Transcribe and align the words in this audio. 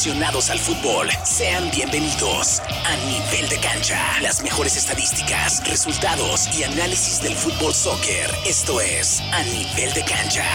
aficionados 0.00 0.48
al 0.48 0.58
fútbol, 0.58 1.08
sean 1.24 1.70
bienvenidos 1.70 2.60
a 2.60 2.96
Nivel 3.04 3.50
de 3.50 3.58
Cancha. 3.60 4.00
Las 4.22 4.42
mejores 4.42 4.74
estadísticas, 4.74 5.62
resultados 5.68 6.48
y 6.58 6.62
análisis 6.62 7.22
del 7.22 7.34
fútbol 7.34 7.74
soccer. 7.74 8.30
Esto 8.46 8.80
es 8.80 9.20
A 9.20 9.42
Nivel 9.42 9.92
de 9.92 10.02
Cancha. 10.02 10.46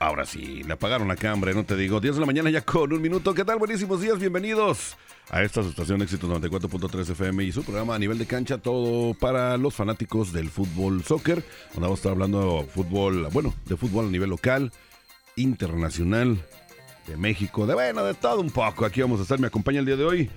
Ahora 0.00 0.26
sí, 0.26 0.64
le 0.64 0.72
apagaron 0.72 1.06
la 1.06 1.14
cámara, 1.14 1.52
no 1.52 1.62
te 1.64 1.76
digo. 1.76 2.00
10 2.00 2.16
de 2.16 2.20
la 2.20 2.26
mañana 2.26 2.50
ya 2.50 2.62
con 2.62 2.92
un 2.92 3.00
minuto. 3.00 3.32
¿Qué 3.32 3.44
tal? 3.44 3.60
Buenísimos 3.60 4.00
días, 4.00 4.18
bienvenidos 4.18 4.96
a 5.30 5.42
esta 5.42 5.60
estación 5.60 6.02
Éxitos 6.02 6.30
94.3 6.30 7.10
FM 7.10 7.44
y 7.44 7.52
su 7.52 7.62
programa 7.64 7.94
a 7.94 7.98
nivel 7.98 8.18
de 8.18 8.26
cancha, 8.26 8.58
todo 8.58 9.14
para 9.14 9.56
los 9.56 9.74
fanáticos 9.74 10.32
del 10.32 10.50
fútbol 10.50 11.02
soccer. 11.02 11.42
Donde 11.72 11.82
vamos 11.82 11.98
a 11.98 12.00
estar 12.00 12.12
hablando 12.12 12.62
de 12.62 12.64
fútbol, 12.64 13.28
bueno, 13.32 13.54
de 13.66 13.76
fútbol 13.76 14.06
a 14.06 14.10
nivel 14.10 14.30
local, 14.30 14.72
internacional, 15.36 16.38
de 17.06 17.16
México, 17.16 17.66
de 17.66 17.74
bueno, 17.74 18.04
de 18.04 18.14
todo 18.14 18.40
un 18.40 18.50
poco. 18.50 18.84
Aquí 18.84 19.00
vamos 19.00 19.20
a 19.20 19.22
estar, 19.22 19.38
me 19.38 19.46
acompaña 19.46 19.80
el 19.80 19.86
día 19.86 19.96
de 19.96 20.04
hoy 20.04 20.30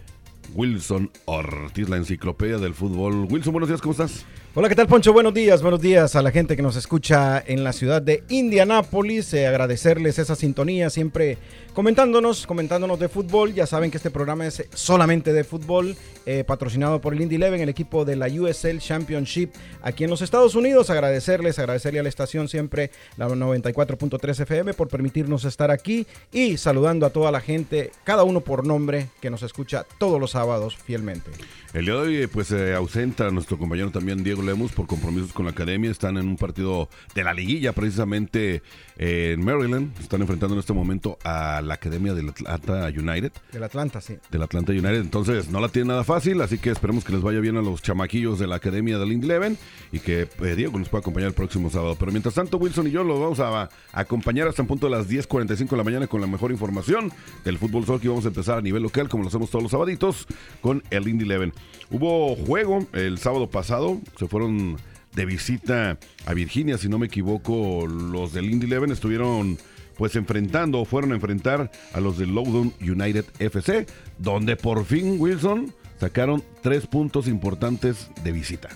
Wilson 0.53 1.11
Ortiz, 1.25 1.89
la 1.89 1.97
enciclopedia 1.97 2.57
del 2.57 2.73
fútbol. 2.73 3.27
Wilson, 3.29 3.53
buenos 3.53 3.69
días, 3.69 3.81
¿cómo 3.81 3.91
estás? 3.91 4.25
Hola, 4.55 4.69
¿qué 4.69 4.75
tal, 4.75 4.87
Poncho? 4.87 5.13
Buenos 5.13 5.33
días, 5.33 5.61
buenos 5.61 5.81
días 5.81 6.15
a 6.15 6.21
la 6.21 6.31
gente 6.31 6.55
que 6.55 6.63
nos 6.63 6.75
escucha 6.75 7.43
en 7.45 7.63
la 7.63 7.73
ciudad 7.73 8.01
de 8.01 8.23
Indianápolis. 8.29 9.33
Eh, 9.33 9.45
agradecerles 9.45 10.17
esa 10.17 10.35
sintonía, 10.35 10.89
siempre 10.89 11.37
comentándonos, 11.77 12.47
comentándonos 12.47 12.99
de 12.99 13.07
fútbol. 13.07 13.53
Ya 13.53 13.67
saben 13.67 13.91
que 13.91 13.97
este 13.97 14.09
programa 14.09 14.47
es 14.47 14.65
solamente 14.73 15.31
de 15.31 15.43
fútbol, 15.43 15.95
eh, 16.25 16.43
patrocinado 16.43 16.99
por 16.99 17.13
el 17.13 17.21
Indy 17.21 17.35
Eleven, 17.35 17.61
el 17.61 17.69
equipo 17.69 18.03
de 18.03 18.15
la 18.15 18.25
USL 18.25 18.79
Championship 18.79 19.51
aquí 19.83 20.03
en 20.03 20.09
los 20.09 20.23
Estados 20.23 20.55
Unidos. 20.55 20.89
Agradecerles, 20.89 21.59
agradecerle 21.59 21.99
a 21.99 22.03
la 22.03 22.09
estación 22.09 22.47
siempre, 22.47 22.89
la 23.15 23.27
94.3 23.27 24.39
FM, 24.39 24.73
por 24.73 24.87
permitirnos 24.87 25.45
estar 25.45 25.69
aquí 25.69 26.07
y 26.31 26.57
saludando 26.57 27.05
a 27.05 27.11
toda 27.11 27.31
la 27.31 27.41
gente, 27.41 27.91
cada 28.03 28.23
uno 28.23 28.41
por 28.41 28.65
nombre, 28.65 29.09
que 29.21 29.29
nos 29.29 29.43
escucha 29.43 29.85
todos 29.99 30.19
los 30.19 30.31
sábados 30.31 30.75
fielmente. 30.77 31.29
El 31.73 31.85
día 31.85 31.93
de 31.93 31.99
hoy, 31.99 32.27
pues 32.27 32.47
se 32.47 32.73
ausenta 32.73 33.29
nuestro 33.29 33.59
compañero 33.59 33.91
también 33.91 34.23
Diego 34.23 34.41
Lemus 34.41 34.71
por 34.71 34.87
compromisos 34.87 35.31
con 35.31 35.45
la 35.45 35.51
academia. 35.51 35.91
Están 35.91 36.17
en 36.17 36.27
un 36.27 36.37
partido 36.37 36.89
de 37.13 37.23
la 37.23 37.33
liguilla, 37.33 37.73
precisamente 37.73 38.63
eh, 38.97 39.33
en 39.33 39.45
Maryland. 39.45 39.91
Están 39.99 40.21
enfrentando 40.21 40.55
en 40.55 40.59
este 40.59 40.73
momento 40.73 41.19
a 41.23 41.61
la 41.67 41.75
academia 41.75 42.13
del 42.13 42.29
Atlanta 42.29 42.87
United. 42.87 43.31
Del 43.51 43.63
Atlanta, 43.63 44.01
sí. 44.01 44.17
Del 44.31 44.43
Atlanta 44.43 44.71
United. 44.71 45.01
Entonces, 45.01 45.49
no 45.49 45.59
la 45.59 45.69
tiene 45.69 45.89
nada 45.89 46.03
fácil, 46.03 46.41
así 46.41 46.57
que 46.57 46.71
esperemos 46.71 47.03
que 47.03 47.13
les 47.13 47.21
vaya 47.21 47.39
bien 47.39 47.57
a 47.57 47.61
los 47.61 47.81
chamaquillos 47.81 48.39
de 48.39 48.47
la 48.47 48.55
academia 48.55 48.97
del 48.97 49.11
Eleven 49.11 49.57
y 49.91 49.99
que 49.99 50.27
eh, 50.41 50.55
Diego 50.55 50.79
nos 50.79 50.89
pueda 50.89 51.01
acompañar 51.01 51.29
el 51.29 51.33
próximo 51.35 51.69
sábado. 51.69 51.95
Pero 51.99 52.11
mientras 52.11 52.33
tanto, 52.33 52.57
Wilson 52.57 52.87
y 52.87 52.91
yo 52.91 53.03
los 53.03 53.19
vamos 53.19 53.39
a, 53.39 53.69
acompañar 53.93 54.47
hasta 54.47 54.61
un 54.61 54.67
punto 54.67 54.89
de 54.89 54.95
las 54.95 55.09
10.45 55.09 55.69
de 55.69 55.77
la 55.77 55.83
mañana 55.83 56.07
con 56.07 56.21
la 56.21 56.27
mejor 56.27 56.51
información 56.51 57.11
del 57.43 57.57
fútbol 57.57 57.85
soccer. 57.85 58.09
Vamos 58.09 58.25
a 58.25 58.29
empezar 58.29 58.57
a 58.57 58.61
nivel 58.61 58.83
local, 58.83 59.09
como 59.09 59.23
lo 59.23 59.29
hacemos 59.29 59.49
todos 59.49 59.63
los 59.63 59.71
sabaditos, 59.71 60.27
con 60.61 60.83
el 60.89 61.07
Indy 61.07 61.25
Eleven. 61.25 61.53
Hubo 61.89 62.35
juego 62.35 62.87
el 62.93 63.17
sábado 63.17 63.49
pasado, 63.49 63.99
se 64.17 64.27
fueron 64.27 64.77
de 65.15 65.25
visita 65.25 65.97
a 66.25 66.33
Virginia, 66.33 66.77
si 66.77 66.89
no 66.89 66.99
me 66.99 67.07
equivoco, 67.07 67.87
los 67.87 68.33
del 68.33 68.51
Indy 68.51 68.67
Eleven 68.67 68.91
estuvieron 68.91 69.57
pues 69.97 70.15
enfrentando, 70.15 70.85
fueron 70.85 71.11
a 71.11 71.15
enfrentar 71.15 71.71
a 71.93 71.99
los 71.99 72.17
del 72.17 72.33
Loudoun 72.33 72.73
United 72.81 73.25
FC, 73.39 73.85
donde 74.17 74.55
por 74.55 74.85
fin 74.85 75.17
Wilson 75.19 75.73
sacaron 75.99 76.43
tres 76.61 76.87
puntos 76.87 77.27
importantes 77.27 78.09
de 78.23 78.31
visita. 78.31 78.69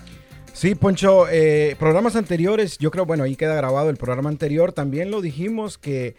Sí, 0.54 0.76
Poncho, 0.76 1.28
eh, 1.30 1.76
programas 1.80 2.16
anteriores, 2.16 2.78
yo 2.78 2.92
creo, 2.92 3.06
bueno, 3.06 3.24
ahí 3.24 3.36
queda 3.36 3.56
grabado 3.56 3.90
el 3.90 3.98
programa 3.98 4.30
anterior, 4.30 4.74
también 4.74 5.10
lo 5.10 5.22
dijimos 5.22 5.78
que 5.78 6.16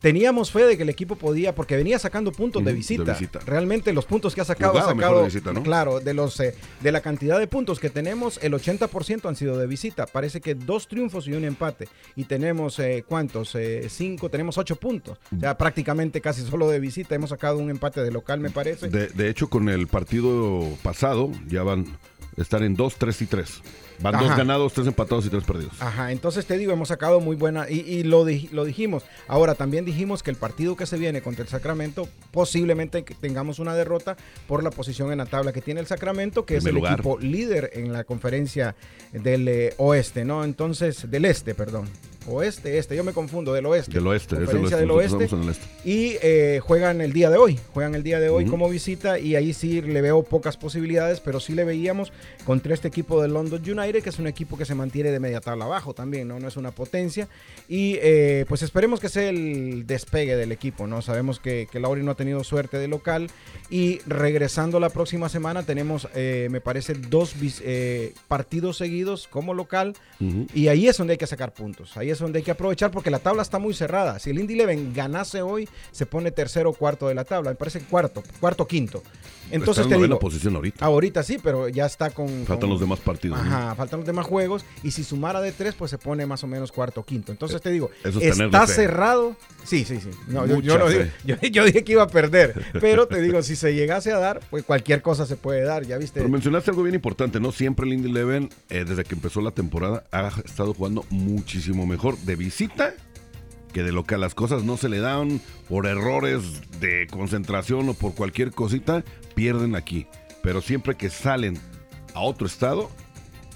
teníamos 0.00 0.50
fe 0.50 0.64
de 0.64 0.76
que 0.76 0.82
el 0.82 0.88
equipo 0.88 1.16
podía, 1.16 1.54
porque 1.54 1.76
venía 1.76 1.98
sacando 1.98 2.32
puntos 2.32 2.64
de, 2.64 2.72
visita. 2.72 3.16
Realmente 3.46 3.92
los 3.92 4.06
puntos 4.06 4.34
que 4.34 4.40
ha 4.40 4.44
sacado, 4.44 4.78
ha 4.78 4.82
sacado, 4.82 5.28
claro, 5.62 6.00
de 6.00 6.14
los 6.14 6.40
eh, 6.40 6.54
de 6.80 6.92
la 6.92 7.00
cantidad 7.00 7.38
de 7.38 7.46
puntos 7.46 7.78
que 7.78 7.90
tenemos, 7.90 8.38
el 8.42 8.52
80% 8.52 9.28
han 9.28 9.36
sido 9.36 9.58
de 9.58 9.66
visita. 9.66 10.06
Parece 10.06 10.40
que 10.40 10.54
dos 10.54 10.88
triunfos 10.88 11.28
y 11.28 11.32
un 11.34 11.44
empate. 11.44 11.88
Y 12.16 12.24
tenemos, 12.24 12.78
eh, 12.78 13.04
¿cuántos? 13.06 13.54
Eh, 13.54 13.88
cinco, 13.88 14.30
tenemos 14.30 14.58
ocho 14.58 14.76
puntos. 14.76 15.18
O 15.36 15.40
sea, 15.40 15.56
prácticamente 15.56 16.20
casi 16.20 16.42
solo 16.42 16.68
de 16.68 16.80
visita. 16.80 17.14
Hemos 17.14 17.30
sacado 17.30 17.58
un 17.58 17.70
empate 17.70 18.02
de 18.02 18.10
local, 18.10 18.40
me 18.40 18.50
parece. 18.50 18.88
De, 18.88 19.08
de 19.08 19.28
hecho, 19.28 19.48
con 19.48 19.68
el 19.68 19.86
partido 19.86 20.66
pasado, 20.82 21.30
ya 21.48 21.62
van 21.62 21.86
estar 22.36 22.62
en 22.62 22.74
2, 22.74 22.96
3 22.96 23.22
y 23.22 23.26
3. 23.26 23.62
Van 24.02 24.18
dos 24.18 24.34
ganados, 24.36 24.72
tres 24.72 24.86
empatados 24.86 25.26
y 25.26 25.28
tres 25.28 25.44
perdidos. 25.44 25.74
Ajá, 25.80 26.10
entonces 26.10 26.46
te 26.46 26.56
digo, 26.56 26.72
hemos 26.72 26.88
sacado 26.88 27.20
muy 27.20 27.36
buena, 27.36 27.68
y, 27.68 28.02
lo, 28.02 28.24
lo 28.52 28.64
dijimos. 28.64 29.04
Ahora, 29.28 29.54
también 29.54 29.84
dijimos 29.84 30.22
que 30.22 30.30
el 30.30 30.36
partido 30.36 30.74
que 30.74 30.86
se 30.86 30.96
viene 30.96 31.20
contra 31.20 31.42
el 31.42 31.48
Sacramento, 31.48 32.08
posiblemente 32.30 33.02
tengamos 33.02 33.58
una 33.58 33.74
derrota 33.74 34.16
por 34.48 34.64
la 34.64 34.70
posición 34.70 35.12
en 35.12 35.18
la 35.18 35.26
tabla 35.26 35.52
que 35.52 35.60
tiene 35.60 35.80
el 35.80 35.86
Sacramento, 35.86 36.46
que 36.46 36.56
es 36.56 36.64
el 36.64 36.78
equipo 36.78 37.18
líder 37.18 37.70
en 37.74 37.92
la 37.92 38.04
conferencia 38.04 38.74
del 39.12 39.46
eh, 39.48 39.74
oeste, 39.76 40.24
¿no? 40.24 40.44
Entonces, 40.44 41.10
del 41.10 41.26
este, 41.26 41.54
perdón 41.54 41.88
oeste, 42.26 42.78
este, 42.78 42.96
yo 42.96 43.04
me 43.04 43.12
confundo, 43.12 43.52
del 43.52 43.66
oeste. 43.66 43.92
Del 43.92 44.06
oeste, 44.06 44.36
es 44.42 44.50
del 44.50 44.90
oeste. 44.90 45.28
Y 45.84 46.16
eh, 46.22 46.60
juegan 46.62 47.00
el 47.00 47.12
día 47.12 47.30
de 47.30 47.36
hoy, 47.36 47.58
juegan 47.72 47.94
el 47.94 48.02
día 48.02 48.20
de 48.20 48.28
hoy 48.28 48.46
como 48.46 48.68
visita 48.68 49.18
y 49.18 49.36
ahí 49.36 49.52
sí 49.52 49.80
le 49.80 50.00
veo 50.00 50.22
pocas 50.22 50.56
posibilidades, 50.56 51.20
pero 51.20 51.40
sí 51.40 51.54
le 51.54 51.64
veíamos 51.64 52.12
contra 52.44 52.74
este 52.74 52.88
equipo 52.88 53.20
de 53.22 53.28
London 53.28 53.62
United, 53.62 54.02
que 54.02 54.10
es 54.10 54.18
un 54.18 54.26
equipo 54.26 54.56
que 54.56 54.64
se 54.64 54.74
mantiene 54.74 55.10
de 55.10 55.20
media 55.20 55.40
tabla 55.40 55.64
abajo 55.64 55.94
también, 55.94 56.28
¿no? 56.28 56.38
No 56.38 56.48
es 56.48 56.56
una 56.56 56.70
potencia. 56.70 57.28
Y 57.68 57.98
eh, 58.02 58.44
pues 58.48 58.62
esperemos 58.62 59.00
que 59.00 59.08
sea 59.08 59.28
el 59.28 59.86
despegue 59.86 60.36
del 60.36 60.52
equipo, 60.52 60.86
¿no? 60.86 61.02
Sabemos 61.02 61.40
que, 61.40 61.68
que 61.70 61.80
Lauri 61.80 62.02
no 62.02 62.12
ha 62.12 62.16
tenido 62.16 62.44
suerte 62.44 62.78
de 62.78 62.88
local 62.88 63.30
y 63.70 64.00
regresando 64.06 64.80
la 64.80 64.90
próxima 64.90 65.28
semana 65.28 65.62
tenemos, 65.62 66.08
eh, 66.14 66.48
me 66.50 66.60
parece, 66.60 66.94
dos 66.94 67.34
partidos 68.28 68.76
seguidos 68.76 69.28
como 69.28 69.54
local 69.54 69.94
y 70.54 70.68
ahí 70.68 70.88
es 70.88 70.96
donde 70.98 71.12
hay 71.12 71.18
que 71.18 71.26
sacar 71.26 71.54
puntos. 71.54 71.96
Ahí 71.96 72.09
es 72.10 72.18
donde 72.18 72.38
hay 72.38 72.44
que 72.44 72.50
aprovechar 72.50 72.90
porque 72.90 73.10
la 73.10 73.18
tabla 73.18 73.42
está 73.42 73.58
muy 73.58 73.74
cerrada. 73.74 74.18
Si 74.18 74.30
el 74.30 74.38
Indy 74.38 74.54
Leven 74.54 74.92
ganase 74.94 75.42
hoy, 75.42 75.68
se 75.92 76.06
pone 76.06 76.30
tercero 76.30 76.70
o 76.70 76.74
cuarto 76.74 77.08
de 77.08 77.14
la 77.14 77.24
tabla. 77.24 77.50
Me 77.50 77.56
parece 77.56 77.80
cuarto, 77.80 78.22
cuarto 78.40 78.66
quinto. 78.66 79.02
Entonces 79.50 79.82
está 79.82 79.94
en 79.94 80.00
te 80.00 80.06
digo, 80.06 80.18
posición 80.18 80.56
ahorita. 80.56 80.84
Ahorita 80.84 81.22
sí, 81.22 81.38
pero 81.42 81.68
ya 81.68 81.86
está 81.86 82.10
con. 82.10 82.44
Faltan 82.46 82.70
los 82.70 82.80
demás 82.80 83.00
partidos. 83.00 83.38
Ajá, 83.38 83.74
faltan 83.74 84.00
los 84.00 84.06
demás 84.06 84.26
juegos. 84.26 84.64
Y 84.82 84.90
si 84.90 85.04
sumara 85.04 85.40
de 85.40 85.52
tres, 85.52 85.74
pues 85.74 85.90
se 85.90 85.98
pone 85.98 86.26
más 86.26 86.42
o 86.44 86.46
menos 86.46 86.72
cuarto 86.72 87.00
o 87.00 87.04
quinto. 87.04 87.32
Entonces 87.32 87.58
eh, 87.58 87.60
te 87.60 87.70
digo, 87.70 87.90
está 88.04 88.66
cerrado. 88.66 89.36
Sí, 89.64 89.84
sí, 89.84 90.00
sí. 90.00 90.10
yo, 91.50 91.64
dije 91.64 91.84
que 91.84 91.92
iba 91.92 92.02
a 92.02 92.08
perder. 92.08 92.64
pero 92.80 93.06
te 93.06 93.20
digo, 93.20 93.42
si 93.42 93.56
se 93.56 93.74
llegase 93.74 94.12
a 94.12 94.18
dar, 94.18 94.40
pues 94.50 94.64
cualquier 94.64 95.02
cosa 95.02 95.26
se 95.26 95.36
puede 95.36 95.62
dar. 95.62 95.84
Ya 95.84 95.98
viste. 95.98 96.20
Pero 96.20 96.28
mencionaste 96.30 96.70
algo 96.70 96.82
bien 96.82 96.94
importante, 96.94 97.40
¿no? 97.40 97.52
Siempre 97.52 97.86
el 97.86 97.94
Indy 97.94 98.10
Leven, 98.10 98.50
eh, 98.68 98.84
desde 98.86 99.04
que 99.04 99.14
empezó 99.14 99.40
la 99.40 99.50
temporada, 99.50 100.04
ha 100.12 100.32
estado 100.44 100.74
jugando 100.74 101.04
muchísimo 101.10 101.86
mejor 101.86 102.16
de 102.18 102.36
visita 102.36 102.94
que 103.72 103.82
de 103.82 103.92
lo 103.92 104.04
que 104.04 104.18
las 104.18 104.34
cosas 104.34 104.64
no 104.64 104.76
se 104.76 104.88
le 104.88 104.98
dan 104.98 105.40
por 105.68 105.86
errores 105.86 106.42
de 106.80 107.06
concentración 107.10 107.88
o 107.88 107.94
por 107.94 108.14
cualquier 108.14 108.52
cosita, 108.52 109.04
pierden 109.34 109.76
aquí. 109.76 110.06
Pero 110.42 110.60
siempre 110.60 110.96
que 110.96 111.10
salen 111.10 111.58
a 112.14 112.20
otro 112.20 112.46
estado, 112.46 112.90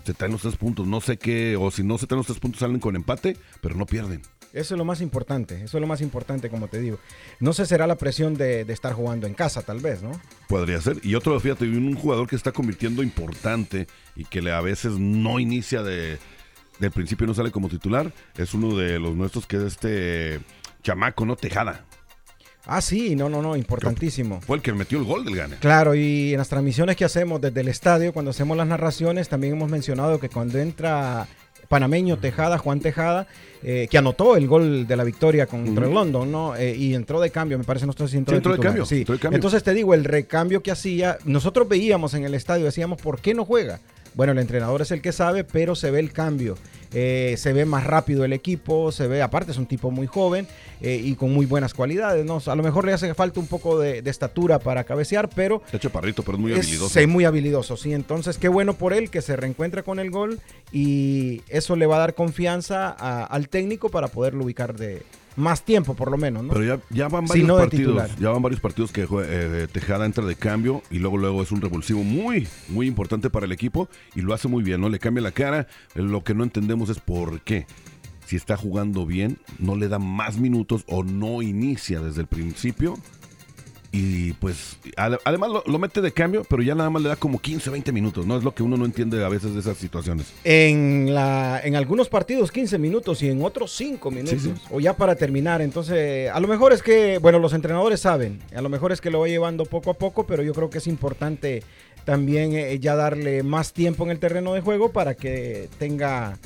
se 0.05 0.15
traen 0.15 0.33
los 0.33 0.43
tres 0.43 0.57
puntos. 0.57 0.87
No 0.87 1.01
sé 1.01 1.17
qué, 1.17 1.57
o 1.57 1.71
si 1.71 1.83
no 1.83 1.99
se 1.99 2.07
traen 2.07 2.19
los 2.19 2.27
tres 2.27 2.39
puntos, 2.39 2.61
salen 2.61 2.81
con 2.81 2.97
empate, 2.97 3.37
pero 3.61 3.75
no 3.75 3.87
pierden. 3.87 4.23
Eso 4.53 4.75
es 4.75 4.79
lo 4.79 4.85
más 4.85 5.01
importante, 5.01 5.65
eso 5.65 5.79
es 5.79 5.81
lo 5.81 5.89
más 5.89 6.01
importante, 6.01 6.49
como 6.49 6.69
te 6.69 6.79
digo. 6.79 7.01
No 7.41 7.53
sé, 7.53 7.67
será 7.67 7.89
la 7.89 7.97
presión 7.97 8.35
de, 8.35 8.65
de 8.65 8.73
estar 8.73 8.93
jugando 8.93 9.27
en 9.27 9.35
casa, 9.35 9.63
tal 9.63 9.81
vez, 9.81 10.01
¿no? 10.01 10.13
Podría 10.49 10.81
ser. 10.81 11.01
Y 11.03 11.17
otro, 11.17 11.39
fíjate, 11.41 11.65
un 11.65 11.97
jugador 11.97 12.29
que 12.29 12.37
está 12.37 12.53
convirtiendo 12.53 13.03
importante 13.03 13.89
y 14.15 14.25
que 14.27 14.49
a 14.53 14.61
veces 14.61 14.93
no 14.93 15.41
inicia 15.41 15.83
de, 15.83 16.19
del 16.79 16.91
principio 16.91 17.27
no 17.27 17.35
sale 17.35 17.51
como 17.51 17.69
titular, 17.69 18.13
es 18.37 18.55
uno 18.55 18.77
de 18.77 18.99
los 18.99 19.15
nuestros 19.15 19.47
que 19.47 19.57
es 19.57 19.63
este 19.63 20.41
chamaco, 20.83 21.25
¿no? 21.25 21.37
Tejada. 21.37 21.85
Ah, 22.67 22.81
sí, 22.81 23.15
no, 23.15 23.29
no, 23.29 23.43
no, 23.43 23.57
importantísimo. 23.57 24.41
Fue 24.41 24.57
el 24.57 24.63
que 24.63 24.73
metió 24.73 24.99
el 24.99 25.05
gol 25.05 25.25
del 25.25 25.37
Gane. 25.37 25.57
Claro, 25.57 25.95
y 25.95 26.33
en 26.33 26.39
las 26.39 26.49
transmisiones 26.49 26.97
que 26.97 27.05
hacemos 27.05 27.41
desde 27.41 27.61
el 27.61 27.69
estadio, 27.69 28.13
cuando 28.13 28.31
hacemos 28.31 28.57
las 28.57 28.67
narraciones, 28.67 29.29
también 29.29 29.55
hemos 29.55 29.71
mencionado 29.71 30.19
que 30.19 30.31
cuando 30.31 30.59
entra 30.59 31.29
panameño 31.69 32.19
Tejada, 32.19 32.57
Juan 32.59 32.81
Tejada, 32.81 33.27
eh, 33.63 33.89
que 33.91 33.99
anotó 33.99 34.37
el 34.37 34.47
gol 34.47 34.87
de 34.87 34.97
la 34.97 35.05
victoria 35.05 35.47
contra 35.47 35.87
el 35.87 35.93
London, 35.93 36.31
¿no? 36.31 36.57
Eh, 36.57 36.75
y 36.77 36.95
entró 36.95 37.21
de 37.21 37.31
cambio, 37.31 37.59
me 37.59 37.65
parece, 37.65 37.87
no 37.87 37.91
estoy 37.91 38.09
entró, 38.13 38.39
de, 38.39 38.59
cambio, 38.59 38.87
sí. 38.87 39.05
Entonces 39.31 39.63
te 39.63 39.75
digo, 39.75 39.95
el 39.95 40.05
recambio 40.05 40.63
que 40.63 40.71
hacía, 40.71 41.19
nosotros 41.25 41.69
veíamos 41.69 42.15
en 42.15 42.25
el 42.25 42.35
estadio, 42.35 42.65
decíamos, 42.65 43.01
¿por 43.01 43.21
qué 43.21 43.35
no 43.35 43.45
juega? 43.45 43.81
Bueno, 44.15 44.33
el 44.33 44.39
entrenador 44.39 44.83
es 44.83 44.91
el 44.91 45.03
que 45.03 45.13
sabe, 45.13 45.45
pero 45.45 45.75
se 45.75 45.91
ve 45.91 46.01
el 46.01 46.13
cambio. 46.13 46.57
Eh, 46.97 47.35
se 47.39 47.53
ve 47.53 47.65
más 47.65 47.85
rápido 47.85 48.25
el 48.25 48.33
equipo, 48.33 48.93
se 48.93 49.09
ve, 49.09 49.21
aparte 49.21 49.51
es 49.51 49.59
un 49.59 49.67
tipo 49.67 49.91
muy 49.91 50.07
joven 50.07 50.47
eh, 50.81 51.01
y 51.03 51.17
con 51.17 51.33
muy 51.35 51.45
buenas 51.45 51.75
cualidades, 51.75 52.25
¿no? 52.25 52.41
a 52.47 52.55
lo 52.55 52.63
mejor 52.63 52.87
le 52.87 52.93
hace 52.93 53.13
falta 53.15 53.41
un 53.41 53.49
poco 53.49 53.81
de, 53.81 53.99
estatura 54.05 54.61
para 54.61 54.85
cabecear, 54.85 55.29
pero... 55.29 55.61
Está 55.67 55.81
chaparrito, 55.81 56.23
pero 56.23 56.37
es 56.37 56.41
muy 56.41 56.53
habilidoso. 56.53 57.01
Sí, 57.01 57.07
muy 57.09 57.25
habilidoso, 57.25 57.77
sí. 57.77 57.93
Entonces, 57.93 58.39
qué 58.39 58.47
bueno 58.47 58.75
por 58.75 58.93
él 58.93 59.11
que 59.11 59.23
se 59.23 59.35
reencuentre 59.35 59.83
con 59.83 59.99
el 59.99 60.13
gol 60.13 60.39
y 60.71 61.43
eso 61.49 61.75
le 61.75 61.87
va 61.87 61.97
a 61.97 61.99
dar 61.99 62.15
confianza 62.15 62.91
al 62.91 63.49
técnico 63.49 63.89
para 63.89 64.07
poderlo 64.07 64.45
ubicar 64.45 64.77
de, 64.77 65.03
más 65.37 65.63
tiempo 65.65 65.95
por 65.95 66.11
lo 66.11 66.17
menos, 66.17 66.45
¿no? 66.45 66.53
Pero 66.53 66.65
ya, 66.65 66.81
ya 66.91 67.09
van 67.09 67.27
varios 67.27 67.51
partidos, 67.51 68.17
ya 68.19 68.31
van 68.31 68.43
varios 68.43 68.61
partidos 68.61 68.93
que 68.93 69.07
eh, 69.11 69.69
Tejada 69.73 70.07
entra 70.07 70.25
de 70.25 70.37
cambio 70.37 70.83
y 70.91 70.99
luego 70.99 71.19
luego 71.19 71.43
es 71.43 71.53
un 71.53 71.61
revulsivo 71.61 72.03
muy 72.03 72.47
muy 72.69 72.87
importante 72.87 73.31
para 73.31 73.47
el 73.47 73.53
equipo 73.53 73.89
y 74.15 74.21
lo 74.21 74.35
hace 74.35 74.49
muy 74.49 74.63
bien, 74.63 74.81
¿no? 74.81 74.89
Le 74.89 74.99
cambia 74.99 75.23
la 75.23 75.33
cara. 75.33 75.67
Lo 75.95 76.25
que 76.25 76.35
no 76.35 76.45
entendemos 76.45 76.89
es 76.89 76.99
por 76.99 77.41
qué. 77.41 77.67
Si 78.27 78.37
está 78.37 78.57
jugando 78.57 79.05
bien, 79.05 79.39
no 79.59 79.77
le 79.77 79.89
da 79.89 79.99
más 79.99 80.39
minutos 80.39 80.85
o 80.89 81.05
no 81.05 81.43
inicia 81.43 82.01
desde 82.01 82.23
el 82.23 82.27
principio 82.27 82.97
y 83.97 84.33
pues 84.33 84.77
además 84.97 85.51
lo, 85.67 85.79
mete 85.79 86.01
de 86.01 86.11
cambio, 86.11 86.43
pero 86.49 86.65
ya 86.65 86.75
nada 86.75 86.91
más 86.91 87.01
le 87.01 87.11
da 87.11 87.15
como 87.15 87.39
15, 87.39 87.71
20 87.71 87.93
minutos, 87.93 88.27
¿no? 88.27 88.37
Es 88.37 88.43
lo 88.43 88.53
que 88.53 88.65
uno 88.65 88.77
no 88.77 88.87
entiende 88.87 89.25
a 89.25 89.29
veces 89.29 89.55
de 89.55 89.61
esas 89.61 89.79
situaciones. 89.79 90.33
En, 90.43 91.15
la, 91.15 91.61
en 91.63 91.77
algunos 91.77 92.09
partidos 92.09 92.51
15 92.51 92.77
minutos 92.79 93.23
y 93.23 93.31
en 93.31 93.41
otros 93.45 93.71
5 93.77 94.11
minutos. 94.11 94.49
O 94.73 94.81
ya 94.81 94.97
para 94.97 95.15
terminar. 95.15 95.63
Entonces, 95.63 96.29
a 96.29 96.41
lo 96.41 96.49
mejor 96.49 96.73
es 96.73 96.83
que, 96.83 97.19
bueno, 97.19 97.39
los 97.39 97.53
entrenadores 97.53 98.01
saben, 98.01 98.41
a 98.53 98.61
lo 98.61 98.69
mejor 98.69 98.91
es 98.91 99.01
que 99.01 99.13
lo 99.13 99.21
va 99.21 99.29
llevando 99.29 99.65
poco 99.65 99.93
a 99.93 99.95
poco, 99.95 100.27
pero 100.27 100.43
yo 100.43 100.55
creo 100.55 100.71
que 100.71 100.79
es 100.79 100.89
importante 100.89 101.63
también 102.05 102.53
eh, 102.53 102.81
ya 102.81 102.97
darle 102.97 103.45
más 103.45 103.73
tiempo 103.73 104.03
en 104.03 104.11
el 104.11 104.19
terreno 104.19 104.55
de 104.55 104.61
juego 104.61 104.91
para 104.91 105.15
que 105.15 105.69
tenga... 105.79 106.37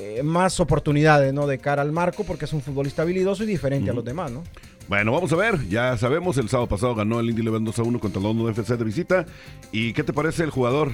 Eh, 0.00 0.22
más 0.22 0.60
oportunidades 0.60 1.34
¿no? 1.34 1.48
de 1.48 1.58
cara 1.58 1.82
al 1.82 1.90
marco 1.90 2.22
porque 2.22 2.44
es 2.44 2.52
un 2.52 2.60
futbolista 2.62 3.02
habilidoso 3.02 3.42
y 3.42 3.46
diferente 3.46 3.90
a 3.90 3.92
los 3.92 4.04
demás, 4.04 4.30
¿no? 4.30 4.44
Bueno, 4.88 5.12
vamos 5.12 5.30
a 5.34 5.36
ver. 5.36 5.68
Ya 5.68 5.98
sabemos, 5.98 6.38
el 6.38 6.48
sábado 6.48 6.66
pasado 6.66 6.94
ganó 6.94 7.20
el 7.20 7.28
Indy 7.28 7.42
Leven 7.42 7.62
2 7.62 7.78
a 7.78 7.82
1 7.82 8.00
contra 8.00 8.20
el 8.20 8.26
London 8.26 8.48
FC 8.50 8.78
de 8.78 8.84
visita. 8.84 9.26
¿Y 9.70 9.92
qué 9.92 10.02
te 10.02 10.14
parece 10.14 10.44
el 10.44 10.50
jugador? 10.50 10.92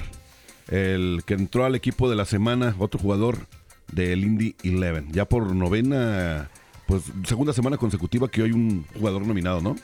El 0.69 1.23
que 1.25 1.33
entró 1.35 1.63
al 1.63 1.75
equipo 1.75 2.09
de 2.09 2.17
la 2.17 2.25
semana, 2.25 2.75
otro 2.77 2.99
jugador 2.99 3.37
del 3.93 4.25
Indy 4.25 4.55
Eleven. 4.63 5.13
Ya 5.13 5.23
por 5.23 5.55
novena, 5.55 6.49
pues 6.87 7.03
segunda 7.25 7.53
semana 7.53 7.77
consecutiva 7.77 8.27
que 8.29 8.41
hoy 8.41 8.51
un 8.51 8.85
jugador 8.97 9.25
nominado, 9.25 9.61
¿no? 9.61 9.77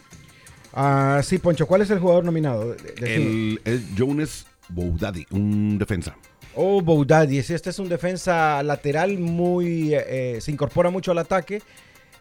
Ah, 0.73 1.21
sí, 1.23 1.37
Poncho, 1.37 1.65
¿cuál 1.65 1.81
es 1.81 1.89
el 1.89 1.99
jugador 1.99 2.25
nominado? 2.25 2.75
el, 2.97 3.61
Jones 3.97 4.45
Boudadi, 4.67 5.25
un 5.31 5.77
defensa. 5.77 6.17
Oh, 6.53 6.81
Boudadi, 6.81 7.37
este 7.37 7.69
es 7.69 7.79
un 7.79 7.87
defensa 7.87 8.61
lateral 8.61 9.17
muy... 9.19 9.93
Eh, 9.93 10.39
se 10.41 10.51
incorpora 10.51 10.89
mucho 10.89 11.11
al 11.11 11.19
ataque 11.19 11.61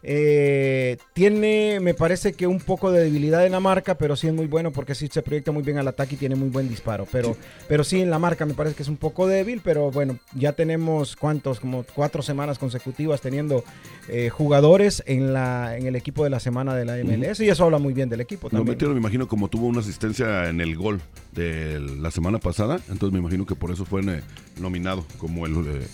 eh, 0.02 0.97
tiene, 1.12 1.79
me 1.81 1.94
parece 1.94 2.32
que 2.32 2.47
un 2.47 2.58
poco 2.58 2.91
de 2.91 3.05
debilidad 3.05 3.44
en 3.44 3.52
la 3.52 3.61
marca, 3.61 3.97
pero 3.97 4.17
sí 4.17 4.29
es 4.29 4.32
muy 4.32 4.47
bueno 4.47 4.70
porque 4.70 4.94
sí 4.94 5.08
se 5.11 5.23
proyecta 5.23 5.52
muy 5.52 5.62
bien 5.62 5.79
al 5.79 5.88
ataque 5.88 6.14
y 6.14 6.19
tiene 6.19 6.37
muy 6.37 6.49
buen 6.49 6.69
disparo. 6.69 7.06
Pero 7.11 7.35
sí. 7.35 7.41
pero 7.69 7.85
sí 7.85 8.00
en 8.00 8.11
la 8.11 8.19
marca 8.19 8.47
me 8.47 8.55
parece 8.55 8.76
que 8.76 8.82
es 8.82 8.88
un 8.88 8.97
poco 8.97 9.26
débil, 9.26 9.61
pero 9.62 9.91
bueno, 9.91 10.19
ya 10.35 10.52
tenemos 10.52 11.17
cuántos, 11.17 11.61
como 11.61 11.85
cuatro 11.94 12.23
semanas 12.23 12.58
consecutivas 12.58 13.20
teniendo 13.20 13.64
eh, 14.08 14.31
jugadores 14.31 15.02
en, 15.06 15.32
la, 15.32 15.76
en 15.76 15.87
el 15.87 15.97
equipo 15.97 16.25
de 16.25 16.31
la 16.31 16.41
semana 16.41 16.75
de 16.75 16.85
la 16.85 16.97
MLS 16.97 17.41
y 17.41 17.49
eso 17.49 17.64
habla 17.64 17.79
muy 17.79 17.93
bien 17.93 18.08
del 18.08 18.20
equipo 18.20 18.49
también. 18.49 18.67
Lo 18.67 18.73
metieron, 18.73 18.94
me 18.94 19.00
imagino, 19.00 19.29
como 19.29 19.49
tuvo 19.49 19.67
una 19.67 19.81
asistencia 19.81 20.49
en 20.49 20.61
el 20.61 20.76
gol 20.76 21.00
de 21.32 21.79
la 21.79 22.11
semana 22.11 22.38
pasada, 22.38 22.81
entonces 22.88 23.12
me 23.12 23.19
imagino 23.19 23.47
que 23.47 23.55
por 23.55 23.70
eso 23.70 23.85
fue 23.85 24.00
eh, 24.00 24.23
nominado 24.61 25.05
como 25.19 25.47
el, 25.47 25.87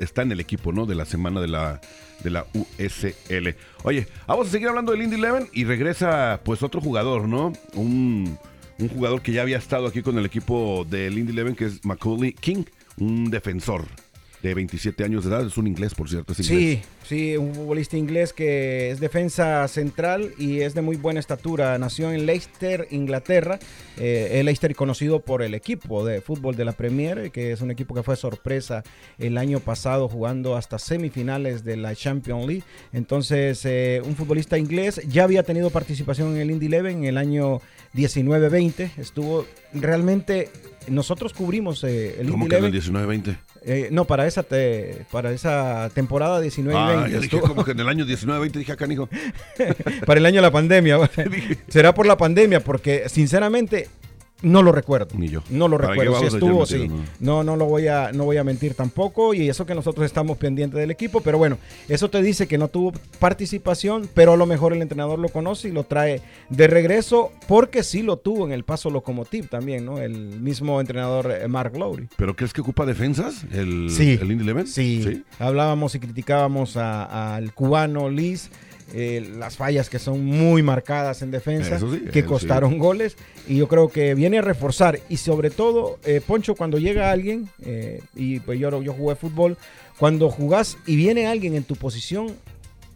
está 0.00 0.22
en 0.22 0.32
el 0.32 0.40
equipo, 0.40 0.72
¿no? 0.72 0.86
De 0.86 0.94
la 0.94 1.04
semana 1.04 1.40
de 1.40 1.48
la 1.48 1.80
de 2.22 2.30
la 2.30 2.46
USL. 2.54 3.56
Oye, 3.84 4.06
vamos 4.26 4.48
a 4.48 4.50
seguir 4.50 4.68
hablando 4.68 4.92
del 4.92 5.02
Indy 5.02 5.16
Eleven 5.16 5.48
y 5.52 5.64
regresa 5.64 6.40
pues 6.44 6.62
otro 6.62 6.80
jugador, 6.80 7.28
¿no? 7.28 7.52
Un, 7.74 8.38
jugador 8.94 9.22
que 9.22 9.32
ya 9.32 9.42
había 9.42 9.58
estado 9.58 9.86
aquí 9.86 10.02
con 10.02 10.18
el 10.18 10.26
equipo 10.26 10.84
del 10.88 11.16
Indy 11.16 11.32
Eleven, 11.32 11.54
que 11.54 11.66
es 11.66 11.84
Macaulay 11.84 12.32
King, 12.32 12.64
un 12.96 13.30
defensor 13.30 13.86
de 14.42 14.54
27 14.54 15.04
años 15.04 15.24
de 15.24 15.30
edad. 15.30 15.46
Es 15.46 15.56
un 15.56 15.68
inglés, 15.68 15.94
por 15.94 16.08
cierto. 16.08 16.34
Sí, 16.34 16.82
sí, 17.04 17.36
un 17.36 17.54
futbolista 17.54 17.96
inglés 17.96 18.32
que 18.32 18.90
es 18.90 19.00
defensa 19.00 19.66
central 19.68 20.32
y 20.38 20.60
es 20.60 20.74
de 20.74 20.82
muy 20.82 20.96
buena 20.96 21.20
estatura. 21.20 21.76
Nació 21.78 22.12
en 22.12 22.26
Leicester, 22.26 22.88
Inglaterra. 22.90 23.58
Eh, 23.98 24.40
el 24.40 24.46
Leicester 24.46 24.74
conocido 24.74 25.20
por 25.20 25.42
el 25.42 25.54
equipo 25.54 26.04
de 26.04 26.20
fútbol 26.20 26.56
de 26.56 26.64
la 26.64 26.72
Premier, 26.72 27.30
que 27.30 27.52
es 27.52 27.60
un 27.60 27.70
equipo 27.70 27.94
que 27.94 28.02
fue 28.02 28.16
sorpresa 28.16 28.82
el 29.18 29.38
año 29.38 29.60
pasado 29.60 30.08
jugando 30.08 30.56
hasta 30.56 30.78
semifinales 30.78 31.64
de 31.64 31.76
la 31.76 31.94
Champions 31.94 32.46
League. 32.46 32.64
Entonces, 32.92 33.64
eh, 33.64 34.02
un 34.04 34.16
futbolista 34.16 34.58
inglés 34.58 35.00
ya 35.08 35.24
había 35.24 35.42
tenido 35.42 35.70
participación 35.70 36.34
en 36.34 36.42
el 36.42 36.50
Indy 36.50 36.66
Eleven 36.66 36.98
en 36.98 37.04
el 37.04 37.18
año 37.18 37.60
19-20. 37.94 38.90
Estuvo 38.98 39.46
realmente 39.72 40.50
nosotros 40.88 41.32
cubrimos 41.32 41.84
eh, 41.84 42.20
el 42.20 42.30
¿Cómo 42.30 42.48
que 42.48 42.56
en 42.56 42.64
el 42.64 42.72
19-20? 42.72 43.36
Eh, 43.64 43.88
no, 43.92 44.06
para 44.06 44.26
esa, 44.26 44.44
para 45.10 45.30
esa 45.30 45.90
temporada 45.94 46.40
19 46.40 46.78
ah, 46.78 46.91
Ya 47.08 47.18
dije 47.18 47.40
como 47.40 47.64
que 47.64 47.72
en 47.72 47.80
el 47.80 47.88
año 47.88 48.04
19-20 48.04 48.52
dije 48.52 48.72
acá, 48.72 48.86
hijo. 48.90 49.08
para 50.06 50.18
el 50.18 50.26
año 50.26 50.36
de 50.36 50.42
la 50.42 50.50
pandemia. 50.50 50.98
Será 51.68 51.94
por 51.94 52.06
la 52.06 52.16
pandemia, 52.16 52.60
porque 52.60 53.08
sinceramente 53.08 53.88
no 54.42 54.62
lo 54.62 54.72
recuerdo. 54.72 55.16
Ni 55.16 55.28
yo. 55.28 55.42
No 55.50 55.68
lo 55.68 55.78
recuerdo. 55.78 56.18
Si 56.20 56.26
estuvo, 56.26 56.66
sí. 56.66 56.90
No, 57.20 57.44
no 57.44 57.56
lo 57.56 57.66
voy 57.66 57.88
a, 57.88 58.12
no 58.12 58.24
voy 58.24 58.36
a 58.36 58.44
mentir 58.44 58.74
tampoco. 58.74 59.34
Y 59.34 59.48
eso 59.48 59.66
que 59.66 59.74
nosotros 59.74 60.04
estamos 60.04 60.38
pendientes 60.38 60.78
del 60.78 60.90
equipo. 60.90 61.20
Pero 61.20 61.38
bueno, 61.38 61.58
eso 61.88 62.10
te 62.10 62.22
dice 62.22 62.46
que 62.46 62.58
no 62.58 62.68
tuvo 62.68 62.92
participación, 63.18 64.08
pero 64.12 64.32
a 64.32 64.36
lo 64.36 64.46
mejor 64.46 64.72
el 64.72 64.82
entrenador 64.82 65.18
lo 65.18 65.28
conoce 65.28 65.68
y 65.68 65.72
lo 65.72 65.84
trae 65.84 66.20
de 66.48 66.66
regreso, 66.66 67.32
porque 67.48 67.82
sí 67.82 68.02
lo 68.02 68.16
tuvo 68.16 68.46
en 68.46 68.52
el 68.52 68.64
paso 68.64 68.90
locomotiv 68.90 69.48
también, 69.48 69.84
¿no? 69.84 69.98
El 69.98 70.40
mismo 70.40 70.80
entrenador 70.80 71.30
eh, 71.30 71.48
Mark 71.48 71.76
Lowry. 71.76 72.08
¿Pero 72.16 72.34
crees 72.36 72.52
que 72.52 72.60
ocupa 72.60 72.86
defensas 72.86 73.44
el, 73.52 73.90
sí, 73.90 74.18
el 74.20 74.30
Indy 74.32 74.44
Eleven? 74.44 74.66
Sí. 74.66 75.22
Hablábamos 75.38 75.94
y 75.94 76.00
criticábamos 76.00 76.76
al 76.76 77.52
cubano 77.54 78.08
Liz 78.10 78.50
eh, 78.92 79.26
las 79.38 79.56
fallas 79.56 79.88
que 79.88 79.98
son 79.98 80.24
muy 80.24 80.62
marcadas 80.62 81.22
en 81.22 81.30
defensa, 81.30 81.78
que 82.12 82.24
costaron 82.24 82.78
goles, 82.78 83.16
y 83.48 83.56
yo 83.56 83.68
creo 83.68 83.88
que 83.88 84.14
viene 84.14 84.38
a 84.38 84.42
reforzar, 84.42 85.00
y 85.08 85.16
sobre 85.16 85.50
todo, 85.50 85.98
eh, 86.04 86.20
Poncho, 86.26 86.54
cuando 86.54 86.78
llega 86.78 87.10
alguien, 87.10 87.48
eh, 87.62 88.02
y 88.14 88.40
pues 88.40 88.58
yo, 88.60 88.82
yo 88.82 88.92
jugué 88.92 89.14
fútbol, 89.16 89.56
cuando 89.98 90.30
jugás 90.30 90.76
y 90.86 90.96
viene 90.96 91.26
alguien 91.26 91.54
en 91.54 91.64
tu 91.64 91.76
posición, 91.76 92.36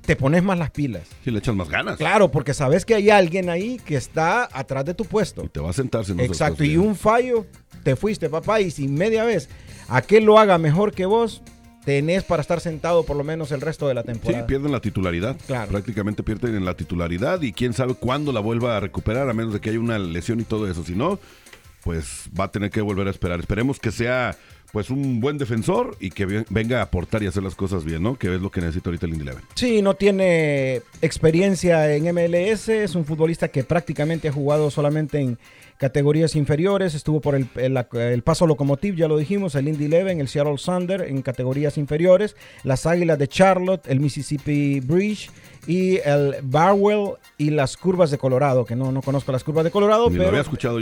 te 0.07 0.17
pones 0.17 0.43
más 0.43 0.59
las 0.59 0.71
pilas. 0.71 1.03
Y 1.25 1.31
le 1.31 1.41
echas 1.41 1.55
más 1.55 1.69
ganas. 1.69 1.97
Claro, 1.97 2.31
porque 2.31 2.55
sabes 2.55 2.85
que 2.85 2.95
hay 2.95 3.11
alguien 3.11 3.51
ahí 3.51 3.81
que 3.85 3.97
está 3.97 4.49
atrás 4.53 4.85
de 4.85 4.95
tu 4.95 5.05
puesto. 5.05 5.45
Y 5.45 5.49
te 5.49 5.61
va 5.61 5.71
a 5.71 5.73
sentar 5.73 6.05
si 6.05 6.15
no 6.15 6.23
Exacto, 6.23 6.63
y 6.63 6.77
un 6.77 6.95
fallo, 6.95 7.47
te 7.83 7.97
fuiste, 7.97 8.29
papá, 8.29 8.61
y 8.61 8.71
si 8.71 8.87
media 8.87 9.25
vez 9.25 9.49
aquel 9.89 10.25
lo 10.25 10.39
haga 10.39 10.59
mejor 10.59 10.93
que 10.93 11.07
vos, 11.07 11.43
tenés 11.87 12.25
para 12.25 12.43
estar 12.43 12.61
sentado 12.61 13.05
por 13.05 13.17
lo 13.17 13.23
menos 13.23 13.53
el 13.53 13.61
resto 13.61 13.87
de 13.87 13.95
la 13.95 14.03
temporada. 14.03 14.43
Sí, 14.43 14.49
pierden 14.49 14.73
la 14.73 14.81
titularidad. 14.81 15.37
Claro. 15.47 15.71
Prácticamente 15.71 16.25
pierden 16.25 16.65
la 16.65 16.75
titularidad 16.75 17.41
y 17.43 17.53
quién 17.53 17.73
sabe 17.73 17.95
cuándo 17.95 18.33
la 18.33 18.41
vuelva 18.41 18.77
a 18.77 18.81
recuperar, 18.81 19.31
a 19.31 19.33
menos 19.33 19.55
de 19.55 19.61
que 19.61 19.71
haya 19.71 19.79
una 19.79 19.97
lesión 19.97 20.41
y 20.41 20.43
todo 20.43 20.69
eso. 20.69 20.83
Si 20.83 20.97
no, 20.97 21.21
pues 21.85 22.29
va 22.39 22.45
a 22.45 22.51
tener 22.51 22.71
que 22.71 22.81
volver 22.81 23.07
a 23.07 23.11
esperar. 23.11 23.39
Esperemos 23.39 23.79
que 23.79 23.93
sea 23.93 24.37
pues 24.77 24.91
un 24.91 25.21
buen 25.21 25.39
defensor 25.39 25.97
y 26.01 26.11
que 26.11 26.45
venga 26.51 26.81
a 26.81 26.83
aportar 26.83 27.23
y 27.23 27.27
hacer 27.27 27.43
las 27.43 27.55
cosas 27.55 27.83
bien, 27.83 28.03
¿no? 28.03 28.19
Que 28.19 28.35
es 28.35 28.43
lo 28.43 28.51
que 28.51 28.61
necesita 28.61 28.91
ahorita 28.91 29.07
el 29.07 29.13
Indy 29.13 29.23
Eleven. 29.23 29.43
Sí, 29.55 29.81
no 29.81 29.95
tiene 29.95 30.83
experiencia 31.01 31.95
en 31.95 32.15
MLS, 32.15 32.69
es 32.69 32.95
un 32.95 33.07
futbolista 33.07 33.49
que 33.49 33.65
prácticamente 33.65 34.29
ha 34.29 34.33
jugado 34.33 34.71
solamente 34.71 35.19
en 35.19 35.39
categorías 35.79 36.37
inferiores, 36.37 36.95
estuvo 36.95 37.21
por 37.21 37.35
el, 37.35 37.49
el, 37.55 38.23
paso 38.23 38.47
locomotiv, 38.47 38.97
ya 38.97 39.09
lo 39.09 39.17
dijimos, 39.17 39.55
el 39.55 39.69
Indy 39.69 39.87
Eleven, 39.87 40.21
el 40.21 40.29
Seattle 40.29 40.57
Thunder 40.63 41.03
en 41.03 41.23
categorías 41.23 41.79
inferiores, 41.79 42.37
las 42.63 42.85
Águilas 42.85 43.19
de 43.19 43.29
Charlotte, 43.29 43.87
el 43.87 44.01
Mississippi 44.01 44.81
Bridge 44.81 45.31
y 45.67 45.97
el 45.99 46.37
Barwell 46.43 47.13
y 47.39 47.51
las 47.51 47.77
curvas 47.77 48.11
de 48.11 48.19
Colorado, 48.19 48.65
que 48.65 48.77
no, 48.77 48.93
no 48.93 49.03
conozco 49.03 49.33
las 49.33 49.45
curvas 49.45 49.65
de 49.65 49.71
Colorado, 49.71 50.09
pero 50.11 50.31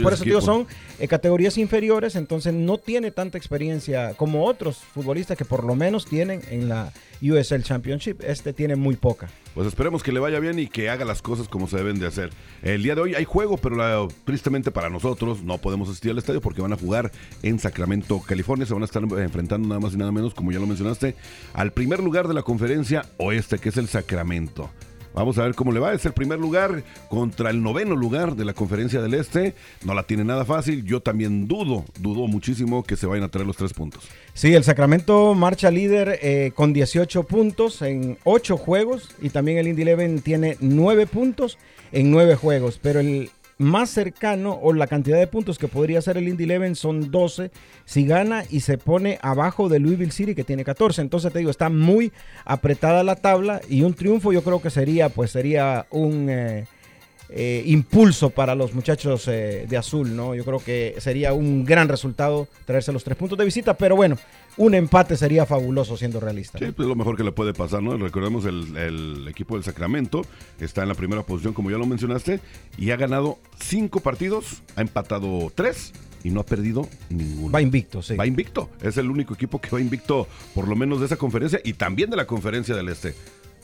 por 0.01 0.13
eso 0.13 0.23
digo, 0.23 0.41
son 0.41 0.67
eh, 0.99 1.07
categorías 1.07 1.57
inferiores, 1.57 2.15
entonces 2.15 2.53
no 2.53 2.77
tiene 2.77 3.11
tanta 3.11 3.37
experiencia 3.37 3.84
como 4.17 4.45
otros 4.45 4.77
futbolistas 4.77 5.37
que 5.37 5.45
por 5.45 5.63
lo 5.63 5.75
menos 5.75 6.05
tienen 6.05 6.41
en 6.49 6.69
la 6.69 6.91
USL 7.21 7.61
Championship. 7.61 8.21
Este 8.23 8.53
tiene 8.53 8.75
muy 8.75 8.95
poca. 8.95 9.29
Pues 9.53 9.67
esperemos 9.67 10.03
que 10.03 10.11
le 10.11 10.19
vaya 10.19 10.39
bien 10.39 10.59
y 10.59 10.67
que 10.67 10.89
haga 10.89 11.05
las 11.05 11.21
cosas 11.21 11.47
como 11.47 11.67
se 11.67 11.77
deben 11.77 11.97
de 11.99 12.07
hacer. 12.07 12.29
El 12.61 12.83
día 12.83 12.93
de 12.95 13.01
hoy 13.01 13.15
hay 13.15 13.23
juego, 13.23 13.57
pero 13.57 14.09
tristemente 14.25 14.69
para 14.69 14.89
nosotros 14.89 15.43
no 15.43 15.57
podemos 15.57 15.87
asistir 15.87 16.11
al 16.11 16.17
estadio 16.17 16.41
porque 16.41 16.61
van 16.61 16.73
a 16.73 16.77
jugar 16.77 17.11
en 17.41 17.59
Sacramento, 17.59 18.21
California. 18.21 18.65
Se 18.65 18.73
van 18.73 18.83
a 18.83 18.85
estar 18.85 19.03
enfrentando 19.03 19.67
nada 19.67 19.79
más 19.79 19.93
y 19.93 19.97
nada 19.97 20.11
menos, 20.11 20.33
como 20.33 20.51
ya 20.51 20.59
lo 20.59 20.67
mencionaste, 20.67 21.15
al 21.53 21.71
primer 21.71 22.01
lugar 22.01 22.27
de 22.27 22.33
la 22.33 22.43
conferencia 22.43 23.05
oeste, 23.17 23.57
que 23.59 23.69
es 23.69 23.77
el 23.77 23.87
Sacramento. 23.87 24.69
Vamos 25.15 25.37
a 25.37 25.43
ver 25.43 25.55
cómo 25.55 25.71
le 25.71 25.79
va. 25.79 25.93
Es 25.93 26.05
el 26.05 26.11
primer 26.11 26.39
lugar 26.39 26.83
contra 27.07 27.49
el 27.49 27.63
noveno 27.63 27.95
lugar 27.95 28.35
de 28.35 28.43
la 28.43 28.53
conferencia 28.53 29.01
del 29.01 29.13
Este. 29.13 29.55
No 29.85 29.93
la 29.93 30.03
tiene 30.03 30.25
nada 30.25 30.43
fácil. 30.43 30.83
Yo 30.83 31.01
también 31.01 31.47
dudo, 31.47 31.85
dudo 31.99 32.27
muchísimo 32.27 32.83
que 32.83 32.97
se 32.97 33.07
vayan 33.07 33.23
a 33.23 33.29
traer 33.29 33.47
los 33.47 33.55
tres 33.55 33.73
puntos. 33.73 34.03
Sí, 34.33 34.53
el 34.53 34.65
Sacramento 34.65 35.33
marcha 35.33 35.71
líder 35.71 36.19
eh, 36.21 36.51
con 36.53 36.73
18 36.73 37.23
puntos 37.23 37.81
en 37.81 38.17
8 38.25 38.57
juegos 38.57 39.09
y 39.21 39.29
también 39.29 39.57
el 39.57 39.69
Indy 39.69 39.83
Eleven 39.83 40.19
tiene 40.19 40.57
9 40.59 41.07
puntos 41.07 41.57
en 41.93 42.11
9 42.11 42.35
juegos, 42.35 42.77
pero 42.81 42.99
el 42.99 43.29
más 43.57 43.89
cercano 43.89 44.59
o 44.61 44.73
la 44.73 44.87
cantidad 44.87 45.17
de 45.17 45.27
puntos 45.27 45.57
que 45.57 45.67
podría 45.67 46.01
ser 46.01 46.17
el 46.17 46.27
Indy 46.27 46.43
Eleven 46.43 46.75
son 46.75 47.11
12 47.11 47.51
si 47.85 48.05
gana 48.05 48.43
y 48.49 48.61
se 48.61 48.77
pone 48.77 49.17
abajo 49.21 49.69
de 49.69 49.79
Louisville 49.79 50.11
City 50.11 50.35
que 50.35 50.43
tiene 50.43 50.63
14. 50.63 51.01
Entonces 51.01 51.31
te 51.31 51.39
digo, 51.39 51.51
está 51.51 51.69
muy 51.69 52.11
apretada 52.43 53.03
la 53.03 53.15
tabla 53.15 53.61
y 53.69 53.83
un 53.83 53.93
triunfo 53.93 54.33
yo 54.33 54.43
creo 54.43 54.61
que 54.61 54.69
sería 54.69 55.09
pues 55.09 55.31
sería 55.31 55.85
un 55.91 56.29
eh, 56.29 56.65
eh, 57.29 57.63
impulso 57.65 58.29
para 58.29 58.53
los 58.53 58.73
muchachos 58.75 59.27
eh, 59.27 59.65
de 59.67 59.77
azul, 59.77 60.15
¿no? 60.15 60.35
Yo 60.35 60.45
creo 60.45 60.59
que 60.59 60.95
sería 60.99 61.33
un 61.33 61.65
gran 61.65 61.87
resultado 61.87 62.47
traerse 62.65 62.91
los 62.91 63.03
tres 63.03 63.17
puntos 63.17 63.35
de 63.35 63.45
visita, 63.45 63.73
pero 63.75 63.95
bueno, 63.95 64.15
un 64.57 64.73
empate 64.73 65.17
sería 65.17 65.45
fabuloso 65.45 65.97
siendo 65.97 66.19
realista. 66.19 66.59
Sí, 66.59 66.71
pues 66.71 66.87
lo 66.87 66.95
mejor 66.95 67.17
que 67.17 67.23
le 67.23 67.31
puede 67.31 67.53
pasar, 67.53 67.83
¿no? 67.83 67.97
Recordemos 67.97 68.45
el, 68.45 68.75
el, 68.77 69.27
equipo 69.27 69.55
del 69.55 69.63
Sacramento 69.63 70.21
está 70.59 70.83
en 70.83 70.89
la 70.89 70.95
primera 70.95 71.23
posición, 71.23 71.53
como 71.53 71.71
ya 71.71 71.77
lo 71.77 71.85
mencionaste, 71.85 72.39
y 72.77 72.91
ha 72.91 72.95
ganado 72.95 73.37
cinco 73.59 73.99
partidos, 73.99 74.61
ha 74.75 74.81
empatado 74.81 75.51
tres 75.53 75.93
y 76.23 76.31
no 76.31 76.39
ha 76.39 76.45
perdido 76.45 76.87
ninguno. 77.09 77.51
Va 77.51 77.61
invicto, 77.61 78.01
sí. 78.01 78.15
Va 78.15 78.25
invicto. 78.25 78.69
Es 78.81 78.97
el 78.97 79.11
único 79.11 79.35
equipo 79.35 79.59
que 79.61 79.69
va 79.69 79.79
invicto, 79.79 80.27
por 80.53 80.67
lo 80.67 80.75
menos 80.75 80.99
de 80.99 81.05
esa 81.05 81.17
conferencia 81.17 81.59
y 81.63 81.73
también 81.73 82.09
de 82.09 82.17
la 82.17 82.25
conferencia 82.25 82.75
del 82.75 82.89
Este. 82.89 83.13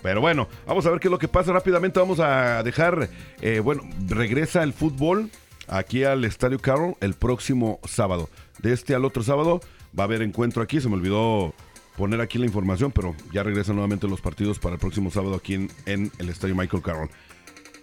Pero 0.04 0.22
bueno, 0.22 0.48
vamos 0.68 0.86
a 0.86 0.92
ver 0.92 1.00
qué 1.00 1.08
es 1.08 1.12
lo 1.12 1.20
que 1.20 1.28
pasa 1.28 1.52
rápidamente. 1.52 2.00
Vamos 2.00 2.20
a 2.20 2.62
dejar, 2.64 3.10
eh, 3.42 3.60
bueno, 3.60 3.84
regresa 4.08 4.64
el 4.64 4.74
fútbol 4.74 5.30
aquí 5.68 6.04
al 6.04 6.26
Estadio 6.26 6.60
Carroll 6.60 6.96
el 7.02 7.14
próximo 7.14 7.80
sábado. 7.84 8.30
De 8.62 8.74
este 8.74 8.94
al 8.94 9.06
otro 9.06 9.24
sábado 9.24 9.62
va 9.98 10.04
a 10.04 10.06
haber 10.06 10.22
encuentro 10.22 10.62
aquí. 10.62 10.82
Se 10.82 10.90
me 10.90 10.96
olvidó 10.96 11.54
poner 11.98 12.22
aquí 12.22 12.38
la 12.38 12.46
información, 12.46 12.92
pero 12.92 13.16
ya 13.34 13.44
regresan 13.44 13.76
nuevamente 13.76 14.08
los 14.08 14.22
partidos 14.22 14.60
para 14.60 14.76
el 14.76 14.80
próximo 14.80 15.12
sábado 15.12 15.36
aquí 15.36 15.68
en, 15.86 16.12
el 16.18 16.30
Estadio 16.30 16.56
Michael 16.56 16.84
Carroll. 16.84 17.10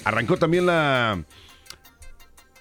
Arrancó 0.04 0.36
también 0.36 0.66
la 0.66 1.22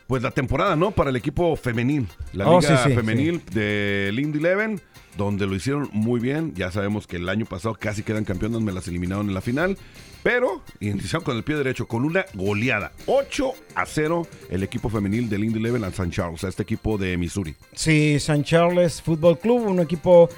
pues 0.08 0.24
la 0.24 0.32
temporada, 0.32 0.76
¿no? 0.78 0.92
Para 0.92 1.10
el 1.10 1.18
equipo 1.18 1.56
femenil. 1.58 2.08
La 2.32 2.48
oh, 2.48 2.62
liga 2.62 2.78
femenil 2.78 3.44
de 3.52 4.10
Lindy 4.14 4.40
Eleven 4.40 4.82
donde 5.16 5.48
lo 5.48 5.56
hicieron 5.56 5.90
muy 5.94 6.20
bien. 6.20 6.54
Ya 6.56 6.72
sabemos 6.72 7.08
que 7.08 7.18
el 7.18 7.30
año 7.30 7.46
pasado 7.46 7.76
casi 7.76 8.04
quedan 8.04 8.26
campeones, 8.26 8.62
me 8.62 8.72
las 8.72 8.88
eliminaron 8.88 9.28
en 9.28 9.34
la 9.34 9.42
final. 9.42 9.78
Pero 10.24 10.62
iniciaron 10.80 11.24
con 11.24 11.38
el 11.38 11.44
pie 11.44 11.56
derecho, 11.56 11.88
con 11.88 12.04
una 12.04 12.26
goleada. 12.34 12.92
8 13.06 13.54
a 13.76 13.86
0 13.86 14.28
el 14.50 14.64
equipo 14.64 14.90
femenil 14.90 15.30
del 15.30 15.44
Indy 15.44 15.60
Level 15.60 15.84
al 15.84 15.94
San 15.94 16.12
Charles, 16.12 16.44
a 16.44 16.50
este 16.50 16.64
equipo 16.64 16.98
de 16.98 17.16
Missouri. 17.18 17.56
Sí, 17.74 18.20
San 18.20 18.44
Charles 18.44 19.02
Football 19.02 19.40
Club, 19.40 19.68
un 19.68 19.80
equipo 19.80 20.30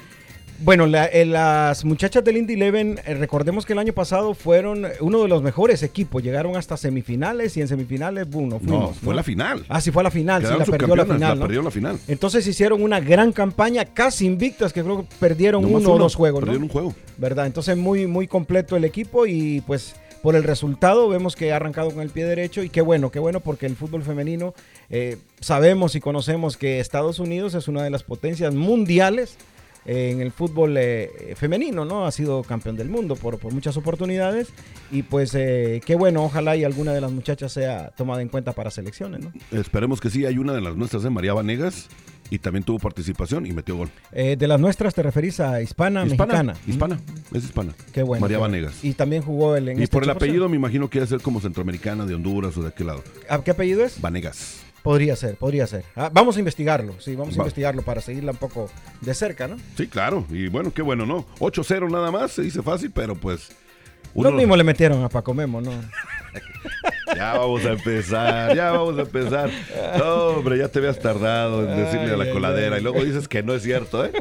bueno, 0.60 0.86
eh, 0.86 1.24
las 1.24 1.84
muchachas 1.84 2.22
del 2.22 2.36
Indy 2.36 2.54
Eleven, 2.54 3.00
eh, 3.04 3.14
recordemos 3.14 3.64
que 3.64 3.72
el 3.72 3.78
año 3.78 3.92
pasado 3.92 4.34
fueron 4.34 4.86
uno 5.00 5.22
de 5.22 5.28
los 5.28 5.42
mejores 5.42 5.82
equipos. 5.82 6.22
Llegaron 6.22 6.56
hasta 6.56 6.76
semifinales 6.76 7.56
y 7.56 7.60
en 7.60 7.68
semifinales, 7.68 8.28
boom, 8.28 8.50
no 8.50 8.58
fuimos. 8.58 8.98
fue 8.98 9.14
la 9.14 9.22
final. 9.22 9.64
Ah, 9.68 9.80
sí, 9.80 9.90
fue 9.90 10.02
la 10.02 10.10
final. 10.10 10.42
sí, 10.44 10.52
la 10.56 10.64
perdió 10.64 10.96
la 10.96 11.06
final. 11.06 11.38
La 11.38 11.46
perdió 11.46 11.62
la 11.62 11.70
final. 11.70 11.98
Entonces 12.08 12.46
hicieron 12.46 12.82
una 12.82 13.00
gran 13.00 13.32
campaña, 13.32 13.84
casi 13.84 14.26
invictas, 14.26 14.72
que 14.72 14.82
creo 14.82 15.02
que 15.02 15.08
perdieron 15.18 15.64
uno, 15.64 15.92
o 15.92 15.98
dos 15.98 16.14
juegos. 16.14 16.40
Perdieron 16.40 16.64
un 16.64 16.68
juego. 16.68 16.94
¿Verdad? 17.16 17.46
Entonces, 17.46 17.76
muy, 17.76 18.06
muy 18.06 18.26
completo 18.26 18.76
el 18.76 18.84
equipo 18.84 19.26
y 19.26 19.62
pues 19.62 19.94
por 20.22 20.36
el 20.36 20.44
resultado 20.44 21.08
vemos 21.08 21.34
que 21.36 21.52
ha 21.52 21.56
arrancado 21.56 21.90
con 21.90 22.02
el 22.02 22.10
pie 22.10 22.24
derecho 22.24 22.62
y 22.62 22.68
qué 22.68 22.82
bueno, 22.82 23.10
qué 23.10 23.18
bueno 23.18 23.40
porque 23.40 23.66
el 23.66 23.76
fútbol 23.76 24.02
femenino 24.02 24.54
eh, 24.90 25.16
sabemos 25.40 25.94
y 25.94 26.00
conocemos 26.00 26.56
que 26.56 26.80
Estados 26.80 27.18
Unidos 27.18 27.54
es 27.54 27.68
una 27.68 27.82
de 27.82 27.90
las 27.90 28.02
potencias 28.02 28.54
mundiales 28.54 29.36
en 29.84 30.20
el 30.20 30.32
fútbol 30.32 30.76
eh, 30.76 31.34
femenino, 31.36 31.84
¿no? 31.84 32.06
Ha 32.06 32.12
sido 32.12 32.42
campeón 32.42 32.76
del 32.76 32.88
mundo 32.88 33.16
por, 33.16 33.38
por 33.38 33.52
muchas 33.52 33.76
oportunidades 33.76 34.48
y 34.90 35.02
pues 35.02 35.34
eh, 35.34 35.80
qué 35.84 35.94
bueno, 35.94 36.24
ojalá 36.24 36.56
y 36.56 36.64
alguna 36.64 36.92
de 36.92 37.00
las 37.00 37.12
muchachas 37.12 37.52
sea 37.52 37.90
tomada 37.96 38.22
en 38.22 38.28
cuenta 38.28 38.52
para 38.52 38.70
selecciones, 38.70 39.20
¿no? 39.20 39.32
Esperemos 39.50 40.00
que 40.00 40.10
sí, 40.10 40.26
hay 40.26 40.38
una 40.38 40.52
de 40.52 40.60
las 40.60 40.76
nuestras 40.76 41.02
de 41.02 41.10
María 41.10 41.34
Vanegas 41.34 41.88
y 42.30 42.38
también 42.38 42.62
tuvo 42.62 42.78
participación 42.78 43.44
y 43.44 43.52
metió 43.52 43.76
gol. 43.76 43.90
Eh, 44.12 44.36
de 44.38 44.46
las 44.46 44.60
nuestras 44.60 44.94
te 44.94 45.02
referís 45.02 45.40
a 45.40 45.60
hispana, 45.60 46.04
mexicana. 46.04 46.54
Hispana, 46.66 47.00
es 47.34 47.44
hispana. 47.44 47.74
Qué 47.92 48.02
bueno. 48.02 48.20
María 48.20 48.38
Vanegas. 48.38 48.84
Y 48.84 48.94
también 48.94 49.22
jugó 49.22 49.56
el 49.56 49.68
en 49.68 49.82
Y 49.82 49.86
por 49.88 50.04
el 50.04 50.10
apellido 50.10 50.48
me 50.48 50.56
imagino 50.56 50.88
que 50.88 51.00
debe 51.00 51.08
ser 51.08 51.20
como 51.20 51.40
centroamericana 51.40 52.06
de 52.06 52.14
Honduras 52.14 52.56
o 52.56 52.62
de 52.62 52.68
aquel 52.68 52.86
lado. 52.86 53.02
¿A 53.28 53.42
qué 53.42 53.50
apellido 53.50 53.84
es? 53.84 54.00
Vanegas. 54.00 54.62
Podría 54.82 55.14
ser, 55.14 55.36
podría 55.36 55.66
ser. 55.66 55.84
Ah, 55.94 56.10
vamos 56.12 56.36
a 56.36 56.38
investigarlo, 56.38 56.94
sí, 57.00 57.14
vamos 57.14 57.34
a 57.34 57.38
investigarlo 57.38 57.82
para 57.82 58.00
seguirla 58.00 58.32
un 58.32 58.38
poco 58.38 58.70
de 59.00 59.14
cerca, 59.14 59.46
¿no? 59.46 59.56
Sí, 59.76 59.86
claro. 59.86 60.24
Y 60.30 60.48
bueno, 60.48 60.72
qué 60.72 60.80
bueno, 60.80 61.04
¿no? 61.04 61.26
8-0 61.38 61.90
nada 61.90 62.10
más, 62.10 62.32
se 62.32 62.42
dice 62.42 62.62
fácil, 62.62 62.90
pero 62.90 63.14
pues... 63.14 63.50
Uno... 64.14 64.30
Lo 64.30 64.36
mismo 64.36 64.56
le 64.56 64.64
metieron 64.64 65.04
a 65.04 65.08
Paco 65.08 65.34
Memo, 65.34 65.60
¿no? 65.60 65.70
Ya 67.16 67.38
vamos 67.38 67.64
a 67.64 67.72
empezar, 67.72 68.54
ya 68.54 68.70
vamos 68.72 68.98
a 68.98 69.02
empezar. 69.02 69.50
No, 69.98 70.26
hombre, 70.26 70.58
ya 70.58 70.68
te 70.68 70.78
habías 70.78 70.98
tardado 70.98 71.68
en 71.68 71.76
decirle 71.76 72.12
a 72.12 72.16
la 72.16 72.30
coladera 72.30 72.78
y 72.78 72.82
luego 72.82 73.04
dices 73.04 73.28
que 73.28 73.42
no 73.42 73.54
es 73.54 73.62
cierto, 73.62 74.04
¿eh? 74.04 74.12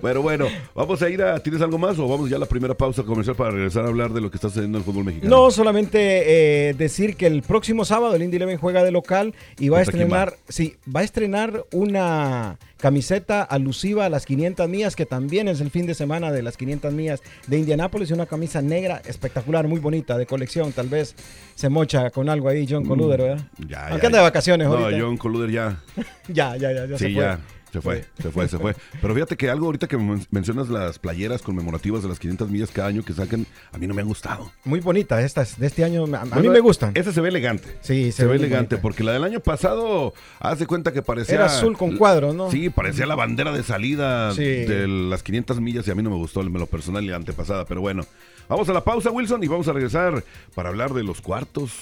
Pero 0.00 0.22
bueno, 0.22 0.46
vamos 0.74 1.02
a 1.02 1.08
ir 1.08 1.22
a. 1.22 1.38
¿Tienes 1.40 1.62
algo 1.62 1.78
más 1.78 1.98
o 1.98 2.08
vamos 2.08 2.28
ya 2.30 2.36
a 2.36 2.38
la 2.38 2.46
primera 2.46 2.74
pausa 2.74 3.02
comercial 3.02 3.36
para 3.36 3.50
regresar 3.50 3.84
a 3.84 3.88
hablar 3.88 4.12
de 4.12 4.20
lo 4.20 4.30
que 4.30 4.36
está 4.36 4.48
sucediendo 4.48 4.78
en 4.78 4.82
el 4.82 4.84
fútbol 4.84 5.04
mexicano? 5.04 5.34
No, 5.34 5.50
solamente 5.50 6.68
eh, 6.68 6.74
decir 6.74 7.16
que 7.16 7.26
el 7.26 7.42
próximo 7.42 7.84
sábado 7.84 8.14
el 8.14 8.22
Indy 8.22 8.36
Eleven 8.36 8.58
juega 8.58 8.84
de 8.84 8.90
local 8.90 9.34
y 9.58 9.68
va 9.68 9.78
a 9.78 9.82
estrenar. 9.82 10.34
Sí, 10.48 10.76
va 10.94 11.00
a 11.00 11.04
estrenar 11.04 11.64
una 11.72 12.58
camiseta 12.78 13.42
alusiva 13.42 14.06
a 14.06 14.08
las 14.08 14.26
500 14.26 14.68
millas, 14.68 14.96
que 14.96 15.06
también 15.06 15.48
es 15.48 15.60
el 15.60 15.70
fin 15.70 15.86
de 15.86 15.94
semana 15.94 16.32
de 16.32 16.42
las 16.42 16.56
500 16.56 16.92
millas 16.92 17.22
de 17.46 17.58
Indianápolis, 17.58 18.10
una 18.10 18.26
camisa 18.26 18.62
negra 18.62 19.00
espectacular, 19.06 19.66
muy 19.66 19.80
bonita, 19.80 20.18
de 20.18 20.26
colección, 20.26 20.72
tal 20.72 20.88
vez 20.88 21.14
se 21.54 21.68
mocha 21.68 22.10
con 22.10 22.28
algo 22.28 22.48
ahí 22.48 22.66
John 22.68 22.84
Coluder, 22.84 23.20
¿verdad? 23.20 23.46
Ya, 23.66 23.88
Aunque 23.88 24.06
anda 24.06 24.18
de 24.18 24.24
vacaciones 24.24 24.68
no, 24.68 24.88
John 24.90 25.16
Coluder 25.16 25.50
ya. 25.50 25.82
ya, 26.28 26.56
ya, 26.56 26.72
ya, 26.72 26.86
ya 26.86 26.98
sí, 26.98 27.06
se 27.06 27.14
fue. 27.14 27.22
ya. 27.22 27.40
Se 27.72 27.80
fue, 27.80 28.04
se 28.20 28.30
fue, 28.30 28.48
se 28.48 28.58
fue. 28.58 28.74
Pero 29.02 29.14
fíjate 29.14 29.36
que 29.36 29.50
algo 29.50 29.66
ahorita 29.66 29.86
que 29.86 29.98
mencionas 30.30 30.68
las 30.68 30.98
playeras 30.98 31.42
conmemorativas 31.42 32.02
de 32.02 32.08
las 32.08 32.18
500 32.18 32.50
millas 32.50 32.70
cada 32.70 32.88
año 32.88 33.04
que 33.04 33.12
sacan, 33.12 33.46
a 33.72 33.78
mí 33.78 33.86
no 33.86 33.92
me 33.92 34.02
han 34.02 34.08
gustado. 34.08 34.50
Muy 34.64 34.80
bonitas 34.80 35.22
estas 35.22 35.58
de 35.58 35.66
este 35.66 35.84
año, 35.84 36.04
a, 36.04 36.24
mí 36.40 36.48
me 36.48 36.60
gustan. 36.60 36.92
Esa 36.94 37.12
se 37.12 37.20
ve 37.20 37.28
elegante. 37.28 37.76
Sí, 37.82 38.12
se, 38.12 38.24
ve 38.24 38.36
elegante, 38.36 38.78
porque 38.78 39.04
la 39.04 39.12
del 39.12 39.24
año 39.24 39.40
pasado, 39.40 40.14
hace 40.40 40.66
cuenta 40.66 40.92
que 40.92 41.02
parecía... 41.02 41.34
Era 41.34 41.46
azul 41.46 41.76
con 41.76 41.96
cuadros, 41.96 42.34
¿no? 42.34 42.50
Sí, 42.50 42.70
parecía 42.70 43.06
la 43.06 43.14
bandera 43.14 43.52
de 43.52 43.62
salida 43.62 44.32
de 44.32 44.86
las 44.88 45.22
500 45.22 45.60
millas 45.60 45.86
y 45.86 45.90
a 45.90 45.94
mí 45.94 46.02
no 46.02 46.10
me 46.10 46.16
gustó 46.16 46.42
lo 46.42 46.66
personal 46.66 47.04
y 47.04 47.08
la 47.08 47.16
antepasada, 47.16 47.64
pero 47.64 47.80
bueno. 47.80 48.04
Vamos 48.48 48.68
a 48.68 48.72
la 48.72 48.84
pausa, 48.84 49.10
Wilson, 49.10 49.42
y 49.42 49.48
vamos 49.48 49.66
a 49.66 49.72
regresar 49.72 50.22
para 50.54 50.68
hablar 50.68 50.94
de 50.94 51.02
los 51.02 51.20
cuartos 51.20 51.72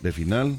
de 0.00 0.12
final 0.12 0.56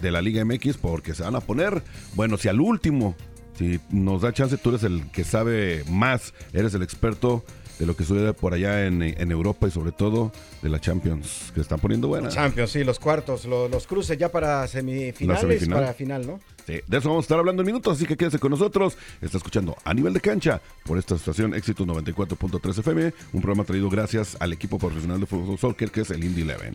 de 0.00 0.10
la 0.10 0.22
Liga 0.22 0.44
MX 0.44 0.78
porque 0.78 1.14
se 1.14 1.22
van 1.22 1.36
a 1.36 1.40
poner, 1.40 1.82
bueno, 2.14 2.38
si 2.38 2.48
al 2.48 2.60
último 2.60 3.14
si 3.58 3.80
nos 3.90 4.22
da 4.22 4.32
chance, 4.32 4.56
tú 4.56 4.68
eres 4.68 4.84
el 4.84 5.10
que 5.10 5.24
sabe 5.24 5.82
más, 5.90 6.32
eres 6.52 6.74
el 6.74 6.82
experto 6.82 7.42
de 7.80 7.86
lo 7.86 7.96
que 7.96 8.04
sucede 8.04 8.32
por 8.32 8.54
allá 8.54 8.86
en, 8.86 9.02
Europa 9.32 9.66
y 9.66 9.70
sobre 9.72 9.90
todo 9.90 10.32
de 10.62 10.68
la 10.68 10.80
Champions, 10.80 11.50
que 11.54 11.60
están 11.60 11.80
poniendo 11.80 12.06
buena. 12.06 12.28
Champions, 12.28 12.70
sí, 12.70 12.84
los 12.84 13.00
cuartos, 13.00 13.44
los, 13.46 13.86
cruces 13.86 14.16
ya 14.16 14.30
para 14.30 14.66
semifinales, 14.68 15.68
para 15.68 15.92
final, 15.92 16.26
¿no? 16.26 16.40
Sí, 16.66 16.80
de 16.86 16.98
eso 16.98 17.08
vamos 17.08 17.24
a 17.24 17.26
estar 17.26 17.38
hablando 17.38 17.62
en 17.62 17.66
minutos, 17.66 17.96
así 17.96 18.06
que 18.06 18.16
quédese 18.16 18.38
con 18.38 18.50
nosotros. 18.50 18.96
Está 19.20 19.38
escuchando 19.38 19.76
a 19.84 19.92
nivel 19.92 20.12
de 20.12 20.20
cancha 20.20 20.60
por 20.84 20.98
esta 20.98 21.16
estación 21.16 21.54
Éxitos 21.54 21.86
94.3 21.86 22.78
FM, 22.78 23.12
un 23.32 23.40
programa 23.40 23.64
traído 23.64 23.90
gracias 23.90 24.36
al 24.38 24.52
equipo 24.52 24.78
profesional 24.78 25.18
de 25.18 25.26
fútbol 25.26 25.58
soccer 25.58 25.90
que 25.90 26.02
es 26.02 26.10
el 26.10 26.22
Indy 26.22 26.42
Eleven. 26.42 26.74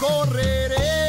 Correré 0.00 0.99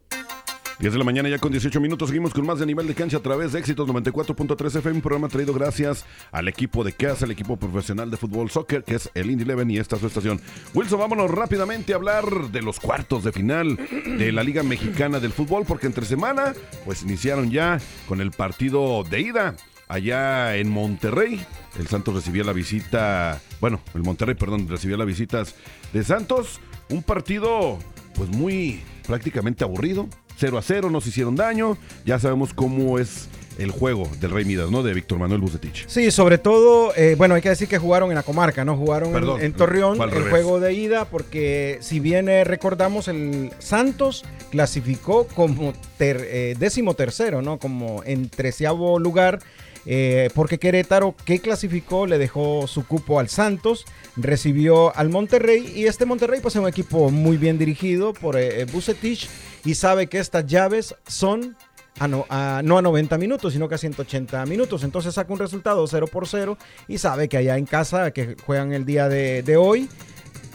10 0.81 0.93
de 0.93 0.97
la 0.97 1.05
mañana 1.05 1.29
ya 1.29 1.37
con 1.37 1.51
18 1.51 1.79
minutos. 1.79 2.09
Seguimos 2.09 2.33
con 2.33 2.43
más 2.43 2.57
de 2.57 2.65
nivel 2.65 2.87
de 2.87 2.95
cancha 2.95 3.17
a 3.17 3.19
través 3.19 3.51
de 3.51 3.59
Éxitos 3.59 3.87
94.3 3.87 4.77
FM. 4.77 4.95
Un 4.95 5.01
programa 5.03 5.27
traído 5.27 5.53
gracias 5.53 6.05
al 6.31 6.47
equipo 6.47 6.83
de 6.83 6.91
casa, 6.91 7.25
el 7.25 7.31
equipo 7.31 7.55
profesional 7.55 8.09
de 8.09 8.17
fútbol 8.17 8.49
soccer, 8.49 8.83
que 8.83 8.95
es 8.95 9.07
el 9.13 9.29
Indy 9.29 9.43
Eleven 9.43 9.69
y 9.69 9.77
esta 9.77 9.97
es 9.97 10.01
su 10.01 10.07
estación. 10.07 10.41
Wilson, 10.73 10.97
vámonos 10.97 11.29
rápidamente 11.29 11.93
a 11.93 11.97
hablar 11.97 12.25
de 12.51 12.63
los 12.63 12.79
cuartos 12.79 13.23
de 13.23 13.31
final 13.31 13.77
de 13.77 14.31
la 14.31 14.41
Liga 14.41 14.63
Mexicana 14.63 15.19
del 15.19 15.33
Fútbol, 15.33 15.65
porque 15.67 15.85
entre 15.85 16.03
semana, 16.03 16.55
pues 16.83 17.03
iniciaron 17.03 17.51
ya 17.51 17.79
con 18.07 18.19
el 18.19 18.31
partido 18.31 19.03
de 19.03 19.21
ida 19.21 19.55
allá 19.87 20.55
en 20.55 20.71
Monterrey. 20.71 21.45
El 21.77 21.85
Santos 21.89 22.15
recibía 22.15 22.43
la 22.43 22.53
visita, 22.53 23.39
bueno, 23.59 23.81
el 23.93 24.01
Monterrey, 24.01 24.33
perdón, 24.33 24.67
recibía 24.67 24.97
las 24.97 25.05
visitas 25.05 25.53
de 25.93 26.03
Santos. 26.03 26.59
Un 26.89 27.03
partido, 27.03 27.77
pues 28.15 28.29
muy 28.29 28.81
prácticamente 29.05 29.63
aburrido. 29.63 30.07
0 30.41 30.57
a 30.57 30.61
0, 30.61 30.89
no 30.89 30.99
se 31.01 31.09
hicieron 31.09 31.35
daño. 31.35 31.77
Ya 32.03 32.19
sabemos 32.19 32.53
cómo 32.53 32.97
es 32.99 33.29
el 33.59 33.69
juego 33.69 34.09
del 34.19 34.31
Rey 34.31 34.43
Midas, 34.43 34.71
¿no? 34.71 34.81
De 34.81 34.91
Víctor 34.93 35.19
Manuel 35.19 35.39
Bucetich. 35.41 35.85
Sí, 35.87 36.09
sobre 36.09 36.37
todo, 36.39 36.93
eh, 36.95 37.13
bueno, 37.15 37.35
hay 37.35 37.41
que 37.41 37.49
decir 37.49 37.67
que 37.67 37.77
jugaron 37.77 38.09
en 38.09 38.15
la 38.15 38.23
comarca, 38.23 38.65
¿no? 38.65 38.75
Jugaron 38.75 39.11
Perdón, 39.11 39.41
en, 39.41 39.53
Torreón 39.53 40.01
el 40.01 40.09
revés. 40.09 40.29
juego 40.31 40.59
de 40.59 40.73
ida, 40.73 41.05
porque 41.05 41.77
si 41.81 41.99
bien 41.99 42.27
eh, 42.27 42.43
recordamos, 42.43 43.07
el 43.07 43.51
Santos 43.59 44.25
clasificó 44.49 45.27
como 45.27 45.73
ter- 45.97 46.25
eh, 46.27 46.55
décimo 46.57 46.95
tercero, 46.95 47.41
¿no? 47.43 47.59
Como 47.59 48.01
en 48.05 48.29
treceavo 48.29 48.97
lugar. 48.99 49.39
Eh, 49.85 50.29
porque 50.35 50.59
Querétaro, 50.59 51.15
que 51.25 51.39
clasificó, 51.39 52.05
le 52.07 52.17
dejó 52.17 52.67
su 52.67 52.85
cupo 52.85 53.19
al 53.19 53.29
Santos, 53.29 53.85
recibió 54.15 54.95
al 54.95 55.09
Monterrey 55.09 55.71
y 55.75 55.85
este 55.85 56.05
Monterrey 56.05 56.39
pues 56.41 56.55
es 56.55 56.61
un 56.61 56.67
equipo 56.67 57.09
muy 57.09 57.37
bien 57.37 57.57
dirigido 57.57 58.13
por 58.13 58.37
eh, 58.37 58.65
Bucetich 58.65 59.27
y 59.65 59.75
sabe 59.75 60.07
que 60.07 60.19
estas 60.19 60.45
llaves 60.45 60.95
son 61.07 61.55
a 61.99 62.07
no, 62.07 62.25
a- 62.29 62.61
no 62.63 62.77
a 62.77 62.81
90 62.81 63.17
minutos, 63.17 63.53
sino 63.53 63.67
que 63.69 63.75
a 63.75 63.77
180 63.77 64.45
minutos. 64.45 64.83
Entonces 64.83 65.13
saca 65.15 65.33
un 65.33 65.39
resultado 65.39 65.85
0 65.85 66.07
por 66.07 66.27
0 66.27 66.57
y 66.87 66.97
sabe 66.97 67.27
que 67.27 67.37
allá 67.37 67.57
en 67.57 67.65
casa, 67.65 68.11
que 68.11 68.35
juegan 68.45 68.73
el 68.73 68.85
día 68.85 69.07
de, 69.09 69.43
de 69.43 69.57
hoy, 69.57 69.89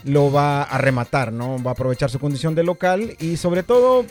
lo 0.04 0.30
va 0.32 0.62
a 0.62 0.78
rematar, 0.78 1.32
¿no? 1.32 1.62
Va 1.62 1.72
a 1.72 1.74
aprovechar 1.74 2.10
su 2.10 2.18
condición 2.20 2.54
de 2.54 2.62
local 2.62 3.16
y 3.20 3.36
sobre 3.36 3.62
todo 3.64 4.06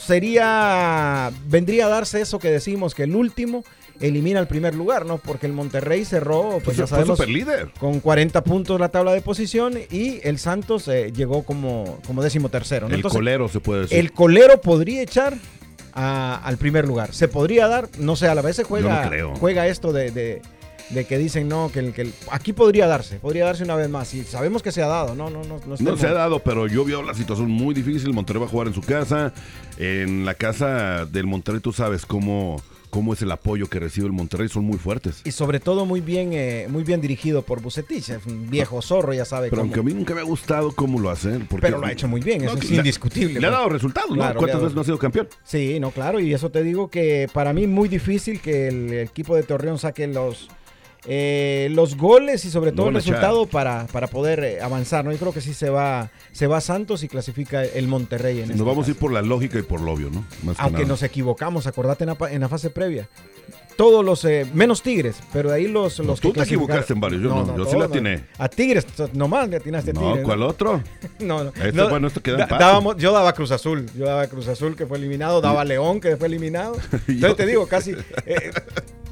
sería, 0.00 1.30
vendría 1.48 1.86
a 1.86 1.88
darse 1.88 2.20
eso 2.20 2.38
que 2.38 2.50
decimos, 2.50 2.94
que 2.94 3.04
el 3.04 3.14
último 3.16 3.64
elimina 4.00 4.40
el 4.40 4.46
primer 4.46 4.74
lugar, 4.74 5.06
¿no? 5.06 5.18
Porque 5.18 5.46
el 5.46 5.52
Monterrey 5.52 6.04
cerró, 6.04 6.58
pues 6.64 6.76
ya 6.76 6.86
fue 6.86 6.96
sabemos, 6.98 7.18
superlíder. 7.18 7.70
con 7.78 8.00
40 8.00 8.42
puntos 8.44 8.78
la 8.80 8.88
tabla 8.90 9.12
de 9.12 9.20
posición 9.20 9.74
y 9.90 10.20
el 10.22 10.38
Santos 10.38 10.88
eh, 10.88 11.12
llegó 11.14 11.42
como, 11.44 11.98
como 12.06 12.22
décimo 12.22 12.48
tercero. 12.48 12.86
¿no? 12.88 12.94
El 12.94 13.00
Entonces, 13.00 13.16
colero 13.16 13.48
se 13.48 13.60
puede 13.60 13.82
decir. 13.82 13.98
el 13.98 14.12
colero 14.12 14.60
podría 14.60 15.02
echar 15.02 15.34
a- 15.94 16.40
al 16.44 16.56
primer 16.56 16.86
lugar. 16.88 17.14
Se 17.14 17.28
podría 17.28 17.68
dar, 17.68 17.88
no 17.98 18.16
sé, 18.16 18.26
a 18.28 18.34
la 18.34 18.42
vez 18.42 18.56
se 18.56 18.64
juega, 18.64 19.04
no 19.04 19.08
creo. 19.08 19.34
juega 19.36 19.66
esto 19.68 19.92
de, 19.92 20.10
de- 20.10 20.42
de 20.90 21.06
que 21.06 21.16
dicen 21.16 21.48
no, 21.48 21.70
que, 21.72 21.78
el, 21.78 21.92
que 21.94 22.02
el- 22.02 22.14
aquí 22.30 22.52
podría 22.52 22.86
darse, 22.86 23.18
podría 23.18 23.46
darse 23.46 23.62
una 23.64 23.74
vez 23.76 23.88
más. 23.88 24.12
Y 24.12 24.22
sabemos 24.24 24.62
que 24.62 24.70
se 24.72 24.82
ha 24.82 24.86
dado, 24.86 25.14
no, 25.14 25.30
no, 25.30 25.42
no. 25.44 25.58
No, 25.66 25.76
No 25.78 25.96
se 25.96 26.06
ha 26.08 26.12
dado, 26.12 26.40
pero 26.40 26.66
yo 26.66 26.84
veo 26.84 27.02
la 27.02 27.14
situación 27.14 27.48
muy 27.50 27.74
difícil. 27.74 28.12
Monterrey 28.12 28.40
va 28.40 28.46
a 28.46 28.50
jugar 28.50 28.66
en 28.66 28.74
su 28.74 28.82
casa. 28.82 29.32
En 29.78 30.24
la 30.26 30.34
casa 30.34 31.06
del 31.06 31.26
Monterrey 31.26 31.60
tú 31.60 31.72
sabes 31.72 32.04
cómo, 32.04 32.60
cómo 32.94 33.12
es 33.12 33.22
el 33.22 33.32
apoyo 33.32 33.66
que 33.68 33.80
recibe 33.80 34.06
el 34.06 34.12
Monterrey. 34.12 34.48
Son 34.48 34.64
muy 34.64 34.78
fuertes. 34.78 35.20
Y 35.24 35.32
sobre 35.32 35.58
todo 35.58 35.84
muy 35.84 36.00
bien, 36.00 36.30
eh, 36.32 36.68
muy 36.70 36.84
bien 36.84 37.00
dirigido 37.00 37.42
por 37.42 37.60
Bucetich, 37.60 38.08
es 38.10 38.24
un 38.24 38.48
viejo 38.48 38.80
zorro, 38.82 39.12
ya 39.12 39.24
sabe 39.24 39.48
Pero 39.50 39.62
cómo. 39.62 39.74
aunque 39.74 39.80
a 39.80 39.82
mí 39.82 39.92
nunca 39.94 40.14
me 40.14 40.20
ha 40.20 40.24
gustado 40.24 40.70
cómo 40.70 41.00
lo 41.00 41.10
hace. 41.10 41.40
porque- 41.50 41.66
Pero 41.66 41.78
lo 41.80 41.86
ha 41.86 41.90
hecho 41.92 42.06
muy 42.06 42.20
bien, 42.20 42.44
eso 42.44 42.56
es 42.56 42.70
le- 42.70 42.76
indiscutible, 42.76 43.40
Le 43.40 43.46
ha 43.48 43.50
dado 43.50 43.68
resultados, 43.68 44.10
¿no? 44.10 44.16
Claro, 44.16 44.38
¿Cuántas 44.38 44.60
veces 44.62 44.74
no 44.76 44.80
ha 44.82 44.84
sido 44.84 44.98
campeón? 44.98 45.28
Sí, 45.42 45.80
no, 45.80 45.90
claro, 45.90 46.20
y 46.20 46.32
eso 46.32 46.50
te 46.50 46.62
digo 46.62 46.88
que 46.88 47.28
para 47.32 47.52
mí 47.52 47.66
muy 47.66 47.88
difícil 47.88 48.40
que 48.40 48.68
el 48.68 48.92
equipo 48.92 49.34
de 49.34 49.42
Torreón 49.42 49.78
saque 49.78 50.06
los 50.06 50.48
eh, 51.06 51.68
los 51.72 51.96
goles 51.96 52.44
y 52.44 52.50
sobre 52.50 52.72
todo 52.72 52.88
el 52.88 52.94
resultado 52.94 53.46
para, 53.46 53.86
para 53.86 54.06
poder 54.06 54.40
eh, 54.44 54.60
avanzar. 54.60 55.04
¿no? 55.04 55.12
Yo 55.12 55.18
creo 55.18 55.32
que 55.32 55.40
sí 55.40 55.52
se 55.54 55.70
va, 55.70 56.10
se 56.32 56.46
va 56.46 56.60
Santos 56.60 57.02
y 57.02 57.08
clasifica 57.08 57.64
el 57.64 57.88
Monterrey 57.88 58.36
en 58.40 58.48
Nos 58.48 58.50
este 58.52 58.62
vamos 58.64 58.86
a 58.86 58.90
ir 58.90 58.96
por 58.96 59.12
la 59.12 59.22
lógica 59.22 59.58
y 59.58 59.62
por 59.62 59.80
lo 59.80 59.92
obvio, 59.92 60.10
¿no? 60.10 60.24
Más 60.42 60.56
Aunque 60.58 60.84
nos 60.86 61.02
equivocamos, 61.02 61.66
acordate 61.66 62.04
en 62.04 62.08
la, 62.08 62.14
pa- 62.14 62.32
en 62.32 62.40
la 62.40 62.48
fase 62.48 62.70
previa. 62.70 63.08
Todos 63.76 64.04
los, 64.04 64.24
eh, 64.24 64.46
menos 64.54 64.82
Tigres, 64.82 65.16
pero 65.32 65.50
de 65.50 65.56
ahí 65.56 65.66
los, 65.68 65.98
los 65.98 66.20
tú 66.20 66.32
que 66.32 66.40
te 66.40 66.46
equivocaste 66.46 66.92
en 66.92 67.00
varios, 67.00 67.22
yo 67.22 67.28
no, 67.30 67.56
yo 67.56 67.64
sí 67.66 67.76
la 67.76 67.86
atiné. 67.86 68.24
A 68.38 68.48
Tigres, 68.48 68.86
nomás 69.12 69.48
le 69.48 69.56
atinaste 69.56 69.90
a 69.90 69.94
No, 69.94 70.00
Tigres. 70.00 70.24
¿cuál 70.24 70.42
otro? 70.42 70.80
No, 71.18 71.42
no. 71.44 71.50
Este, 71.50 71.72
No, 71.72 71.88
bueno, 71.88 72.06
esto 72.06 72.22
queda 72.22 72.36
da- 72.36 72.42
empate. 72.44 72.62
dábamos- 72.64 72.96
yo 72.98 73.12
daba 73.12 73.32
Cruz 73.32 73.50
Azul, 73.50 73.86
yo 73.96 74.04
daba 74.06 74.26
Cruz 74.28 74.46
Azul 74.48 74.76
que 74.76 74.86
fue 74.86 74.98
eliminado, 74.98 75.40
daba 75.40 75.64
León 75.64 76.00
que 76.00 76.16
fue 76.16 76.28
eliminado. 76.28 76.76
Entonces 77.08 77.36
te 77.36 77.46
digo, 77.46 77.66
casi, 77.66 77.92
eh, 78.26 78.50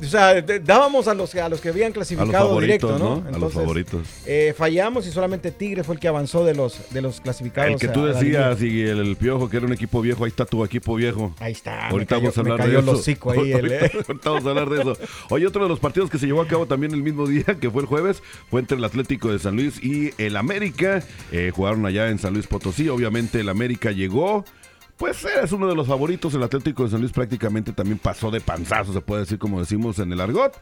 o 0.01 0.05
sea, 0.05 0.40
dábamos 0.42 1.07
a 1.09 1.14
los, 1.14 1.33
a 1.37 1.48
los 1.48 1.61
que 1.61 1.68
habían 1.68 1.87
A 1.87 1.88
los 1.90 1.94
clasificado 2.09 2.61
directo, 2.61 2.98
¿no? 2.98 3.22
¿no? 3.29 3.37
a 3.37 3.38
los 3.38 3.53
favoritos. 3.53 4.07
eh, 4.27 4.53
fallamos 4.57 5.07
y 5.07 5.12
solamente 5.12 5.53
Tigre 5.53 5.85
fue 5.85 5.94
el 5.94 6.01
que 6.01 6.09
avanzó 6.09 6.44
de 6.44 6.55
los, 6.55 6.90
de 6.90 7.03
los 7.03 7.20
clasificados. 7.20 7.70
El 7.72 7.79
que 7.79 7.88
tú 7.88 8.05
decías, 8.05 8.61
y 8.62 8.83
el, 8.83 8.98
el 8.98 9.16
Piojo, 9.16 9.48
que 9.48 9.59
era 9.59 9.66
un 9.66 9.72
equipo 9.72 10.01
viejo, 10.01 10.25
ahí 10.25 10.31
está 10.31 10.44
tu 10.44 10.64
equipo 10.64 10.96
viejo. 10.96 11.35
Ahí 11.38 11.53
está. 11.53 11.88
Ahorita 11.88 12.16
me 12.16 12.20
cayó, 12.20 12.33
vamos 12.33 12.37
a 12.37 12.40
hablar 12.40 12.59
me 12.59 12.64
cayó 12.64 12.83
de 12.83 13.01
eso. 13.12 13.31
ahí. 13.31 13.53
el, 13.53 13.72
ahorita, 13.72 13.98
ahorita 14.09 14.31
vamos 14.31 14.46
a 14.46 14.48
hablar 14.52 14.70
de 14.70 14.82
eso. 14.82 14.96
Oye, 15.30 15.46
otro 15.46 15.62
de 15.62 15.68
los 15.68 15.80
partidos 15.80 16.10
que 16.10 16.18
se 16.18 16.26
llevó 16.26 16.42
a 16.42 16.46
cabo 16.46 16.66
también 16.66 16.92
el 16.92 17.02
mismo 17.02 17.26
día, 17.26 17.44
que 17.60 17.70
fue 17.70 17.82
el 17.82 17.88
jueves, 17.88 18.22
fue 18.50 18.60
entre 18.60 18.76
el 18.76 18.84
Atlético 18.84 19.30
de 19.30 19.38
San 19.38 19.56
Luis 19.56 19.82
y 19.82 20.12
el 20.18 20.36
América. 20.36 21.02
Eh, 21.30 21.52
jugaron 21.54 21.84
allá 21.86 22.08
en 22.08 22.18
San 22.18 22.34
Luis 22.34 22.46
Potosí. 22.46 22.88
Obviamente 22.88 23.40
el 23.40 23.48
América 23.48 23.90
llegó. 23.90 24.44
Pues 24.96 25.24
es 25.24 25.52
uno 25.52 25.66
de 25.66 25.74
los 25.74 25.88
favoritos. 25.88 26.34
El 26.34 26.42
Atlético 26.42 26.84
de 26.84 26.90
San 26.90 27.00
Luis 27.00 27.12
prácticamente 27.12 27.72
también 27.72 27.98
pasó 27.98 28.30
de 28.30 28.40
panzazo, 28.40 28.92
se 28.92 29.00
puede 29.00 29.22
decir 29.22 29.38
como 29.38 29.58
decimos 29.58 29.98
en 29.98 30.12
el 30.12 30.20
argot. 30.20 30.54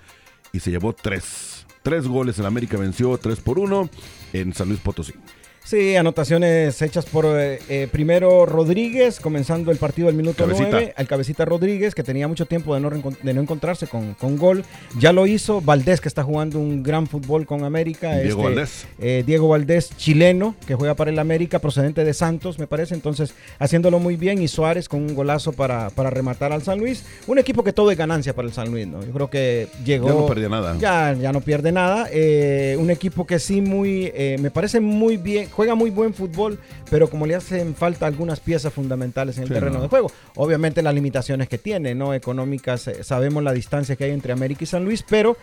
Y 0.52 0.60
se 0.60 0.70
llevó 0.70 0.92
tres. 0.92 1.66
Tres 1.82 2.06
goles. 2.06 2.38
El 2.38 2.46
América 2.46 2.76
venció 2.76 3.16
tres 3.18 3.40
por 3.40 3.58
uno 3.58 3.88
en 4.32 4.52
San 4.54 4.68
Luis 4.68 4.80
Potosí. 4.80 5.14
Sí, 5.62 5.94
anotaciones 5.94 6.80
hechas 6.82 7.04
por 7.06 7.26
eh, 7.26 7.60
eh, 7.68 7.86
primero 7.92 8.44
Rodríguez, 8.44 9.20
comenzando 9.20 9.70
el 9.70 9.76
partido 9.78 10.08
al 10.08 10.14
minuto 10.14 10.44
Cabecita. 10.44 10.68
9, 10.70 10.94
al 10.96 11.06
cabecita 11.06 11.44
Rodríguez, 11.44 11.94
que 11.94 12.02
tenía 12.02 12.26
mucho 12.26 12.46
tiempo 12.46 12.74
de 12.74 12.80
no, 12.80 12.90
de 12.90 13.34
no 13.34 13.40
encontrarse 13.40 13.86
con, 13.86 14.14
con 14.14 14.36
gol. 14.36 14.64
Ya 14.98 15.12
lo 15.12 15.26
hizo 15.26 15.60
Valdés, 15.60 16.00
que 16.00 16.08
está 16.08 16.24
jugando 16.24 16.58
un 16.58 16.82
gran 16.82 17.06
fútbol 17.06 17.46
con 17.46 17.62
América. 17.62 18.16
Diego 18.18 18.40
este, 18.40 18.42
Valdés. 18.42 18.86
eh, 18.98 19.22
Diego 19.24 19.48
Valdés, 19.48 19.96
chileno, 19.96 20.56
que 20.66 20.74
juega 20.74 20.94
para 20.94 21.10
el 21.10 21.18
América, 21.18 21.60
procedente 21.60 22.02
de 22.04 22.14
Santos, 22.14 22.58
me 22.58 22.66
parece. 22.66 22.94
Entonces, 22.94 23.34
haciéndolo 23.60 24.00
muy 24.00 24.16
bien. 24.16 24.42
Y 24.42 24.48
Suárez 24.48 24.88
con 24.88 25.02
un 25.02 25.14
golazo 25.14 25.52
para, 25.52 25.90
para 25.90 26.10
rematar 26.10 26.52
al 26.52 26.62
San 26.62 26.80
Luis. 26.80 27.04
Un 27.28 27.38
equipo 27.38 27.62
que 27.62 27.72
todo 27.72 27.92
es 27.92 27.98
ganancia 27.98 28.34
para 28.34 28.48
el 28.48 28.54
San 28.54 28.70
Luis, 28.72 28.88
¿no? 28.88 29.04
Yo 29.04 29.12
creo 29.12 29.30
que 29.30 29.68
llegó. 29.84 30.08
Ya 30.08 30.14
no 30.14 30.26
perdía 30.26 30.48
nada. 30.48 30.76
Ya, 30.80 31.12
ya 31.12 31.32
no 31.32 31.42
pierde 31.42 31.70
nada. 31.70 32.08
Eh, 32.10 32.76
un 32.80 32.90
equipo 32.90 33.24
que 33.24 33.38
sí 33.38 33.60
muy, 33.60 34.10
eh, 34.14 34.36
me 34.40 34.50
parece 34.50 34.80
muy 34.80 35.16
bien, 35.16 35.48
juega 35.52 35.74
muy 35.74 35.90
buen 35.90 36.14
fútbol, 36.14 36.58
pero 36.90 37.08
como 37.08 37.26
le 37.26 37.34
hacen 37.34 37.74
falta 37.74 38.06
algunas 38.06 38.40
piezas 38.40 38.72
fundamentales 38.72 39.36
en 39.36 39.42
el 39.44 39.48
Sí, 39.48 39.54
terreno 39.54 39.76
no. 39.76 39.82
de 39.82 39.88
juego. 39.88 40.10
Obviamente 40.36 40.82
las 40.82 40.94
limitaciones 40.94 41.48
que 41.48 41.58
tiene, 41.58 41.94
¿no? 41.94 42.14
Económicas, 42.14 42.86
eh, 42.88 43.04
sabemos 43.04 43.42
la 43.42 43.52
distancia 43.52 43.96
que 43.96 44.04
hay 44.04 44.10
entre 44.12 44.32
América 44.32 44.64
y 44.64 44.66
San 44.66 44.84
Luis, 44.84 45.04
pero 45.08 45.36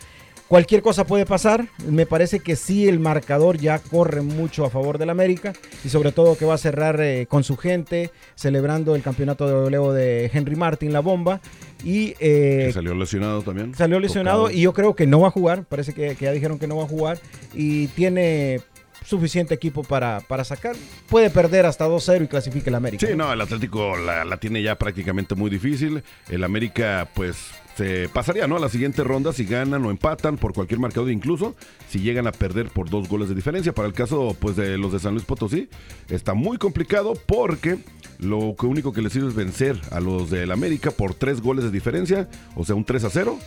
cualquier 0.48 0.82
cosa 0.82 1.06
puede 1.06 1.26
pasar. 1.26 1.68
Me 1.90 2.06
parece 2.06 2.40
que 2.40 2.56
sí 2.56 2.88
el 2.88 3.00
marcador 3.00 3.58
ya 3.58 3.80
corre 3.80 4.22
mucho 4.22 4.64
a 4.66 4.70
favor 4.70 4.98
del 4.98 5.10
América 5.10 5.54
y 5.84 5.90
sobre 5.90 6.12
todo 6.14 6.38
que 6.38 6.46
va 6.46 6.54
a 6.54 6.58
cerrar 6.58 7.02
eh, 7.02 7.26
con 7.30 7.44
su 7.44 7.58
gente, 7.58 8.12
celebrando 8.36 8.96
el 8.96 9.02
campeonato 9.04 9.46
de 9.48 9.54
goleo 9.54 9.92
de 9.92 10.30
Henry 10.34 10.56
Martin, 10.56 10.94
la 10.94 11.02
bomba. 11.02 11.42
Y 11.84 12.16
eh, 12.20 12.72
salió 12.74 12.96
lesionado 12.96 13.42
también. 13.44 13.76
Salió 13.76 14.00
lesionado 14.00 14.44
Tocado. 14.44 14.58
y 14.58 14.62
yo 14.62 14.74
creo 14.74 14.96
que 14.96 15.06
no 15.06 15.20
va 15.20 15.28
a 15.28 15.32
jugar. 15.32 15.64
Parece 15.66 15.94
que, 15.94 16.16
que 16.16 16.26
ya 16.26 16.32
dijeron 16.32 16.58
que 16.60 16.66
no 16.68 16.78
va 16.78 16.86
a 16.86 16.88
jugar. 16.88 17.20
Y 17.54 17.88
tiene 17.88 18.62
suficiente 19.08 19.54
equipo 19.54 19.84
para, 19.84 20.20
para 20.22 20.44
sacar. 20.44 20.76
Puede 21.08 21.30
perder 21.30 21.66
hasta 21.66 21.88
2-0 21.88 22.26
y 22.26 22.28
clasifique 22.28 22.70
el 22.70 22.76
América. 22.76 23.08
Sí, 23.08 23.16
no, 23.16 23.32
el 23.32 23.40
Atlético 23.40 23.96
la, 23.96 24.26
la 24.26 24.38
tiene 24.38 24.62
ya 24.62 24.76
prácticamente 24.76 25.34
muy 25.34 25.50
difícil. 25.50 26.04
El 26.30 26.44
América, 26.44 27.08
pues, 27.14 27.38
se 27.78 28.10
pasaría, 28.10 28.48
¿no? 28.48 28.58
A 28.58 28.60
la 28.60 28.70
siguiente 28.70 29.04
ronda 29.04 29.32
si 29.32 29.46
ganan 29.46 29.86
o 29.86 29.92
empatan 29.92 30.38
por 30.38 30.54
cualquier 30.54 30.80
marcador, 30.80 31.10
incluso 31.12 31.56
si 31.88 32.00
llegan 32.00 32.28
a 32.28 32.32
perder 32.32 32.70
por 32.70 32.90
dos 32.90 33.08
goles 33.08 33.30
de 33.30 33.36
diferencia. 33.36 33.74
Para 33.74 33.88
el 33.88 33.94
caso, 33.94 34.36
pues, 34.40 34.58
de 34.58 34.78
los 34.78 34.92
de 34.92 35.00
San 35.00 35.14
Luis 35.14 35.26
Potosí, 35.26 35.70
está 36.10 36.34
muy 36.34 36.58
complicado 36.58 37.14
porque 37.14 37.78
lo 38.20 38.56
único 38.64 38.92
que 38.92 39.02
les 39.02 39.14
sirve 39.14 39.30
es 39.30 39.36
vencer 39.36 39.80
a 39.92 40.00
los 40.00 40.30
del 40.30 40.52
América 40.52 40.92
por 40.92 41.14
tres 41.14 41.40
goles 41.40 41.64
de 41.64 41.72
diferencia, 41.72 42.28
o 42.56 42.66
sea, 42.66 42.76
un 42.76 42.84
3 42.84 43.06
a 43.06 43.10
0. 43.10 43.40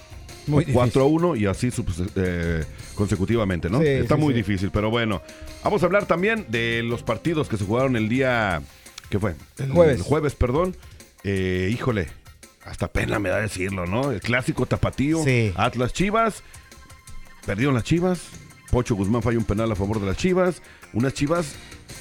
Muy 0.46 0.64
o 0.64 0.72
4 0.72 1.02
a 1.02 1.06
1 1.06 1.36
y 1.36 1.46
así 1.46 1.70
eh, 2.16 2.64
consecutivamente, 2.94 3.68
¿no? 3.70 3.80
Sí, 3.80 3.86
Está 3.86 4.16
sí, 4.16 4.20
muy 4.20 4.32
sí. 4.34 4.38
difícil, 4.38 4.70
pero 4.70 4.90
bueno. 4.90 5.22
Vamos 5.62 5.82
a 5.82 5.86
hablar 5.86 6.06
también 6.06 6.46
de 6.48 6.82
los 6.84 7.02
partidos 7.02 7.48
que 7.48 7.56
se 7.56 7.64
jugaron 7.64 7.96
el 7.96 8.08
día. 8.08 8.62
¿Qué 9.10 9.18
fue? 9.18 9.34
El 9.58 9.70
Jueves. 9.72 9.96
el 9.98 10.02
jueves, 10.02 10.34
perdón. 10.34 10.76
Eh, 11.24 11.68
híjole, 11.72 12.08
hasta 12.64 12.88
pena 12.88 13.18
me 13.18 13.28
da 13.28 13.40
decirlo, 13.40 13.86
¿no? 13.86 14.10
El 14.12 14.20
clásico 14.20 14.66
tapatío. 14.66 15.22
Sí. 15.24 15.52
Atlas 15.56 15.92
Chivas. 15.92 16.42
Perdieron 17.46 17.74
las 17.74 17.84
Chivas. 17.84 18.20
Pocho 18.70 18.94
Guzmán 18.94 19.22
falla 19.22 19.38
un 19.38 19.44
penal 19.44 19.70
a 19.72 19.74
favor 19.74 20.00
de 20.00 20.06
las 20.06 20.16
Chivas. 20.16 20.62
Unas 20.92 21.12
Chivas 21.14 21.54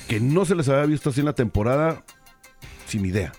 que 0.07 0.19
no 0.19 0.45
se 0.45 0.55
les 0.55 0.69
había 0.69 0.85
visto 0.85 1.09
así 1.09 1.19
en 1.19 1.25
la 1.25 1.33
temporada. 1.33 2.03
Sin 2.87 3.05
idea. 3.05 3.31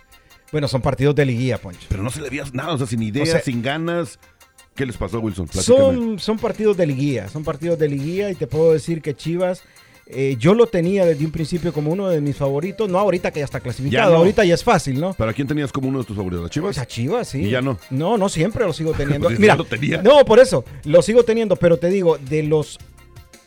Bueno, 0.52 0.66
son 0.68 0.82
partidos 0.82 1.14
de 1.14 1.24
liguilla, 1.26 1.58
Poncho. 1.58 1.86
Pero 1.88 2.02
no 2.02 2.10
se 2.10 2.20
le 2.20 2.28
veía 2.28 2.44
nada, 2.52 2.72
o 2.74 2.78
sea, 2.78 2.86
sin 2.86 3.02
idea, 3.02 3.22
O 3.22 3.26
sea- 3.26 3.40
sin 3.40 3.62
ganas. 3.62 4.18
¿Qué 4.74 4.86
les 4.86 4.96
pasó, 4.96 5.20
Wilson? 5.20 5.46
Platícame. 5.46 5.78
Son, 5.78 6.18
son 6.18 6.38
partidos 6.38 6.76
de 6.76 6.86
liguilla, 6.86 7.28
son 7.28 7.44
partidos 7.44 7.78
de 7.78 7.88
liguilla 7.88 8.30
y 8.30 8.34
te 8.34 8.46
puedo 8.46 8.72
decir 8.72 9.02
que 9.02 9.14
Chivas, 9.14 9.62
eh, 10.06 10.36
yo 10.38 10.54
lo 10.54 10.66
tenía 10.66 11.04
desde 11.04 11.24
un 11.24 11.30
principio 11.30 11.72
como 11.72 11.92
uno 11.92 12.08
de 12.08 12.20
mis 12.20 12.34
favoritos, 12.36 12.88
no 12.88 12.98
ahorita 12.98 13.30
que 13.30 13.40
ya 13.40 13.44
está 13.44 13.60
clasificado, 13.60 14.08
Ya 14.08 14.12
no. 14.12 14.18
ahorita 14.18 14.44
ya 14.44 14.54
es 14.54 14.64
fácil, 14.64 14.98
¿no? 15.00 15.12
¿Para 15.14 15.32
quién 15.34 15.46
tenías 15.46 15.70
como 15.70 15.88
uno 15.88 15.98
de 16.00 16.04
tus 16.04 16.16
favoritos? 16.16 16.42
¿Las 16.44 16.50
Chivas? 16.50 16.68
Pues 16.76 16.78
a 16.78 16.86
Chivas, 16.86 17.28
sí. 17.28 17.42
Y 17.44 17.50
ya 17.50 17.60
no. 17.60 17.78
No, 17.90 18.16
no 18.16 18.28
siempre 18.28 18.64
lo 18.64 18.72
sigo 18.72 18.92
teniendo. 18.96 19.28
Pues 19.28 19.38
Mira, 19.38 19.54
lo 19.54 19.64
tenía. 19.64 20.02
no, 20.02 20.24
por 20.24 20.38
eso, 20.40 20.64
lo 20.84 21.02
sigo 21.02 21.24
teniendo, 21.24 21.56
pero 21.56 21.76
te 21.78 21.88
digo, 21.90 22.16
de 22.18 22.42
los 22.44 22.78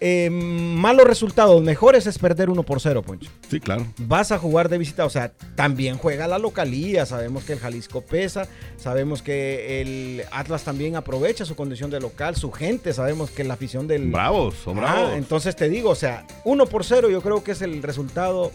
eh, 0.06 0.30
malos 0.30 1.08
resultados, 1.08 1.62
mejores 1.64 2.06
es 2.08 2.18
perder 2.20 2.50
1 2.50 2.64
por 2.64 2.82
0, 2.82 3.02
Poncho. 3.04 3.32
Sí, 3.50 3.62
claro. 3.62 3.88
Vas 4.00 4.34
a 4.34 4.38
jugar 4.38 4.68
de 4.68 4.78
visita, 4.78 5.06
o 5.06 5.10
sea, 5.10 5.32
también 5.56 5.98
juega 5.98 6.28
la 6.28 6.40
localía, 6.40 7.06
sabemos 7.06 7.46
que 7.46 7.54
el 7.54 7.60
Jalisco 7.60 8.02
pesa, 8.02 8.46
sabemos 8.76 9.22
que 9.22 9.82
el 9.82 10.24
Atlas 10.32 10.64
también 10.66 10.98
aprovecha 10.98 11.46
su 11.46 11.56
condición 11.56 11.90
de 11.90 12.02
local, 12.02 12.36
su 12.36 12.52
gente, 12.52 12.92
sabemos 12.94 13.32
que 13.32 13.46
la 13.46 13.54
afición 13.54 13.88
del... 13.88 14.12
Bravos, 14.12 14.56
son 14.56 14.78
Ah, 14.80 14.82
bravos. 14.82 15.14
entonces 15.16 15.56
te 15.56 15.70
digo, 15.70 15.92
o 15.92 15.96
sea, 15.96 16.26
1 16.44 16.66
por 16.66 16.84
0 16.84 17.10
yo 17.10 17.22
creo 17.22 17.42
que 17.42 17.54
es 17.54 17.62
el 17.62 17.82
resultado 17.82 18.52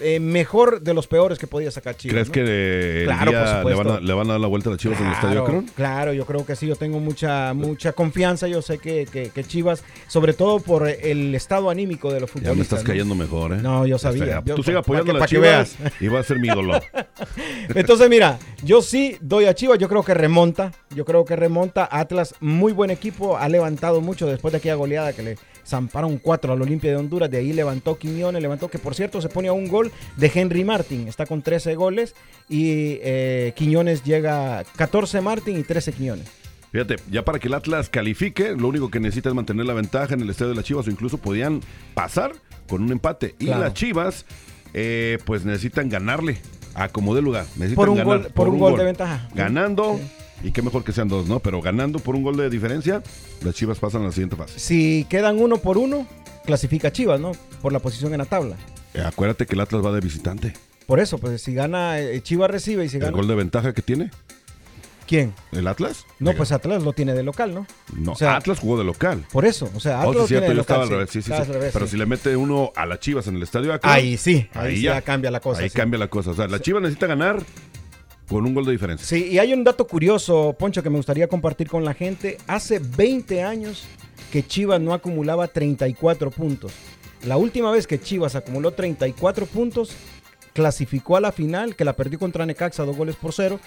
eh, 0.00 0.18
mejor 0.20 0.80
de 0.82 0.92
los 0.94 1.06
peores 1.06 1.38
que 1.38 1.46
podía 1.46 1.70
sacar 1.70 1.96
Chivas. 1.96 2.12
¿Crees 2.14 2.28
¿no? 2.28 2.32
que 2.32 2.40
por 3.62 3.70
le 3.70 3.74
van, 3.76 3.88
a, 3.88 4.00
le 4.00 4.12
van 4.12 4.28
a 4.28 4.32
dar 4.32 4.40
la 4.40 4.46
vuelta 4.48 4.68
a 4.68 4.72
las 4.72 4.80
Chivas 4.80 5.00
en 5.00 5.06
el 5.06 5.12
estadio 5.12 5.42
Akron? 5.42 5.66
claro, 5.76 6.12
yo 6.12 6.26
creo 6.26 6.44
que 6.44 6.56
sí, 6.56 6.66
yo 6.66 6.76
tengo 6.76 6.98
mucha 7.00 7.54
mucha 7.54 7.92
confianza, 7.92 8.48
yo 8.48 8.60
sé 8.62 8.78
que, 8.78 9.06
que- 9.10 9.30
que 9.30 9.44
Chivas, 9.44 9.84
sobre 10.08 10.32
todo 10.32 10.60
por 10.60 10.88
el 10.88 11.34
estado 11.34 11.70
anímico 11.70 12.12
de 12.12 12.20
los 12.20 12.28
Ya 12.30 12.32
futbolistas. 12.32 12.56
me 12.56 12.62
estás 12.62 12.82
¿no? 12.82 12.86
cayendo 12.86 13.14
mejor, 13.14 13.52
¿eh? 13.52 13.58
No, 13.62 13.86
yo 13.86 13.96
Ya 13.96 13.98
sabía. 13.98 14.42
Yo- 14.44 14.54
Tú 14.56 14.62
sigue 14.62 14.74
pa- 14.74 14.80
apoyando 14.80 15.12
a 15.12 15.18
las 15.18 15.30
Chivas 15.30 15.76
y 16.00 16.08
va 16.08 16.20
a 16.20 16.22
ser 16.22 16.38
mi 16.38 16.48
ídolo. 16.48 16.80
Entonces, 17.74 18.08
mira, 18.08 18.38
yo 18.62 18.82
sí 18.82 19.16
doy 19.20 19.46
a 19.46 19.54
Chivas, 19.54 19.78
yo 19.78 19.88
creo 19.88 20.02
que 20.02 20.14
remonta, 20.14 20.72
yo 20.94 21.04
creo 21.04 21.24
que 21.24 21.36
remonta. 21.36 21.88
Atlas, 21.90 22.34
muy 22.40 22.72
buen 22.72 22.90
equipo, 22.90 23.36
ha 23.36 23.48
levantado 23.48 24.00
mucho 24.00 24.26
después 24.26 24.52
de 24.52 24.58
aquella 24.58 24.74
goleada 24.74 25.12
que 25.12 25.22
le 25.22 25.36
zamparon 25.66 26.18
cuatro 26.18 26.52
al 26.52 26.62
Olimpia 26.62 26.90
de 26.90 26.96
Honduras, 26.96 27.30
de 27.30 27.38
ahí 27.38 27.52
levantó 27.52 27.98
Quiñones, 27.98 28.40
levantó 28.42 28.68
que 28.68 28.78
por 28.78 28.94
cierto 28.94 29.20
se 29.20 29.28
pone 29.28 29.48
a 29.48 29.52
un 29.52 29.68
gol 29.68 29.90
de 30.16 30.30
Henry 30.34 30.64
Martin, 30.64 31.08
está 31.08 31.26
con 31.26 31.42
13 31.42 31.74
goles 31.74 32.14
y 32.48 32.98
eh, 33.02 33.52
Quiñones 33.56 34.04
llega 34.04 34.60
a 34.60 34.64
14 34.64 35.20
Martin 35.20 35.58
y 35.58 35.62
13 35.62 35.92
Quiñones. 35.92 36.26
Fíjate, 36.72 36.96
ya 37.10 37.24
para 37.24 37.38
que 37.38 37.46
el 37.48 37.54
Atlas 37.54 37.88
califique, 37.88 38.52
lo 38.56 38.66
único 38.68 38.90
que 38.90 38.98
necesita 38.98 39.28
es 39.28 39.34
mantener 39.34 39.64
la 39.66 39.74
ventaja 39.74 40.14
en 40.14 40.20
el 40.20 40.30
estadio 40.30 40.50
de 40.50 40.56
las 40.56 40.64
Chivas 40.64 40.86
o 40.86 40.90
incluso 40.90 41.18
podían 41.18 41.60
pasar 41.94 42.32
con 42.68 42.82
un 42.82 42.90
empate. 42.90 43.36
Y 43.38 43.46
Claro. 43.46 43.62
las 43.62 43.74
Chivas, 43.74 44.26
eh, 44.72 45.18
pues 45.24 45.44
necesitan 45.44 45.88
ganarle 45.88 46.38
a 46.74 46.88
como 46.88 47.14
de 47.14 47.22
lugar. 47.22 47.44
Necesitan 47.54 47.76
Por 47.76 47.88
un 47.90 47.96
ganar 47.98 48.18
gol- 48.22 48.32
por 48.32 48.48
un 48.48 48.58
gol 48.58 48.76
de 48.76 48.84
ventaja. 48.86 49.28
Ganando, 49.34 50.00
y 50.44 50.52
qué 50.52 50.62
mejor 50.62 50.84
que 50.84 50.92
sean 50.92 51.08
dos, 51.08 51.26
¿no? 51.26 51.40
Pero 51.40 51.60
ganando 51.60 51.98
por 51.98 52.14
un 52.14 52.22
gol 52.22 52.36
de 52.36 52.48
diferencia, 52.50 53.02
las 53.42 53.54
Chivas 53.54 53.78
pasan 53.78 54.02
a 54.02 54.06
la 54.06 54.12
siguiente 54.12 54.36
fase. 54.36 54.58
Si 54.60 55.06
quedan 55.08 55.40
uno 55.40 55.56
por 55.58 55.78
uno, 55.78 56.06
clasifica 56.44 56.92
Chivas, 56.92 57.18
¿no? 57.18 57.32
Por 57.62 57.72
la 57.72 57.78
posición 57.80 58.12
en 58.12 58.18
la 58.18 58.26
tabla. 58.26 58.56
Eh, 58.94 59.00
acuérdate 59.04 59.46
que 59.46 59.54
el 59.54 59.60
Atlas 59.60 59.84
va 59.84 59.90
de 59.92 60.00
visitante. 60.00 60.52
Por 60.86 61.00
eso, 61.00 61.18
pues 61.18 61.40
si 61.42 61.54
gana, 61.54 61.98
eh, 61.98 62.20
Chivas 62.22 62.50
recibe 62.50 62.84
y 62.84 62.88
si 62.88 62.96
El 62.98 63.04
gana... 63.04 63.16
gol 63.16 63.26
de 63.26 63.34
ventaja 63.34 63.72
que 63.72 63.80
tiene, 63.82 64.10
¿Quién? 65.06 65.34
el 65.52 65.66
Atlas. 65.66 66.06
No, 66.18 66.32
pues 66.34 66.50
Atlas 66.52 66.82
lo 66.82 66.92
tiene 66.94 67.12
de 67.14 67.22
local, 67.22 67.52
¿no? 67.54 67.66
No, 67.94 68.12
o 68.12 68.16
sea, 68.16 68.36
Atlas 68.36 68.58
jugó 68.58 68.78
de 68.78 68.84
local. 68.84 69.24
Por 69.32 69.44
eso, 69.44 69.70
o 69.74 69.80
sea, 69.80 70.00
Oh, 70.06 70.10
Atlas 70.10 70.12
sí, 70.12 70.16
lo 70.18 70.22
es 70.24 70.28
tiene 70.28 70.40
cierto, 70.46 70.48
de 70.48 70.54
yo 70.54 70.54
local. 70.56 70.60
estaba 70.60 70.82
al 70.82 70.88
sí. 70.88 70.94
revés, 70.94 71.10
sí, 71.10 71.22
sí, 71.22 71.26
sí. 71.28 71.32
al 71.34 71.46
revés, 71.46 71.70
Pero 71.74 71.84
sí. 71.86 71.90
si 71.92 71.96
le 71.98 72.06
mete 72.06 72.36
uno 72.36 72.72
a 72.74 72.86
las 72.86 73.00
Chivas 73.00 73.26
en 73.26 73.36
el 73.36 73.42
estadio 73.42 73.72
Akron, 73.74 73.92
Ahí 73.92 74.16
sí, 74.16 74.48
ahí, 74.54 74.68
ahí 74.68 74.76
sí 74.76 74.82
ya. 74.82 74.94
ya 74.94 75.02
cambia 75.02 75.30
la 75.30 75.40
cosa. 75.40 75.60
ahí 75.62 75.68
sí. 75.68 75.76
cambia 75.76 75.98
la 75.98 76.08
cosa. 76.08 76.30
O 76.30 76.34
sea, 76.34 76.48
la 76.48 76.58
Chivas 76.60 76.80
necesita 76.82 77.06
ganar 77.06 77.42
con 78.28 78.44
un 78.44 78.54
gol 78.54 78.64
de 78.64 78.72
diferencia. 78.72 79.06
Sí, 79.06 79.28
y 79.30 79.38
hay 79.38 79.52
un 79.52 79.64
dato 79.64 79.86
curioso, 79.86 80.54
Poncho, 80.58 80.82
que 80.82 80.90
me 80.90 80.96
gustaría 80.96 81.28
compartir 81.28 81.68
con 81.68 81.84
la 81.84 81.94
gente. 81.94 82.38
Hace 82.46 82.78
20 82.78 83.42
años 83.42 83.84
que 84.32 84.46
Chivas 84.46 84.80
no 84.80 84.94
acumulaba 84.94 85.48
34 85.48 86.30
puntos. 86.30 86.72
La 87.24 87.36
última 87.36 87.70
vez 87.70 87.86
que 87.86 88.00
Chivas 88.00 88.34
acumuló 88.34 88.72
34 88.72 89.46
puntos, 89.46 89.92
clasificó 90.52 91.16
a 91.16 91.20
la 91.20 91.32
final, 91.32 91.76
que 91.76 91.84
la 91.84 91.94
perdió 91.94 92.18
contra 92.18 92.46
Necaxa 92.46 92.84
dos 92.84 92.96
goles 92.96 93.16
por 93.16 93.32
cero. 93.32 93.60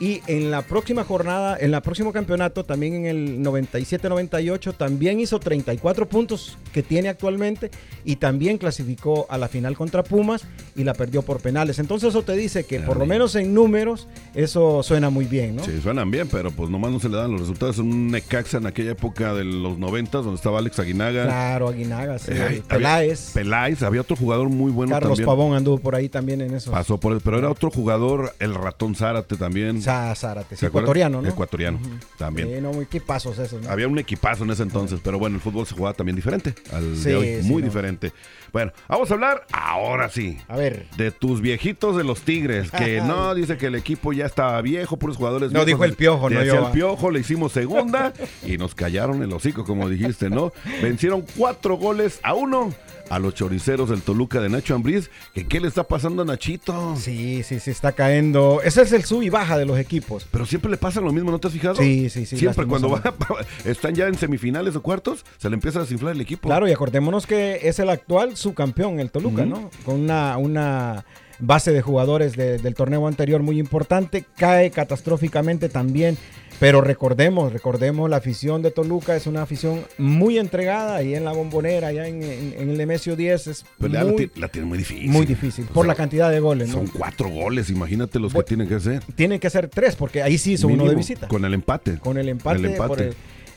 Y 0.00 0.20
en 0.26 0.50
la 0.50 0.62
próxima 0.62 1.04
jornada, 1.04 1.56
en 1.60 1.72
el 1.74 1.80
próximo 1.82 2.12
campeonato, 2.12 2.64
también 2.64 2.94
en 2.94 3.06
el 3.06 3.38
97-98, 3.40 4.74
también 4.76 5.20
hizo 5.20 5.38
34 5.38 6.08
puntos 6.08 6.58
que 6.72 6.82
tiene 6.82 7.08
actualmente 7.08 7.70
y 8.04 8.16
también 8.16 8.58
clasificó 8.58 9.26
a 9.30 9.38
la 9.38 9.46
final 9.48 9.76
contra 9.76 10.02
Pumas 10.02 10.42
y 10.74 10.82
la 10.84 10.94
perdió 10.94 11.22
por 11.22 11.40
penales. 11.40 11.78
Entonces 11.78 12.08
eso 12.10 12.22
te 12.22 12.32
dice 12.34 12.64
que 12.64 12.80
por 12.80 12.96
lo 12.96 13.06
menos 13.06 13.36
en 13.36 13.54
números 13.54 14.08
eso 14.34 14.82
suena 14.82 15.10
muy 15.10 15.26
bien, 15.26 15.56
¿no? 15.56 15.64
Sí, 15.64 15.80
suenan 15.80 16.10
bien, 16.10 16.28
pero 16.28 16.50
pues 16.50 16.68
nomás 16.70 16.90
no 16.90 16.98
se 16.98 17.08
le 17.08 17.16
dan 17.16 17.30
los 17.30 17.40
resultados. 17.42 17.78
Un 17.78 18.08
Necaxa 18.10 18.58
en 18.58 18.66
aquella 18.66 18.92
época 18.92 19.34
de 19.34 19.44
los 19.44 19.78
90 19.78 20.18
donde 20.18 20.34
estaba 20.36 20.58
Alex 20.58 20.78
Aguinaga. 20.80 21.24
Claro, 21.24 21.68
Aguinaga, 21.68 22.18
sí. 22.18 22.32
Eh, 22.32 22.42
había- 22.42 22.62
Peláez. 22.62 23.30
Peláez, 23.34 23.82
había 23.82 24.00
otro 24.00 24.16
jugador 24.16 24.48
muy 24.48 24.72
bueno 24.72 24.92
Carlos 24.92 25.10
también. 25.10 25.26
Pavón 25.26 25.54
anduvo 25.54 25.78
por 25.78 25.94
ahí 25.94 26.08
también 26.08 26.40
en 26.40 26.54
eso. 26.54 26.70
Pasó 26.72 26.98
por 26.98 27.12
él, 27.12 27.20
pero 27.22 27.38
era 27.38 27.50
otro 27.50 27.70
jugador, 27.70 28.34
el 28.40 28.54
ratón 28.54 28.94
Zárate 28.94 29.36
también. 29.36 29.81
Sa- 29.82 30.14
Zárate, 30.14 30.56
sí, 30.56 30.66
ecuatoriano, 30.66 31.20
¿no? 31.22 31.28
Ecuatoriano, 31.28 31.78
también. 32.18 32.48
Sí, 32.48 32.60
no, 32.60 32.72
pasos 33.06 33.38
esos, 33.38 33.62
¿no? 33.62 33.70
Había 33.70 33.88
un 33.88 33.98
equipazo 33.98 34.44
en 34.44 34.50
ese 34.50 34.62
entonces, 34.62 35.00
pero 35.02 35.18
bueno, 35.18 35.36
el 35.36 35.42
fútbol 35.42 35.66
se 35.66 35.74
jugaba 35.74 35.94
también 35.94 36.16
diferente 36.16 36.54
al 36.72 36.96
Sí, 36.96 37.08
de 37.10 37.16
hoy, 37.16 37.42
muy 37.42 37.62
no. 37.62 37.68
diferente. 37.68 38.12
Bueno, 38.52 38.72
vamos 38.88 39.10
a 39.10 39.14
hablar 39.14 39.46
ahora 39.52 40.08
sí. 40.10 40.38
A 40.48 40.56
ver. 40.56 40.86
De 40.96 41.10
tus 41.10 41.40
viejitos 41.40 41.96
de 41.96 42.04
los 42.04 42.20
Tigres, 42.22 42.70
que 42.70 43.00
no, 43.06 43.34
dice 43.34 43.56
que 43.56 43.66
el 43.66 43.74
equipo 43.74 44.12
ya 44.12 44.26
estaba 44.26 44.60
viejo, 44.62 44.98
puros 44.98 45.16
jugadores 45.16 45.52
No, 45.52 45.64
viejos. 45.64 45.66
dijo 45.66 45.84
el 45.84 45.94
Piojo, 45.94 46.30
no 46.30 46.42
yo, 46.44 46.54
el 46.56 46.64
va. 46.64 46.72
Piojo, 46.72 47.10
le 47.10 47.20
hicimos 47.20 47.52
segunda 47.52 48.12
y 48.46 48.58
nos 48.58 48.74
callaron 48.74 49.22
el 49.22 49.32
hocico, 49.32 49.64
como 49.64 49.88
dijiste, 49.88 50.28
¿no? 50.30 50.52
Vencieron 50.82 51.24
cuatro 51.36 51.76
goles 51.76 52.20
a 52.22 52.34
uno 52.34 52.72
a 53.12 53.18
los 53.18 53.34
choriceros 53.34 53.90
del 53.90 54.00
Toluca 54.00 54.40
de 54.40 54.48
Nacho 54.48 54.74
Ambriz. 54.74 55.10
que 55.34 55.46
¿Qué 55.46 55.60
le 55.60 55.68
está 55.68 55.84
pasando 55.84 56.22
a 56.22 56.24
Nachito? 56.24 56.96
Sí, 56.96 57.42
sí, 57.42 57.60
sí, 57.60 57.70
está 57.70 57.92
cayendo. 57.92 58.60
Ese 58.64 58.80
es 58.80 58.92
el 58.92 59.04
sub 59.04 59.22
y 59.22 59.28
baja 59.28 59.58
de 59.58 59.66
los 59.66 59.78
equipos. 59.78 60.26
Pero 60.30 60.46
siempre 60.46 60.70
le 60.70 60.78
pasa 60.78 61.00
lo 61.02 61.12
mismo, 61.12 61.30
¿no 61.30 61.38
te 61.38 61.48
has 61.48 61.52
fijado? 61.52 61.74
Sí, 61.76 62.08
sí, 62.08 62.24
sí, 62.24 62.38
Siempre 62.38 62.64
cuando 62.66 62.88
va, 62.88 63.02
están 63.66 63.94
ya 63.94 64.06
en 64.06 64.16
semifinales 64.16 64.76
o 64.76 64.82
cuartos, 64.82 65.26
se 65.36 65.50
le 65.50 65.54
empieza 65.54 65.80
a 65.80 65.82
desinflar 65.82 66.14
el 66.14 66.22
equipo. 66.22 66.48
Claro, 66.48 66.66
y 66.66 66.72
acordémonos 66.72 67.26
que 67.26 67.60
es 67.62 67.78
el 67.78 67.90
actual 67.90 68.34
subcampeón, 68.36 68.98
el 68.98 69.10
Toluca. 69.10 69.44
¿no? 69.44 69.70
Con 69.84 70.00
una, 70.00 70.38
una 70.38 71.04
base 71.38 71.70
de 71.72 71.82
jugadores 71.82 72.34
de- 72.34 72.56
del 72.58 72.74
torneo 72.74 73.06
anterior 73.06 73.42
muy 73.42 73.58
importante. 73.58 74.24
Cae 74.38 74.70
catastróficamente 74.70 75.68
también. 75.68 76.16
Pero 76.62 76.80
recordemos, 76.80 77.52
recordemos, 77.52 78.08
la 78.08 78.18
afición 78.18 78.62
de 78.62 78.70
Toluca 78.70 79.16
es 79.16 79.26
una 79.26 79.42
afición 79.42 79.80
muy 79.98 80.38
entregada 80.38 80.94
ahí 80.94 81.16
en 81.16 81.24
la 81.24 81.32
bombonera, 81.32 81.88
allá 81.88 82.06
en, 82.06 82.22
en- 82.22 82.54
en 82.56 82.70
el 82.70 82.78
Nemesio 82.78 83.16
10. 83.16 83.46
Es 83.48 83.64
la, 83.80 84.04
muy, 84.04 84.30
la 84.36 84.46
tiene 84.46 84.68
muy 84.68 84.78
difícil. 84.78 85.10
muy 85.10 85.26
difícil 85.26 85.64
O 85.70 85.72
por 85.74 85.84
sea, 85.84 85.88
la 85.88 85.94
cantidad 85.96 86.30
de 86.30 86.38
goles, 86.38 86.68
¿no? 86.68 86.74
Son 86.74 86.86
cuatro 86.86 87.28
goles, 87.28 87.68
imagínate 87.68 88.20
los 88.20 88.32
que 88.32 88.44
tienen 88.44 88.68
que 88.68 88.76
hacer. 88.76 89.02
Tienen 89.16 89.40
que 89.40 89.50
ser 89.50 89.66
tres, 89.68 89.96
porque 89.96 90.22
ahí 90.22 90.38
sí 90.38 90.52
hizo 90.52 90.68
uno 90.68 90.86
de 90.88 90.94
visita. 90.94 91.26
Con 91.26 91.44
el 91.44 91.52
empate. 91.52 91.98
Con 91.98 92.16
el 92.16 92.28
empate. 92.28 92.58
El 92.60 92.64
empate. 92.66 92.88
por 92.88 93.02
el- 93.02 93.14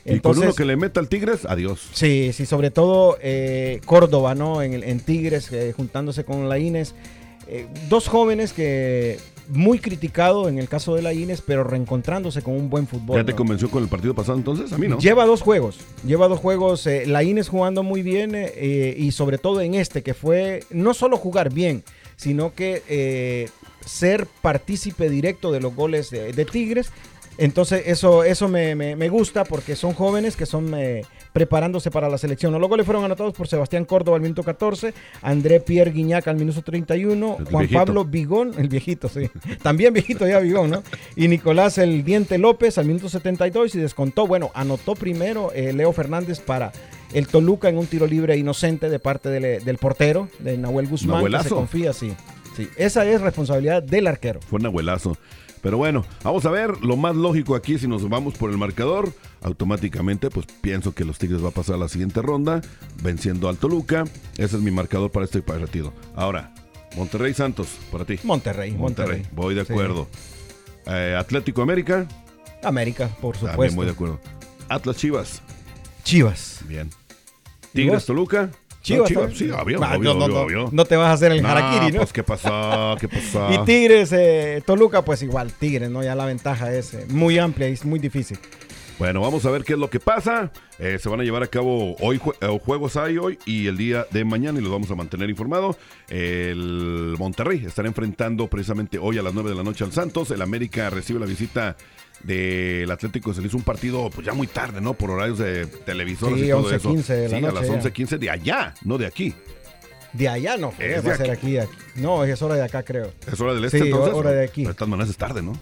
y 0.07 0.19
con 0.19 0.37
uno 0.39 0.53
que 0.55 0.65
le 0.65 0.75
meta 0.75 0.99
al 0.99 1.07
Tigres, 1.07 1.45
adiós. 1.45 1.87
Sí, 1.93 2.31
sí, 2.33 2.47
sobre 2.47 2.71
todo 2.71 3.17
eh, 3.21 3.81
Córdoba, 3.85 4.33
¿no? 4.33 4.63
En, 4.63 4.83
en 4.83 4.99
Tigres, 4.99 5.51
eh, 5.51 5.73
juntándose 5.77 6.25
con 6.25 6.49
la 6.49 6.57
Ines. 6.57 6.95
Eh, 7.47 7.67
dos 7.87 8.07
jóvenes 8.07 8.51
que 8.53 9.19
muy 9.49 9.79
criticado 9.79 10.49
en 10.49 10.57
el 10.57 10.67
caso 10.67 10.95
de 10.95 11.01
la 11.01 11.13
Ines, 11.13 11.41
pero 11.41 11.63
reencontrándose 11.63 12.41
con 12.41 12.55
un 12.55 12.69
buen 12.69 12.87
fútbol. 12.87 13.17
¿Ya 13.17 13.25
te 13.25 13.31
¿no? 13.31 13.37
convenció 13.37 13.69
con 13.69 13.83
el 13.83 13.89
partido 13.89 14.13
pasado 14.13 14.37
entonces? 14.37 14.71
A 14.73 14.77
mí 14.77 14.87
no. 14.87 14.97
Lleva 14.99 15.25
dos 15.25 15.41
juegos, 15.41 15.79
lleva 16.05 16.27
dos 16.27 16.39
juegos, 16.39 16.85
eh, 16.87 17.05
la 17.05 17.23
Ines 17.23 17.49
jugando 17.49 17.83
muy 17.83 18.01
bien 18.01 18.31
eh, 18.33 18.95
y 18.97 19.11
sobre 19.11 19.37
todo 19.37 19.61
en 19.61 19.75
este 19.75 20.03
que 20.03 20.13
fue 20.13 20.63
no 20.69 20.93
solo 20.93 21.17
jugar 21.17 21.53
bien, 21.53 21.83
sino 22.15 22.53
que 22.53 22.83
eh, 22.87 23.49
ser 23.85 24.27
partícipe 24.41 25.09
directo 25.09 25.51
de 25.51 25.59
los 25.59 25.75
goles 25.75 26.09
de, 26.09 26.33
de 26.33 26.45
Tigres. 26.45 26.91
Entonces 27.37 27.83
eso, 27.85 28.23
eso 28.23 28.47
me, 28.47 28.75
me- 28.75 28.95
me 28.95 29.09
gusta 29.09 29.43
porque 29.43 29.75
son 29.75 29.93
jóvenes 29.93 30.35
que 30.35 30.45
son 30.45 30.73
eh, 30.75 31.03
preparándose 31.33 31.91
para 31.91 32.07
la 32.09 32.17
selección. 32.17 32.53
Los 32.59 32.69
goles 32.69 32.85
fueron 32.85 33.03
anotados 33.03 33.33
por 33.33 33.47
Sebastián 33.47 33.83
Córdoba 33.85 34.17
al 34.17 34.21
minuto 34.23 34.43
14, 34.43 34.93
André 35.21 35.59
Pierre 35.59 35.91
Guiñac 35.91 36.27
al 36.27 36.37
minuto 36.37 36.61
31, 36.61 37.35
El 37.39 37.45
Juan 37.45 37.59
viejito. 37.63 37.79
Pablo 37.79 38.05
Vigón, 38.05 38.53
el 38.57 38.69
viejito, 38.69 39.09
sí. 39.09 39.29
También 39.61 39.93
viejito 39.93 40.25
ya 40.27 40.39
Vigón, 40.39 40.69
¿no? 40.69 40.83
Y 41.15 41.27
Nicolás 41.27 41.77
el 41.77 42.03
Diente 42.03 42.37
López 42.37 42.77
al 42.77 42.85
minuto 42.85 43.09
72 43.09 43.75
y 43.75 43.79
descontó, 43.79 44.27
bueno, 44.27 44.51
anotó 44.53 44.95
primero 44.95 45.51
eh, 45.53 45.73
Leo 45.73 45.91
Fernández 45.91 46.39
para 46.39 46.71
el 47.13 47.27
Toluca 47.27 47.69
en 47.69 47.77
un 47.77 47.85
tiro 47.87 48.07
libre 48.07 48.37
inocente 48.37 48.89
de 48.89 48.99
parte 48.99 49.29
del, 49.29 49.63
del 49.63 49.77
portero, 49.77 50.29
de 50.39 50.57
Nahuel 50.57 50.87
Guzmán, 50.87 51.23
que 51.25 51.43
se 51.43 51.49
confía, 51.49 51.93
sí. 51.93 52.13
sí. 52.55 52.67
Esa 52.77 53.05
es 53.05 53.21
responsabilidad 53.21 53.83
del 53.83 54.07
arquero. 54.07 54.39
Fue 54.41 54.59
un 54.59 54.65
abuelazo. 54.65 55.17
Pero 55.65 55.77
bueno, 55.79 56.05
vamos 56.23 56.45
a 56.45 56.51
ver 56.51 56.83
lo 56.85 56.95
más 56.95 57.15
lógico 57.15 57.55
aquí 57.55 57.79
si 57.79 57.87
nos 57.87 58.07
vamos 58.07 58.35
por 58.35 58.51
el 58.51 58.57
marcador. 58.59 59.11
Automáticamente, 59.41 60.29
pues 60.29 60.45
pienso 60.61 60.93
que 60.93 61.03
los 61.05 61.17
Tigres 61.17 61.43
va 61.43 61.47
a 61.47 61.51
pasar 61.51 61.73
a 61.73 61.77
la 61.79 61.87
siguiente 61.89 62.21
ronda, 62.21 62.61
venciendo 63.01 63.49
al 63.49 63.57
Toluca. 63.57 64.03
Ese 64.37 64.57
es 64.57 64.61
mi 64.61 64.69
marcador 64.69 65.09
para 65.09 65.25
este 65.25 65.41
partido. 65.41 65.91
Ahora, 66.15 66.53
Monterrey 66.95 67.33
Santos, 67.33 67.69
para 67.91 68.05
ti. 68.05 68.19
Monterrey, 68.23 68.73
Monterrey, 68.73 69.21
Monterrey. 69.21 69.35
voy 69.35 69.55
de 69.55 69.65
Sí. 69.65 69.73
acuerdo. 69.73 70.07
Eh, 70.85 71.15
Atlético 71.17 71.63
América, 71.63 72.07
América, 72.61 73.09
por 73.19 73.33
también 73.33 73.51
supuesto. 73.53 73.75
voy 73.75 73.85
de 73.87 73.91
acuerdo. 73.91 74.19
Atlas 74.69 74.97
Chivas, 74.97 75.41
Chivas. 76.03 76.59
bien. 76.67 76.91
¿Y 77.73 77.77
Tigres? 77.77 78.05
Toluca. 78.05 78.51
Chivas, 78.85 79.11
No, 79.11 79.19
también. 79.21 79.37
sí, 79.39 79.49
obvio, 79.51 79.79
Va, 79.79 79.97
obvio, 79.97 80.13
no, 80.13 80.19
no, 80.19 80.25
obvio, 80.25 80.35
no, 80.35 80.41
obvio. 80.43 80.69
no 80.71 80.85
te 80.85 80.95
vas 80.95 81.07
a 81.09 81.13
hacer 81.13 81.31
el 81.31 81.45
harakiri, 81.45 81.91
¿no? 81.91 81.97
Pues 81.97 82.13
qué 82.13 82.23
pasó, 82.23 82.95
qué 82.99 83.07
pasó. 83.09 83.49
Y 83.61 83.65
Tigres, 83.65 84.11
eh, 84.13 84.61
Toluca, 84.65 85.03
pues 85.03 85.21
igual, 85.23 85.51
Tigres, 85.53 85.89
¿no? 85.89 86.03
Ya 86.03 86.13
la 86.15 86.25
ventaja 86.25 86.71
es 86.73 86.93
eh, 86.93 87.05
muy 87.09 87.37
amplia 87.39 87.67
y 87.69 87.73
es 87.73 87.83
muy 87.83 87.99
difícil. 87.99 88.37
Bueno, 88.97 89.19
vamos 89.19 89.45
a 89.45 89.51
ver 89.51 89.65
qué 89.65 89.73
es 89.73 89.79
lo 89.79 89.89
que 89.89 89.99
pasa. 89.99 90.51
Eh, 90.79 90.99
se 91.01 91.09
van 91.09 91.19
a 91.19 91.23
llevar 91.23 91.43
a 91.43 91.47
cabo 91.47 91.97
hoy 91.99 92.17
jue- 92.17 92.35
eh, 92.39 92.59
juegos 92.63 92.95
hay 92.95 93.17
hoy 93.17 93.37
y 93.45 93.67
el 93.67 93.75
día 93.75 94.05
de 94.11 94.23
mañana 94.23 94.57
y 94.59 94.61
los 94.61 94.71
vamos 94.71 94.89
a 94.89 94.95
mantener 94.95 95.29
informados. 95.29 95.75
El 96.07 97.15
Monterrey 97.19 97.63
estará 97.65 97.87
enfrentando 97.87 98.47
precisamente 98.47 98.97
hoy 98.97 99.17
a 99.17 99.21
las 99.21 99.33
9 99.33 99.49
de 99.49 99.55
la 99.55 99.63
noche 99.63 99.83
al 99.83 99.91
Santos. 99.91 100.31
El 100.31 100.41
América 100.41 100.89
recibe 100.89 101.19
la 101.19 101.25
visita 101.25 101.75
del 102.25 102.89
Atlético. 102.91 103.33
Se 103.33 103.41
le 103.41 103.47
hizo 103.47 103.57
un 103.57 103.63
partido 103.63 104.09
pues 104.09 104.25
ya 104.25 104.33
muy 104.33 104.47
tarde, 104.47 104.81
¿no? 104.81 104.93
Por 104.93 105.11
horarios 105.11 105.37
de 105.37 105.65
televisores 105.65 106.39
Sí, 106.39 106.45
y 106.45 106.49
todo 106.49 106.59
11, 106.63 106.75
eso. 106.75 106.89
15 106.89 107.13
de 107.13 107.21
la 107.29 107.35
sí, 107.37 107.41
noche 107.41 107.57
a 107.57 107.61
las 107.61 107.83
ya. 107.83 107.89
11:15 107.91 108.17
de 108.17 108.29
allá, 108.29 108.73
no 108.83 108.97
de 108.97 109.05
aquí. 109.05 109.33
De 110.13 110.29
allá 110.29 110.55
no, 110.57 110.73
Es 110.79 110.99
va 110.99 111.09
de 111.09 111.11
a 111.11 111.17
ser 111.17 111.31
aquí, 111.31 111.57
aquí. 111.57 111.71
No, 111.95 112.23
es 112.23 112.41
hora 112.41 112.55
de 112.55 112.63
acá, 112.63 112.83
creo. 112.83 113.11
Es 113.31 113.39
hora 113.39 113.53
del 113.53 113.65
este 113.65 113.79
Sí, 113.79 113.83
entonces. 113.85 114.13
hora 114.13 114.31
de 114.31 114.45
aquí. 114.45 114.61
Pero 114.61 114.69
de 114.69 114.75
todas 114.75 114.89
maneras 114.89 115.09
es 115.09 115.17
tarde, 115.17 115.41
¿no? 115.41 115.53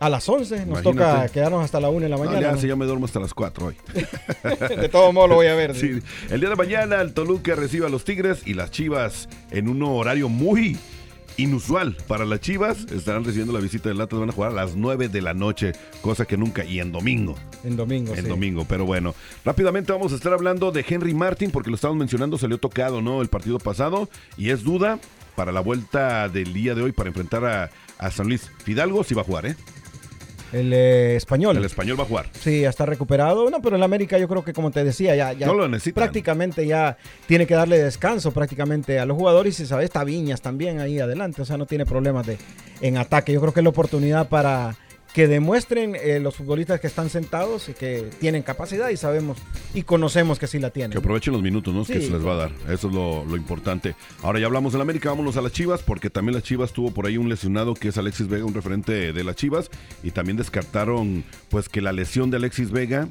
A 0.00 0.08
las 0.08 0.26
11 0.28 0.56
nos 0.66 0.80
Imagínate. 0.82 0.82
toca 0.98 1.28
quedarnos 1.28 1.64
hasta 1.64 1.78
la 1.78 1.90
1 1.90 2.00
de 2.00 2.08
la 2.08 2.16
No, 2.16 2.24
mañana. 2.24 2.40
ya, 2.40 2.52
¿no? 2.52 2.58
sí, 2.60 2.66
ya 2.66 2.74
me 2.74 2.86
duermo 2.86 3.04
hasta 3.04 3.20
las 3.20 3.34
4 3.34 3.66
hoy. 3.66 3.76
De 4.80 4.88
todo 4.88 5.12
modo 5.12 5.28
lo 5.28 5.34
voy 5.36 5.46
a 5.46 5.54
ver. 5.54 5.74
Sí, 5.76 6.00
el 6.30 6.40
día 6.40 6.48
de 6.48 6.56
mañana 6.56 7.00
el 7.02 7.12
Toluca 7.12 7.54
recibe 7.54 7.86
a 7.86 7.88
los 7.90 8.04
Tigres 8.04 8.40
y 8.46 8.54
las 8.54 8.70
Chivas 8.70 9.28
en 9.50 9.68
un 9.68 9.82
horario 9.82 10.28
muy 10.30 10.78
inusual 11.36 11.96
para 12.06 12.24
las 12.24 12.40
Chivas. 12.40 12.86
Estarán 12.92 13.24
recibiendo 13.24 13.52
la 13.52 13.60
visita 13.60 13.88
del 13.88 14.00
Atlas, 14.00 14.20
van 14.20 14.30
a 14.30 14.32
jugar 14.32 14.50
a 14.52 14.54
las 14.54 14.76
9 14.76 15.08
de 15.08 15.22
la 15.22 15.34
noche, 15.34 15.72
cosa 16.02 16.24
que 16.26 16.36
nunca, 16.36 16.64
y 16.64 16.80
en 16.80 16.92
domingo. 16.92 17.36
En 17.64 17.76
domingo, 17.76 18.14
En 18.14 18.22
sí. 18.24 18.28
domingo, 18.28 18.64
pero 18.68 18.84
bueno. 18.86 19.14
Rápidamente 19.44 19.92
vamos 19.92 20.12
a 20.12 20.16
estar 20.16 20.32
hablando 20.32 20.72
de 20.72 20.84
Henry 20.88 21.14
Martin, 21.14 21.50
porque 21.50 21.70
lo 21.70 21.76
estábamos 21.76 21.98
mencionando, 22.00 22.38
salió 22.38 22.58
tocado, 22.58 23.00
¿no? 23.02 23.22
El 23.22 23.28
partido 23.28 23.58
pasado, 23.58 24.08
y 24.36 24.50
es 24.50 24.62
duda 24.64 24.98
para 25.36 25.52
la 25.52 25.60
vuelta 25.60 26.28
del 26.28 26.52
día 26.52 26.74
de 26.74 26.82
hoy 26.82 26.92
para 26.92 27.08
enfrentar 27.08 27.44
a, 27.44 27.70
a 27.98 28.10
San 28.10 28.26
Luis. 28.28 28.50
Fidalgo 28.64 29.04
sí 29.04 29.14
va 29.14 29.22
a 29.22 29.24
jugar, 29.24 29.46
¿eh? 29.46 29.56
El 30.52 30.72
eh, 30.72 31.16
español. 31.16 31.56
El 31.56 31.64
español 31.64 31.98
va 31.98 32.04
a 32.04 32.06
jugar. 32.06 32.26
Sí, 32.32 32.62
ya 32.62 32.70
está 32.70 32.86
recuperado. 32.86 33.48
No, 33.50 33.62
pero 33.62 33.76
el 33.76 33.82
América 33.82 34.18
yo 34.18 34.28
creo 34.28 34.44
que 34.44 34.52
como 34.52 34.70
te 34.70 34.82
decía, 34.84 35.14
ya, 35.14 35.32
ya 35.32 35.46
No 35.46 35.54
lo 35.54 35.68
necesitan. 35.68 36.02
prácticamente 36.02 36.66
ya 36.66 36.96
tiene 37.26 37.46
que 37.46 37.54
darle 37.54 37.78
descanso 37.78 38.32
prácticamente 38.32 38.98
a 38.98 39.06
los 39.06 39.16
jugadores 39.16 39.58
y 39.60 39.66
sabe, 39.66 39.84
está 39.84 40.04
Viñas 40.04 40.40
también 40.42 40.80
ahí 40.80 40.98
adelante, 40.98 41.42
o 41.42 41.44
sea, 41.44 41.56
no 41.56 41.66
tiene 41.66 41.86
problemas 41.86 42.26
de 42.26 42.38
en 42.80 42.96
ataque. 42.96 43.32
Yo 43.32 43.40
creo 43.40 43.52
que 43.52 43.60
es 43.60 43.64
la 43.64 43.70
oportunidad 43.70 44.28
para 44.28 44.76
que 45.14 45.26
demuestren 45.26 45.96
eh, 45.96 46.20
los 46.20 46.36
futbolistas 46.36 46.78
que 46.80 46.86
están 46.86 47.10
sentados 47.10 47.68
y 47.68 47.72
que 47.74 48.08
tienen 48.20 48.42
capacidad 48.42 48.90
y 48.90 48.96
sabemos 48.96 49.38
y 49.74 49.82
conocemos 49.82 50.38
que 50.38 50.46
sí 50.46 50.58
la 50.60 50.70
tienen. 50.70 50.92
Que 50.92 50.98
aprovechen 50.98 51.32
los 51.32 51.42
minutos, 51.42 51.74
¿no? 51.74 51.84
Que 51.84 52.00
Sí. 52.00 52.06
se 52.06 52.12
les 52.12 52.24
va 52.24 52.32
a 52.34 52.36
dar. 52.36 52.52
Eso 52.68 52.88
es 52.88 52.94
lo, 52.94 53.24
lo 53.24 53.36
importante. 53.36 53.96
Ahora 54.22 54.38
ya 54.38 54.46
hablamos 54.46 54.72
del 54.72 54.82
América, 54.82 55.08
vámonos 55.10 55.36
a 55.36 55.42
las 55.42 55.52
Chivas, 55.52 55.82
porque 55.82 56.10
también 56.10 56.34
las 56.34 56.44
Chivas 56.44 56.72
tuvo 56.72 56.92
por 56.92 57.06
ahí 57.06 57.16
un 57.16 57.28
lesionado 57.28 57.74
que 57.74 57.88
es 57.88 57.98
Alexis 57.98 58.28
Vega, 58.28 58.44
un 58.44 58.54
referente 58.54 59.12
de 59.12 59.24
las 59.24 59.34
Chivas, 59.34 59.68
y 60.04 60.12
también 60.12 60.36
descartaron 60.36 61.24
pues 61.48 61.68
que 61.68 61.80
la 61.80 61.92
lesión 61.92 62.30
de 62.30 62.36
Alexis 62.36 62.70
Vega 62.70 63.08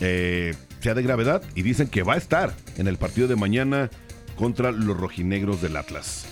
eh, 0.00 0.54
sea 0.80 0.94
de 0.94 1.02
gravedad 1.02 1.42
y 1.54 1.62
dicen 1.62 1.88
que 1.88 2.02
va 2.02 2.14
a 2.14 2.16
estar 2.18 2.54
en 2.78 2.88
el 2.88 2.96
partido 2.96 3.28
de 3.28 3.36
mañana 3.36 3.90
contra 4.36 4.72
los 4.72 4.96
rojinegros 4.96 5.60
del 5.62 5.76
Atlas. 5.76 6.24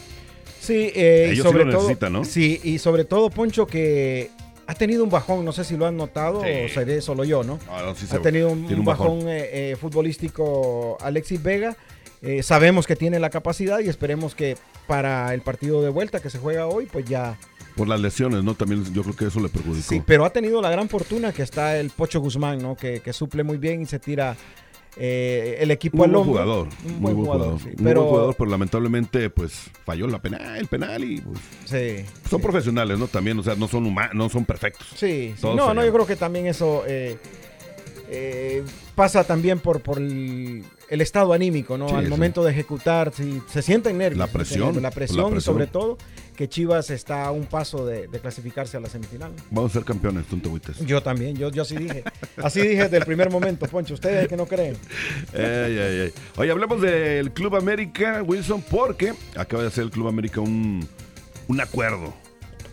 Sí, 0.60 0.90
eh, 0.94 1.26
Ellos 1.32 1.36
sí 1.38 1.42
sobre 1.52 1.64
lo 1.66 1.72
todo, 1.72 1.82
necesitan, 1.82 2.12
¿no? 2.12 2.24
Sí, 2.24 2.60
y 2.64 2.78
sobre 2.78 3.04
todo, 3.04 3.30
Poncho, 3.30 3.66
que 3.66 4.30
ha 4.66 4.74
tenido 4.74 5.04
un 5.04 5.10
bajón, 5.10 5.44
no 5.44 5.52
sé 5.52 5.64
si 5.64 5.76
lo 5.76 5.86
han 5.86 5.96
notado 5.96 6.40
o 6.40 6.68
seré 6.68 7.00
solo 7.00 7.24
yo, 7.24 7.42
¿no? 7.42 7.58
Ah, 7.68 7.82
no, 7.84 7.94
sí 7.94 8.06
ha 8.10 8.20
tenido 8.20 8.50
un, 8.50 8.62
bajón, 8.84 9.18
bajón. 9.18 9.28
eh, 9.28 9.70
eh, 9.72 9.76
futbolístico 9.76 10.98
Alexis 11.00 11.42
Vega. 11.42 11.76
Eh, 12.22 12.42
sabemos 12.44 12.86
que 12.86 12.94
tiene 12.94 13.18
la 13.18 13.30
capacidad 13.30 13.80
y 13.80 13.88
esperemos 13.88 14.36
que 14.36 14.56
para 14.86 15.34
el 15.34 15.40
partido 15.40 15.82
de 15.82 15.88
vuelta 15.88 16.20
que 16.20 16.30
se 16.30 16.38
juega 16.38 16.66
hoy, 16.66 16.86
pues 16.86 17.04
ya... 17.04 17.36
Por 17.76 17.88
las 17.88 18.00
lesiones, 18.00 18.44
¿no? 18.44 18.54
También 18.54 18.84
yo 18.92 19.02
creo 19.02 19.16
que 19.16 19.26
eso 19.26 19.40
le 19.40 19.48
perjudicó. 19.48 19.88
Sí, 19.88 20.02
pero 20.06 20.24
ha 20.24 20.30
tenido 20.30 20.60
la 20.62 20.70
gran 20.70 20.88
fortuna 20.88 21.32
que 21.32 21.42
está 21.42 21.78
el 21.78 21.90
Pocho 21.90 22.20
Guzmán, 22.20 22.58
¿no? 22.58 22.76
Que, 22.76 23.00
que 23.00 23.12
suple 23.12 23.42
muy 23.42 23.56
bien 23.56 23.82
y 23.82 23.86
se 23.86 23.98
tira 23.98 24.36
eh, 24.96 25.56
el 25.60 25.70
equipo 25.70 25.96
Muy 25.96 26.06
al 26.06 26.12
buen 26.12 26.24
jugador, 26.24 26.68
Un 26.84 26.92
muy 27.00 27.12
buen 27.14 27.24
jugador, 27.26 27.42
jugador, 27.46 27.60
sí. 27.60 27.68
muy 27.68 27.84
Pero, 27.84 28.00
buen 28.02 28.10
jugador, 28.12 28.34
pero 28.38 28.50
lamentablemente 28.50 29.30
pues 29.30 29.70
falló 29.84 30.06
la 30.06 30.20
penal, 30.20 30.56
el 30.56 30.66
penal 30.66 31.02
y 31.04 31.20
pues 31.20 31.38
sí, 31.64 32.04
son 32.28 32.40
sí. 32.40 32.42
profesionales, 32.42 32.98
¿no? 32.98 33.08
También, 33.08 33.38
o 33.38 33.42
sea, 33.42 33.54
no 33.54 33.68
son 33.68 33.86
humanos, 33.86 34.14
no 34.14 34.28
son 34.28 34.44
perfectos. 34.44 34.86
Sí, 34.94 35.34
sí. 35.36 35.46
No, 35.56 35.72
no, 35.72 35.84
yo 35.84 35.92
creo 35.92 36.06
que 36.06 36.16
también 36.16 36.46
eso 36.46 36.84
eh, 36.86 37.16
eh, 38.10 38.62
pasa 38.94 39.24
también 39.24 39.60
por, 39.60 39.80
por 39.80 39.96
el, 39.98 40.62
el 40.90 41.00
estado 41.00 41.32
anímico, 41.32 41.78
¿no? 41.78 41.88
Al 41.96 42.08
momento 42.08 42.44
de 42.44 42.50
ejecutar, 42.52 43.12
si 43.14 43.40
se 43.48 43.62
sienten 43.62 43.96
nervios. 43.96 44.18
La 44.18 44.26
presión, 44.26 44.74
sienten 44.74 44.82
nervios, 44.82 44.82
La 44.82 44.88
la 44.90 44.94
presión, 44.94 45.26
y 45.28 45.30
presión. 45.32 45.54
sobre 45.54 45.66
todo 45.68 45.96
que 46.36 46.48
Chivas 46.48 46.90
está 46.90 47.26
a 47.26 47.30
un 47.30 47.44
paso 47.46 47.84
de, 47.84 48.08
de 48.08 48.18
clasificarse 48.18 48.76
a 48.76 48.80
la 48.80 48.88
semifinal. 48.88 49.32
Vamos 49.50 49.70
a 49.70 49.74
ser 49.74 49.84
campeones, 49.84 50.26
tú 50.26 50.36
no 50.36 50.42
te 50.42 50.48
agüites. 50.48 50.78
Yo 50.86 51.02
también, 51.02 51.36
yo, 51.36 51.50
yo 51.50 51.62
así 51.62 51.76
dije. 51.76 52.04
Así 52.36 52.60
dije 52.60 52.84
desde 52.84 52.96
el 52.98 53.04
primer 53.04 53.30
momento, 53.30 53.66
Poncho. 53.66 53.94
Ustedes 53.94 54.28
que 54.28 54.36
no 54.36 54.46
creen. 54.46 54.76
Ay, 55.34 55.42
ay, 55.78 56.00
ay. 56.00 56.12
Oye, 56.36 56.50
hablemos 56.50 56.80
del 56.80 57.32
Club 57.32 57.56
América, 57.56 58.22
Wilson, 58.22 58.62
porque 58.70 59.14
acaba 59.36 59.62
de 59.62 59.68
hacer 59.68 59.84
el 59.84 59.90
Club 59.90 60.08
América 60.08 60.40
un, 60.40 60.86
un 61.48 61.60
acuerdo 61.60 62.14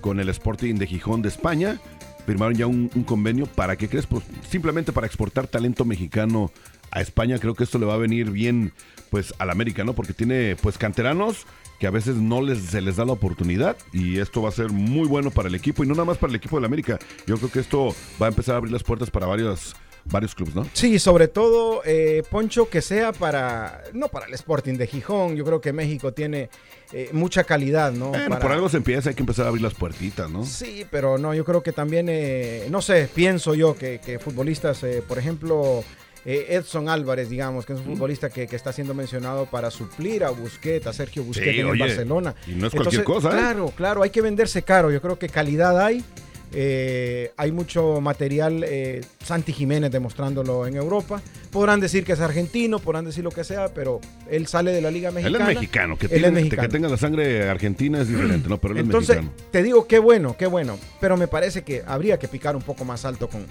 con 0.01 0.19
el 0.19 0.29
Sporting 0.29 0.75
de 0.75 0.87
Gijón 0.87 1.21
de 1.21 1.29
España. 1.29 1.79
Firmaron 2.25 2.55
ya 2.55 2.67
un, 2.67 2.91
un 2.93 3.03
convenio 3.03 3.47
para 3.47 3.75
que 3.75 3.89
crees, 3.89 4.05
pues 4.05 4.23
simplemente 4.49 4.91
para 4.91 5.07
exportar 5.07 5.47
talento 5.47 5.83
mexicano 5.83 6.51
a 6.91 7.01
España. 7.01 7.39
Creo 7.39 7.55
que 7.55 7.63
esto 7.63 7.79
le 7.79 7.85
va 7.85 7.95
a 7.95 7.97
venir 7.97 8.29
bien, 8.31 8.71
pues, 9.09 9.33
al 9.39 9.49
América, 9.49 9.83
¿no? 9.83 9.93
Porque 9.93 10.13
tiene, 10.13 10.55
pues, 10.61 10.77
canteranos 10.77 11.45
que 11.79 11.87
a 11.87 11.91
veces 11.91 12.15
no 12.17 12.41
les, 12.41 12.59
se 12.59 12.81
les 12.81 12.97
da 12.97 13.05
la 13.05 13.13
oportunidad 13.13 13.77
y 13.93 14.19
esto 14.19 14.41
va 14.41 14.49
a 14.49 14.51
ser 14.51 14.69
muy 14.69 15.07
bueno 15.07 15.31
para 15.31 15.47
el 15.47 15.55
equipo 15.55 15.83
y 15.83 15.87
no 15.87 15.93
nada 15.93 16.05
más 16.05 16.17
para 16.17 16.29
el 16.31 16.35
equipo 16.35 16.57
del 16.57 16.65
América. 16.65 16.99
Yo 17.25 17.37
creo 17.37 17.49
que 17.51 17.59
esto 17.59 17.95
va 18.21 18.25
a 18.27 18.29
empezar 18.29 18.55
a 18.55 18.57
abrir 18.57 18.73
las 18.73 18.83
puertas 18.83 19.09
para 19.09 19.25
varios, 19.27 19.75
varios 20.05 20.35
clubes, 20.35 20.55
¿no? 20.55 20.65
Sí, 20.73 20.99
sobre 20.99 21.27
todo, 21.29 21.81
eh, 21.85 22.23
Poncho, 22.29 22.69
que 22.69 22.81
sea 22.81 23.13
para, 23.13 23.81
no 23.93 24.09
para 24.09 24.25
el 24.25 24.33
Sporting 24.33 24.73
de 24.73 24.87
Gijón, 24.87 25.35
yo 25.35 25.45
creo 25.45 25.61
que 25.61 25.71
México 25.71 26.11
tiene 26.13 26.49
eh, 26.91 27.09
mucha 27.13 27.43
calidad, 27.45 27.91
¿no? 27.93 28.09
Bueno, 28.09 28.27
Para- 28.29 28.41
por 28.41 28.51
algo 28.51 28.67
se 28.67 28.77
empieza, 28.77 29.09
hay 29.09 29.15
que 29.15 29.21
empezar 29.23 29.45
a 29.45 29.49
abrir 29.49 29.63
las 29.63 29.73
puertitas, 29.73 30.29
¿no? 30.29 30.43
Sí, 30.45 30.85
pero 30.91 31.17
no, 31.17 31.33
yo 31.33 31.45
creo 31.45 31.63
que 31.63 31.71
también, 31.71 32.07
eh, 32.09 32.67
no 32.69 32.81
sé, 32.81 33.07
pienso 33.13 33.55
yo 33.55 33.75
que, 33.75 33.99
que 34.03 34.19
futbolistas, 34.19 34.83
eh, 34.83 35.01
por 35.07 35.17
ejemplo, 35.17 35.83
eh, 36.25 36.47
Edson 36.49 36.89
Álvarez, 36.89 37.29
digamos, 37.29 37.65
que 37.65 37.73
es 37.73 37.79
un 37.79 37.85
futbolista 37.85 38.29
que, 38.29 38.45
que 38.47 38.55
está 38.55 38.73
siendo 38.73 38.93
mencionado 38.93 39.45
para 39.45 39.71
suplir 39.71 40.23
a 40.23 40.29
Busquets, 40.31 40.85
a 40.87 40.93
Sergio 40.93 41.23
Busquets 41.23 41.53
Sí, 41.55 41.59
en 41.61 41.67
oye, 41.67 41.79
Barcelona. 41.79 42.35
y 42.47 42.51
no 42.55 42.67
es 42.67 42.73
cualquier 42.73 43.03
cosa, 43.03 43.29
¿eh? 43.29 43.31
Claro, 43.31 43.73
claro, 43.75 44.03
hay 44.03 44.09
que 44.09 44.21
venderse 44.21 44.61
caro. 44.63 44.91
Yo 44.91 45.01
creo 45.01 45.17
que 45.17 45.29
calidad 45.29 45.79
hay. 45.83 46.03
eh, 46.51 47.31
hay 47.37 47.51
mucho 47.51 48.01
material, 48.01 48.63
eh, 48.67 49.01
Santi 49.23 49.53
Jiménez 49.53 49.91
demostrándolo 49.91 50.65
en 50.65 50.75
Europa. 50.77 51.21
Podrán 51.51 51.79
decir 51.79 52.03
que 52.03 52.13
es 52.13 52.19
argentino, 52.21 52.79
podrán 52.79 53.05
decir 53.05 53.23
lo 53.23 53.29
que 53.29 53.43
sea, 53.43 53.71
pero 53.73 54.01
él 54.29 54.47
sale 54.47 54.71
de 54.71 54.81
la 54.81 54.89
Liga 54.89 55.09
Él 55.09 55.15
Mexicana. 55.15 55.49
es 55.51 55.55
mexicano, 55.55 55.95
que, 55.97 56.05
Él 56.07 56.11
tiene- 56.11 56.27
es 56.27 56.33
mexicano. 56.33 56.61
que 56.63 56.67
tenga 56.69 56.89
la 56.89 56.97
sangre 56.97 57.47
argentina 57.47 58.01
es 58.01 58.07
diferente, 58.07 58.49
¿no? 58.49 58.59
Pero 58.59 58.73
él 58.73 58.79
Entonces, 58.79 59.17
es 59.17 59.21
mexicano. 59.23 59.49
te 59.51 59.61
digo, 59.63 59.85
qué 59.87 59.99
bueno, 59.99 60.35
qué 60.39 60.47
bueno. 60.47 60.79
Pero 60.99 61.17
me 61.17 61.27
parece 61.27 61.61
que 61.63 61.83
habría 61.85 62.17
que 62.17 62.27
picar 62.27 62.55
un 62.55 62.63
poco 62.63 62.83
más 62.83 63.05
alto 63.05 63.29
con. 63.29 63.45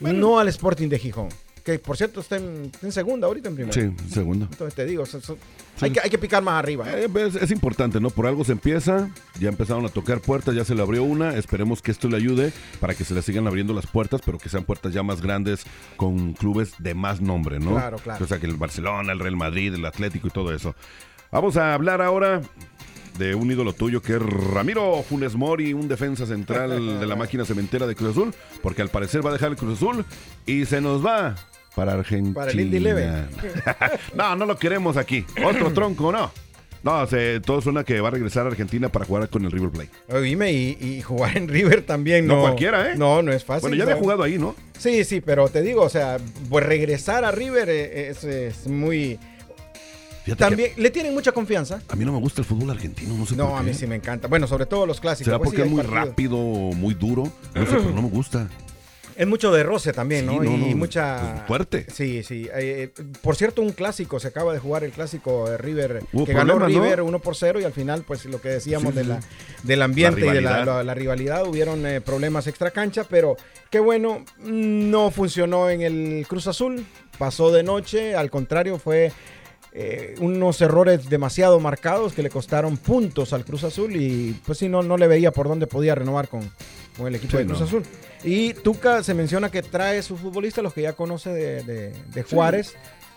No 0.00 0.40
al 0.40 0.48
Sporting 0.48 0.88
de 0.88 0.98
Gijón. 0.98 1.28
Que 1.64 1.78
por 1.78 1.96
cierto 1.96 2.20
está 2.20 2.36
en, 2.36 2.70
en 2.82 2.92
segunda 2.92 3.26
ahorita 3.26 3.48
en 3.48 3.54
primera. 3.54 3.72
Sí, 3.72 3.90
segundo. 4.10 4.46
Entonces 4.50 4.74
te 4.74 4.84
digo, 4.84 5.06
Sí. 5.06 5.16
hay, 5.80 5.90
que, 5.90 6.00
hay 6.00 6.10
que 6.10 6.18
picar 6.18 6.42
más 6.42 6.58
arriba. 6.58 6.84
¿eh? 6.92 7.06
Eh, 7.06 7.26
Es, 7.26 7.36
es 7.36 7.50
importante, 7.50 8.00
¿no? 8.00 8.10
Por 8.10 8.26
algo 8.26 8.44
se 8.44 8.52
empieza, 8.52 9.08
ya 9.40 9.48
empezaron 9.48 9.84
a 9.86 9.88
tocar 9.88 10.20
puertas, 10.20 10.54
ya 10.54 10.64
se 10.64 10.74
le 10.74 10.82
abrió 10.82 11.02
una, 11.04 11.34
esperemos 11.36 11.80
que 11.80 11.90
esto 11.90 12.08
le 12.08 12.16
ayude 12.18 12.52
para 12.80 12.94
que 12.94 13.02
se 13.04 13.14
le 13.14 13.22
sigan 13.22 13.46
abriendo 13.46 13.72
las 13.72 13.86
puertas, 13.86 14.20
pero 14.24 14.36
que 14.38 14.50
sean 14.50 14.64
puertas 14.64 14.92
ya 14.92 15.02
más 15.02 15.22
grandes 15.22 15.64
con 15.96 16.34
clubes 16.34 16.74
de 16.80 16.92
más 16.94 17.22
nombre, 17.22 17.58
¿no? 17.60 17.70
Claro, 17.72 17.96
claro. 17.96 18.22
O 18.24 18.28
sea, 18.28 18.38
que 18.38 18.46
el 18.46 18.56
Barcelona, 18.56 19.12
el 19.12 19.18
Real 19.18 19.36
Madrid, 19.36 19.72
el 19.72 19.86
Atlético 19.86 20.28
y 20.28 20.30
todo 20.30 20.52
eso. 20.54 20.74
Vamos 21.32 21.56
a 21.56 21.72
hablar 21.72 22.02
ahora 22.02 22.42
de 23.18 23.34
un 23.34 23.50
ídolo 23.50 23.72
tuyo 23.72 24.02
que 24.02 24.16
es 24.16 24.22
Ramiro 24.22 25.02
Funes 25.02 25.34
Mori, 25.34 25.72
un 25.72 25.88
defensa 25.88 26.26
central 26.26 27.00
de 27.00 27.06
la 27.06 27.16
máquina 27.16 27.44
cementera 27.46 27.86
de 27.86 27.94
Cruz 27.96 28.10
Azul, 28.10 28.34
porque 28.62 28.82
al 28.82 28.90
parecer 28.90 29.24
va 29.24 29.30
a 29.30 29.32
dejar 29.32 29.50
el 29.52 29.56
Cruz 29.56 29.78
Azul 29.78 30.04
y 30.46 30.66
se 30.66 30.80
nos 30.82 31.04
va 31.04 31.34
para 31.74 31.92
Argentina. 31.94 32.34
Para 32.34 32.50
el 32.50 32.60
Indy 32.60 32.76
Eleven. 32.78 33.26
no, 34.14 34.36
no 34.36 34.46
lo 34.46 34.56
queremos 34.56 34.96
aquí. 34.96 35.24
Otro 35.44 35.72
tronco, 35.74 36.12
no. 36.12 36.30
No, 36.82 37.06
se, 37.06 37.40
todo 37.40 37.62
suena 37.62 37.82
que 37.82 37.98
va 38.02 38.08
a 38.08 38.10
regresar 38.10 38.44
a 38.44 38.50
Argentina 38.50 38.90
para 38.90 39.06
jugar 39.06 39.30
con 39.30 39.42
el 39.46 39.50
River 39.50 39.70
Plate. 39.70 39.90
Oíme, 40.12 40.52
y, 40.52 40.76
y 40.78 41.00
jugar 41.00 41.34
en 41.38 41.48
River 41.48 41.80
también 41.86 42.26
No 42.26 42.36
no. 42.36 42.40
cualquiera, 42.42 42.92
¿eh? 42.92 42.94
No, 42.94 43.22
no 43.22 43.32
es 43.32 43.42
fácil. 43.42 43.62
Bueno, 43.62 43.76
ya 43.76 43.84
había 43.84 43.96
jugado 43.96 44.22
ahí, 44.22 44.36
¿no? 44.36 44.54
Sí, 44.78 45.02
sí, 45.04 45.22
pero 45.22 45.48
te 45.48 45.62
digo, 45.62 45.80
o 45.82 45.88
sea, 45.88 46.18
pues 46.50 46.66
regresar 46.66 47.24
a 47.24 47.30
River 47.30 47.70
eh, 47.70 48.10
es, 48.10 48.22
es 48.24 48.66
muy. 48.66 49.18
Fíjate 50.24 50.40
También 50.44 50.72
le 50.76 50.90
tienen 50.90 51.14
mucha 51.14 51.32
confianza. 51.32 51.80
a 51.88 51.96
mí 51.96 52.04
no 52.04 52.12
me 52.12 52.18
gusta 52.18 52.42
el 52.42 52.46
fútbol 52.46 52.70
argentino, 52.70 53.14
no 53.16 53.24
sé 53.26 53.34
No, 53.36 53.48
por 53.50 53.58
a 53.58 53.62
mí 53.62 53.72
sí 53.72 53.86
me 53.86 53.96
encanta. 53.96 54.28
Bueno, 54.28 54.46
sobre 54.46 54.66
todo 54.66 54.84
los 54.86 55.00
clásicos. 55.00 55.26
¿Será 55.26 55.38
pues 55.38 55.48
porque 55.50 55.62
sí, 55.62 55.68
es 55.68 55.70
muy 55.70 55.82
partidos. 55.82 56.06
rápido, 56.08 56.36
muy 56.38 56.92
duro? 56.94 57.24
No 57.54 57.64
sé, 57.66 57.76
pero 57.76 57.90
no 57.92 58.02
me 58.02 58.08
gusta. 58.10 58.46
Es 59.16 59.26
mucho 59.28 59.52
de 59.52 59.62
roce 59.62 59.92
también, 59.92 60.22
Sí, 60.28 60.36
¿no? 60.36 60.42
no, 60.42 60.66
y 60.66 60.74
mucha. 60.74 61.34
pues, 61.36 61.46
fuerte. 61.46 61.86
Sí, 61.92 62.22
sí. 62.24 62.48
Eh, 62.52 62.90
por 63.22 63.36
cierto, 63.36 63.62
un 63.62 63.70
clásico, 63.72 64.18
se 64.18 64.28
acaba 64.28 64.52
de 64.52 64.58
jugar 64.58 64.82
el 64.82 64.90
clásico 64.90 65.48
de 65.48 65.56
River, 65.56 66.02
Hubo 66.12 66.24
que 66.24 66.32
ganó 66.32 66.54
problemas, 66.56 66.76
¿no? 66.76 66.82
River 66.84 67.02
1 67.02 67.18
por 67.20 67.36
0 67.36 67.60
y 67.60 67.64
al 67.64 67.72
final, 67.72 68.02
pues 68.06 68.24
lo 68.24 68.40
que 68.40 68.48
decíamos 68.48 68.92
Sí, 68.92 68.98
de 68.98 69.04
la, 69.04 69.20
del 69.62 69.82
ambiente 69.82 70.20
La 70.20 70.26
y 70.26 70.34
de 70.34 70.40
la, 70.40 70.50
rivalidad. 70.50 70.66
la- 70.78 70.82
la 70.84 70.94
rivalidad, 70.94 71.46
hubieron 71.46 71.86
eh, 71.86 72.00
problemas 72.00 72.46
extra 72.48 72.70
cancha, 72.72 73.04
pero 73.08 73.36
qué 73.70 73.78
bueno, 73.78 74.24
no 74.38 75.10
funcionó 75.10 75.70
en 75.70 75.82
el 75.82 76.26
Cruz 76.28 76.46
Azul, 76.48 76.84
pasó 77.16 77.52
de 77.52 77.62
noche, 77.62 78.16
al 78.16 78.30
contrario, 78.30 78.78
fue 78.78 79.12
eh, 79.76 80.14
unos 80.20 80.60
errores 80.60 81.08
demasiado 81.10 81.58
marcados 81.58 82.12
que 82.12 82.22
le 82.22 82.30
costaron 82.30 82.76
puntos 82.76 83.32
al 83.32 83.44
Cruz 83.44 83.64
Azul 83.64 83.96
y 83.96 84.32
pues 84.46 84.58
sí, 84.58 84.68
no, 84.68 84.82
no 84.84 84.96
le 84.96 85.08
veía 85.08 85.32
por 85.32 85.48
dónde 85.48 85.66
podía 85.66 85.94
renovar 85.96 86.28
con, 86.28 86.48
con 86.96 87.08
el 87.08 87.16
equipo 87.16 87.32
Sí, 87.32 87.38
de 87.38 87.46
Cruz 87.46 87.58
no. 87.60 87.66
Azul. 87.66 87.82
Y 88.22 88.54
Tuca 88.54 89.02
se 89.02 89.14
menciona 89.14 89.50
que 89.50 89.62
trae 89.62 90.00
sus 90.02 90.20
futbolistas, 90.20 90.62
los 90.62 90.72
que 90.72 90.82
ya 90.82 90.92
conoce 90.92 91.30
de, 91.30 91.62
de- 91.64 91.92
de 92.14 92.22
Juárez, 92.22 92.74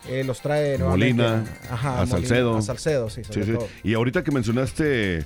eh, 0.10 0.24
los 0.24 0.42
trae 0.42 0.78
Molina, 0.80 1.46
Ajá, 1.70 2.02
a 2.02 2.08
Salcedo. 2.08 2.58
a 2.58 2.62
Salcedo, 2.62 3.10
sí, 3.10 3.24
sobre 3.24 3.46
sí. 3.46 3.52
todo. 3.54 3.68
Y 3.84 3.94
ahorita 3.94 4.24
que 4.24 4.32
mencionaste 4.32 5.26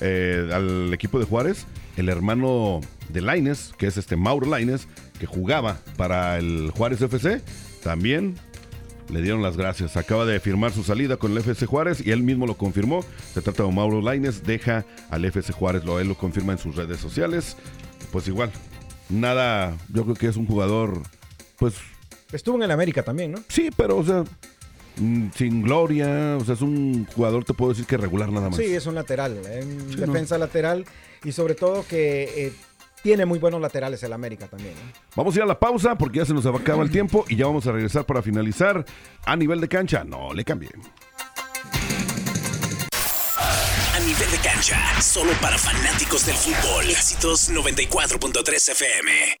eh, 0.00 0.50
al 0.52 0.92
equipo 0.94 1.18
de 1.18 1.26
Juárez, 1.26 1.66
el 1.98 2.08
hermano 2.08 2.80
de 3.10 3.20
Laines, 3.20 3.72
que 3.76 3.86
es 3.86 3.96
este 3.98 4.16
Mauro 4.16 4.48
Laines, 4.48 4.88
que 5.18 5.26
jugaba 5.26 5.78
para 5.98 6.38
el 6.38 6.70
Juárez 6.74 7.02
FC, 7.02 7.42
también 7.82 8.36
le 9.10 9.22
dieron 9.22 9.42
las 9.42 9.56
gracias. 9.56 9.96
Acaba 9.96 10.24
de 10.24 10.38
firmar 10.40 10.72
su 10.72 10.82
salida 10.84 11.16
con 11.16 11.32
el 11.32 11.38
FC 11.38 11.66
Juárez 11.66 12.04
y 12.04 12.10
él 12.10 12.22
mismo 12.22 12.46
lo 12.46 12.56
confirmó. 12.56 13.04
Se 13.34 13.42
trata 13.42 13.62
de 13.64 13.72
Mauro 13.72 14.00
Laines, 14.00 14.44
deja 14.44 14.84
al 15.10 15.24
FC 15.24 15.52
Juárez, 15.52 15.84
lo, 15.84 16.00
él 16.00 16.08
lo 16.08 16.14
confirma 16.16 16.52
en 16.52 16.58
sus 16.58 16.76
redes 16.76 16.98
sociales. 16.98 17.56
Pues 18.12 18.28
igual, 18.28 18.50
nada, 19.08 19.76
yo 19.92 20.04
creo 20.04 20.14
que 20.14 20.26
es 20.28 20.36
un 20.36 20.46
jugador, 20.46 21.02
pues 21.58 21.74
Estuvo 22.32 22.56
en 22.56 22.62
el 22.62 22.70
América 22.70 23.02
también, 23.02 23.32
¿no? 23.32 23.38
sí, 23.48 23.70
pero 23.76 23.96
o 23.98 24.04
sea, 24.04 24.24
mm, 24.98 25.30
sin 25.34 25.62
gloria, 25.62 26.36
o 26.40 26.44
sea, 26.44 26.54
es 26.54 26.60
un 26.60 27.06
jugador, 27.06 27.44
te 27.44 27.54
puedo 27.54 27.72
decir 27.72 27.86
que 27.86 27.96
regular 27.96 28.30
nada 28.30 28.48
más. 28.50 28.56
Sí, 28.56 28.66
es 28.66 28.86
un 28.86 28.94
lateral, 28.94 29.40
Sí, 29.88 29.96
defensa 29.96 30.38
lateral 30.38 30.84
y 31.24 31.32
sobre 31.32 31.54
todo 31.54 31.84
que 31.86 32.46
eh, 32.46 32.52
tiene 33.02 33.24
muy 33.26 33.38
buenos 33.38 33.60
laterales 33.60 34.02
el 34.02 34.12
América 34.12 34.46
también. 34.46 34.74
¿no? 34.74 34.92
Vamos 35.16 35.34
a 35.34 35.38
ir 35.38 35.42
a 35.42 35.46
la 35.46 35.58
pausa 35.58 35.96
porque 35.96 36.18
ya 36.18 36.24
se 36.24 36.34
nos 36.34 36.46
acaba 36.46 36.82
el 36.82 36.90
tiempo 36.90 37.24
y 37.28 37.36
ya 37.36 37.46
vamos 37.46 37.66
a 37.66 37.72
regresar 37.72 38.04
para 38.04 38.22
finalizar 38.22 38.84
a 39.24 39.36
nivel 39.36 39.60
de 39.60 39.68
cancha. 39.68 40.04
No 40.04 40.32
le 40.32 40.44
cambien. 40.44 40.72
A 43.94 44.00
nivel 44.00 44.30
de 44.30 44.38
cancha, 44.38 45.00
solo 45.00 45.32
para 45.40 45.58
fanáticos 45.58 46.26
del 46.26 46.36
fútbol. 46.36 46.90
Éxitos 46.90 47.50
94.3 47.50 48.70
FM. 48.72 49.40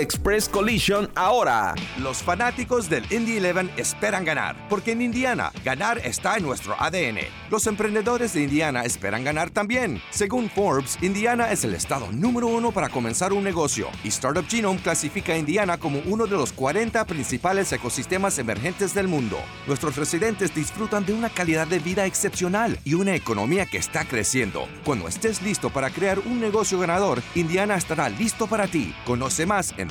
Express 0.01 0.49
Collision 0.49 1.11
ahora. 1.13 1.75
Los 1.99 2.23
fanáticos 2.23 2.89
del 2.89 3.05
Indy 3.11 3.37
11 3.37 3.69
esperan 3.77 4.25
ganar, 4.25 4.55
porque 4.67 4.93
en 4.93 5.03
Indiana 5.03 5.51
ganar 5.63 5.99
está 5.99 6.37
en 6.37 6.43
nuestro 6.43 6.75
ADN. 6.79 7.19
Los 7.51 7.67
emprendedores 7.67 8.33
de 8.33 8.41
Indiana 8.41 8.83
esperan 8.83 9.23
ganar 9.23 9.51
también. 9.51 10.01
Según 10.09 10.49
Forbes, 10.49 10.97
Indiana 11.03 11.51
es 11.51 11.63
el 11.65 11.75
estado 11.75 12.11
número 12.11 12.47
uno 12.47 12.71
para 12.71 12.89
comenzar 12.89 13.31
un 13.31 13.43
negocio 13.43 13.89
y 14.03 14.07
Startup 14.07 14.47
Genome 14.47 14.79
clasifica 14.79 15.33
a 15.33 15.37
Indiana 15.37 15.77
como 15.77 15.99
uno 16.07 16.25
de 16.25 16.35
los 16.35 16.51
40 16.51 17.05
principales 17.05 17.71
ecosistemas 17.71 18.39
emergentes 18.39 18.95
del 18.95 19.07
mundo. 19.07 19.37
Nuestros 19.67 19.97
residentes 19.97 20.55
disfrutan 20.55 21.05
de 21.05 21.13
una 21.13 21.29
calidad 21.29 21.67
de 21.67 21.77
vida 21.77 22.07
excepcional 22.07 22.79
y 22.83 22.95
una 22.95 23.13
economía 23.13 23.67
que 23.67 23.77
está 23.77 24.05
creciendo. 24.05 24.67
Cuando 24.83 25.07
estés 25.07 25.43
listo 25.43 25.69
para 25.69 25.91
crear 25.91 26.17
un 26.17 26.41
negocio 26.41 26.79
ganador, 26.79 27.21
Indiana 27.35 27.75
estará 27.75 28.09
listo 28.09 28.47
para 28.47 28.65
ti. 28.65 28.95
Conoce 29.05 29.45
más 29.45 29.75
en 29.77 29.90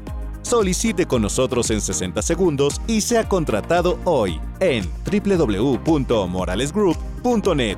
Solicite 0.51 1.05
con 1.05 1.21
nosotros 1.21 1.71
en 1.71 1.79
60 1.79 2.21
segundos 2.21 2.81
y 2.85 2.99
sea 2.99 3.29
contratado 3.29 3.97
hoy 4.03 4.41
en 4.59 4.85
www.moralesgroup.net. 5.05 7.77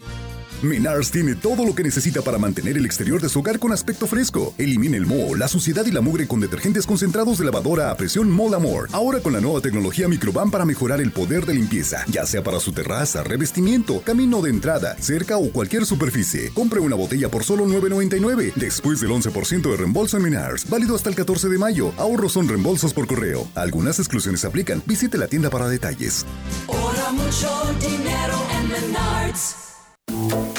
Menards 0.62 1.12
tiene 1.12 1.36
todo 1.36 1.66
lo 1.66 1.76
que 1.76 1.84
necesita 1.84 2.22
para 2.22 2.39
mantener 2.39 2.78
el 2.78 2.86
exterior 2.86 3.22
de 3.22 3.30
su 3.30 3.39
hogar 3.39 3.60
con 3.60 3.72
aspecto 3.72 4.08
fresco. 4.08 4.55
Elimine 4.58 4.97
el 4.97 5.05
moho, 5.05 5.36
la 5.36 5.47
suciedad 5.47 5.86
y 5.86 5.91
la 5.91 6.01
mugre 6.01 6.28
con 6.28 6.39
detergentes 6.39 6.88
concentrados 6.88 7.38
de 7.38 7.45
lavadora 7.45 7.91
a 7.91 7.97
presión 7.97 8.32
Molamore. 8.32 8.89
Ahora 8.91 9.20
con 9.20 9.34
la 9.34 9.41
nueva 9.41 9.62
tecnología 9.62 10.08
Microban 10.08 10.49
para 10.49 10.66
mejorar 10.66 10.99
el 10.99 11.12
poder 11.12 11.45
de 11.45 11.53
limpieza, 11.53 12.03
ya 12.08 12.26
sea 12.26 12.43
para 12.43 12.60
su 12.60 12.72
terraza, 12.72 13.24
revestimiento, 13.24 14.01
camino 14.01 14.41
de 14.41 14.49
entrada, 14.49 14.95
cerca 14.99 15.38
o 15.38 15.51
cualquier 15.51 15.86
superficie. 15.86 16.51
Compre 16.53 16.80
una 16.80 16.95
botella 16.95 17.30
por 17.30 17.43
solo 17.43 17.68
$9.99. 17.68 18.53
Después 18.55 18.99
del 18.99 19.12
11% 19.12 19.70
de 19.70 19.78
reembolso 19.78 20.18
en 20.18 20.24
Menards, 20.24 20.68
válido 20.70 20.95
hasta 20.95 21.10
el 21.10 21.16
14 21.16 21.49
de 21.49 21.58
mayo. 21.60 21.93
Ahorros 21.97 22.34
son 22.34 22.47
reembolsos 22.47 22.93
por 22.93 23.05
correo. 23.05 23.47
Algunas 23.53 23.99
exclusiones 23.99 24.43
aplican. 24.43 24.82
Visite 24.86 25.18
la 25.18 25.28
tienda 25.28 25.49
para 25.49 25.70
detalles. 25.70 26.26
Mucho 26.68 27.49
dinero 27.80 28.41
en 28.51 28.70
Menards. 28.70 29.66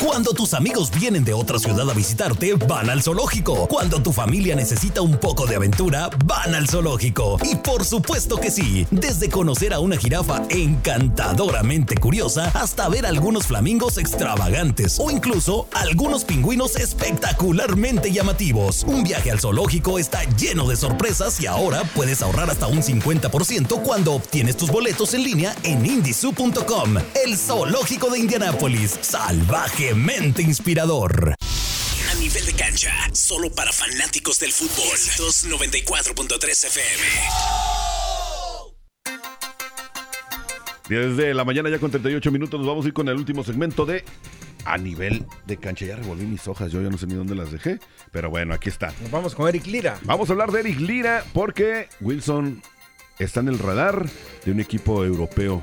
Cuando 0.01 0.33
tus 0.33 0.55
amigos 0.55 0.91
vienen 0.91 1.25
de 1.25 1.33
otra 1.33 1.59
ciudad 1.59 1.89
a 1.89 1.95
visitarte, 1.95 2.55
van 2.55 2.89
al 2.91 3.03
zoológico. 3.03 3.67
Cuando 3.69 4.03
tu 4.03 4.13
familia 4.13 4.57
necesita 4.57 5.01
un 5.01 5.17
poco 5.19 5.47
de 5.47 5.57
aventura, 5.57 6.11
van 6.25 6.55
al 6.55 6.69
zoológico. 6.69 7.39
Y 7.43 7.57
por 7.57 7.85
supuesto 7.85 8.37
que 8.37 8.51
sí, 8.51 8.87
desde 8.91 9.29
conocer 9.29 9.73
a 9.75 9.81
una 9.81 9.97
jirafa 9.97 10.43
encantadoramente 10.51 11.97
curiosa 11.97 12.51
hasta 12.55 12.89
ver 12.89 13.07
algunos 13.07 13.47
flamingos 13.47 13.99
extravagantes 13.99 14.99
o 14.99 15.11
incluso 15.11 15.69
algunos 15.73 16.25
pingüinos 16.25 16.77
espectacularmente 16.77 18.13
llamativos. 18.13 18.85
Un 18.85 19.05
viaje 19.05 19.31
al 19.31 19.41
zoológico 19.41 19.99
está 19.99 20.25
lleno 20.37 20.67
de 20.69 20.77
sorpresas 20.77 21.41
y 21.41 21.47
ahora 21.47 21.83
puedes 21.95 22.23
ahorrar 22.23 22.51
hasta 22.51 22.67
un 22.67 22.83
50% 22.83 23.83
cuando 23.83 24.15
obtienes 24.15 24.57
tus 24.57 24.71
boletos 24.71 25.15
en 25.15 25.23
línea 25.23 25.55
en 25.65 25.85
indisu.com. 25.85 26.97
El 27.25 27.37
zoológico 27.37 28.11
de 28.11 28.19
Indianápolis. 28.19 28.99
Salvajemente 29.39 30.43
inspirador. 30.43 31.35
A 32.11 32.15
nivel 32.17 32.45
de 32.45 32.53
cancha, 32.55 32.91
solo 33.13 33.53
para 33.55 33.73
fanáticos 33.73 34.41
del 34.41 34.51
fútbol. 34.51 34.97
294.3 35.17 36.67
FM. 36.67 37.05
Desde 40.89 41.35
la 41.35 41.45
mañana 41.45 41.71
ya 41.71 41.79
con 41.79 41.93
38 41.93 42.33
minutos 42.33 42.59
nos 42.59 42.69
vamos 42.69 42.85
a 42.85 42.89
ir 42.89 42.95
con 42.95 43.09
el 43.09 43.15
último 43.15 43.45
segmento 43.45 43.87
de 43.87 44.05
A 44.65 44.77
nivel 44.77 45.25
de 45.47 45.57
cancha. 45.57 45.87
Ya 45.87 45.95
revolví 45.95 46.27
mis 46.27 46.49
hojas, 46.49 46.73
yo 46.73 46.83
ya 46.83 46.91
no 46.91 46.99
sé 46.99 47.07
ni 47.07 47.15
dónde 47.15 47.37
las 47.37 47.53
dejé, 47.53 47.79
pero 48.11 48.31
bueno, 48.31 48.55
aquí 48.55 48.71
están. 48.71 48.93
Nos 49.03 49.13
vamos 49.13 49.37
con 49.37 49.49
Eric 49.49 49.67
Lira. 49.67 50.01
Vamos 50.03 50.29
a 50.31 50.33
hablar 50.33 50.51
de 50.51 50.61
Eric 50.61 50.81
Lira 50.81 51.25
porque 51.33 51.89
Wilson 52.01 52.61
está 53.21 53.39
en 53.39 53.49
el 53.49 53.61
radar 53.61 54.05
de 54.45 54.51
un 54.51 54.59
equipo 54.59 55.05
europeo. 55.05 55.63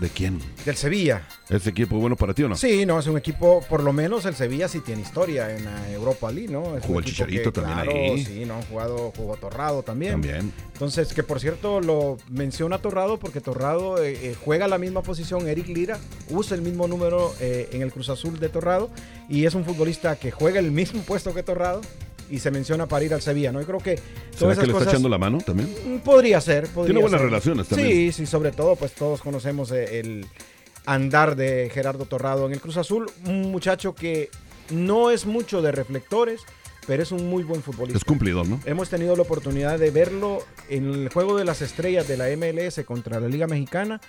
¿De 0.00 0.08
quién? 0.08 0.40
Del 0.64 0.74
Sevilla. 0.74 1.22
¿Ese 1.52 1.68
equipo 1.68 1.98
bueno 1.98 2.16
para 2.16 2.32
ti 2.32 2.42
o 2.44 2.48
no? 2.48 2.56
Sí, 2.56 2.86
no, 2.86 2.98
es 2.98 3.06
un 3.06 3.18
equipo, 3.18 3.62
por 3.68 3.82
lo 3.82 3.92
menos 3.92 4.24
el 4.24 4.34
Sevilla 4.34 4.68
sí 4.68 4.80
tiene 4.80 5.02
historia 5.02 5.54
en 5.54 5.66
la 5.66 5.90
Europa 5.92 6.32
League, 6.32 6.50
¿no? 6.50 6.78
Es 6.78 6.84
Jugó 6.84 7.00
el 7.00 7.04
Chicharito 7.04 7.52
también 7.52 7.76
claro, 7.76 7.92
ahí. 7.92 8.24
Sí, 8.24 8.44
no, 8.46 8.54
han 8.54 8.62
jugado, 8.62 9.12
jugó 9.14 9.36
Torrado 9.36 9.82
también. 9.82 10.12
También. 10.12 10.50
Entonces, 10.72 11.12
que 11.12 11.22
por 11.22 11.40
cierto 11.40 11.82
lo 11.82 12.16
menciona 12.30 12.78
Torrado 12.78 13.18
porque 13.18 13.42
Torrado 13.42 14.02
eh, 14.02 14.18
eh, 14.22 14.36
juega 14.42 14.66
la 14.66 14.78
misma 14.78 15.02
posición, 15.02 15.46
Eric 15.46 15.68
Lira, 15.68 15.98
usa 16.30 16.56
el 16.56 16.62
mismo 16.62 16.88
número 16.88 17.34
eh, 17.38 17.68
en 17.72 17.82
el 17.82 17.92
Cruz 17.92 18.08
Azul 18.08 18.40
de 18.40 18.48
Torrado 18.48 18.88
y 19.28 19.44
es 19.44 19.54
un 19.54 19.66
futbolista 19.66 20.16
que 20.16 20.30
juega 20.30 20.58
el 20.58 20.70
mismo 20.72 21.02
puesto 21.06 21.34
que 21.34 21.42
Torrado 21.42 21.82
y 22.30 22.38
se 22.38 22.50
menciona 22.50 22.86
para 22.86 23.04
ir 23.04 23.12
al 23.12 23.20
Sevilla, 23.20 23.52
¿no? 23.52 23.60
Yo 23.60 23.66
creo 23.66 23.80
que 23.80 23.96
¿Será 23.98 24.38
todas 24.38 24.38
que 24.38 24.52
esas 24.52 24.56
le 24.56 24.72
está 24.72 24.78
cosas... 24.78 24.92
echando 24.94 25.08
la 25.10 25.18
mano 25.18 25.38
también? 25.44 25.68
Mm, 25.86 25.98
Podría 25.98 26.40
ser. 26.40 26.66
Podría 26.68 26.94
Tiene 26.94 27.02
buenas 27.02 27.20
ser. 27.20 27.28
relaciones 27.28 27.68
también. 27.68 27.90
Sí, 27.90 28.12
sí, 28.12 28.26
sobre 28.26 28.52
todo, 28.52 28.74
pues 28.74 28.92
todos 28.92 29.20
conocemos 29.20 29.70
el 29.70 30.26
andar 30.86 31.36
de 31.36 31.70
Gerardo 31.72 32.04
Torrado 32.04 32.46
en 32.46 32.52
el 32.52 32.60
Cruz 32.60 32.76
Azul. 32.76 33.10
Un 33.26 33.50
muchacho 33.50 33.94
que 33.94 34.30
no 34.70 35.10
es 35.10 35.26
mucho 35.26 35.62
de 35.62 35.72
reflectores, 35.72 36.42
pero 36.86 37.02
es 37.02 37.12
un 37.12 37.28
muy 37.28 37.42
buen 37.42 37.62
futbolista. 37.62 37.98
Es 37.98 38.04
cumplidor, 38.04 38.46
¿no? 38.46 38.60
Hemos 38.64 38.88
tenido 38.88 39.14
la 39.16 39.22
oportunidad 39.22 39.78
de 39.78 39.90
verlo 39.90 40.42
en 40.68 40.92
el 40.92 41.08
juego 41.08 41.36
de 41.36 41.44
las 41.44 41.62
estrellas 41.62 42.08
de 42.08 42.16
la 42.16 42.26
MLS 42.36 42.84
contra 42.84 43.20
la 43.20 43.28
Liga 43.28 43.46
Mexicana. 43.46 44.00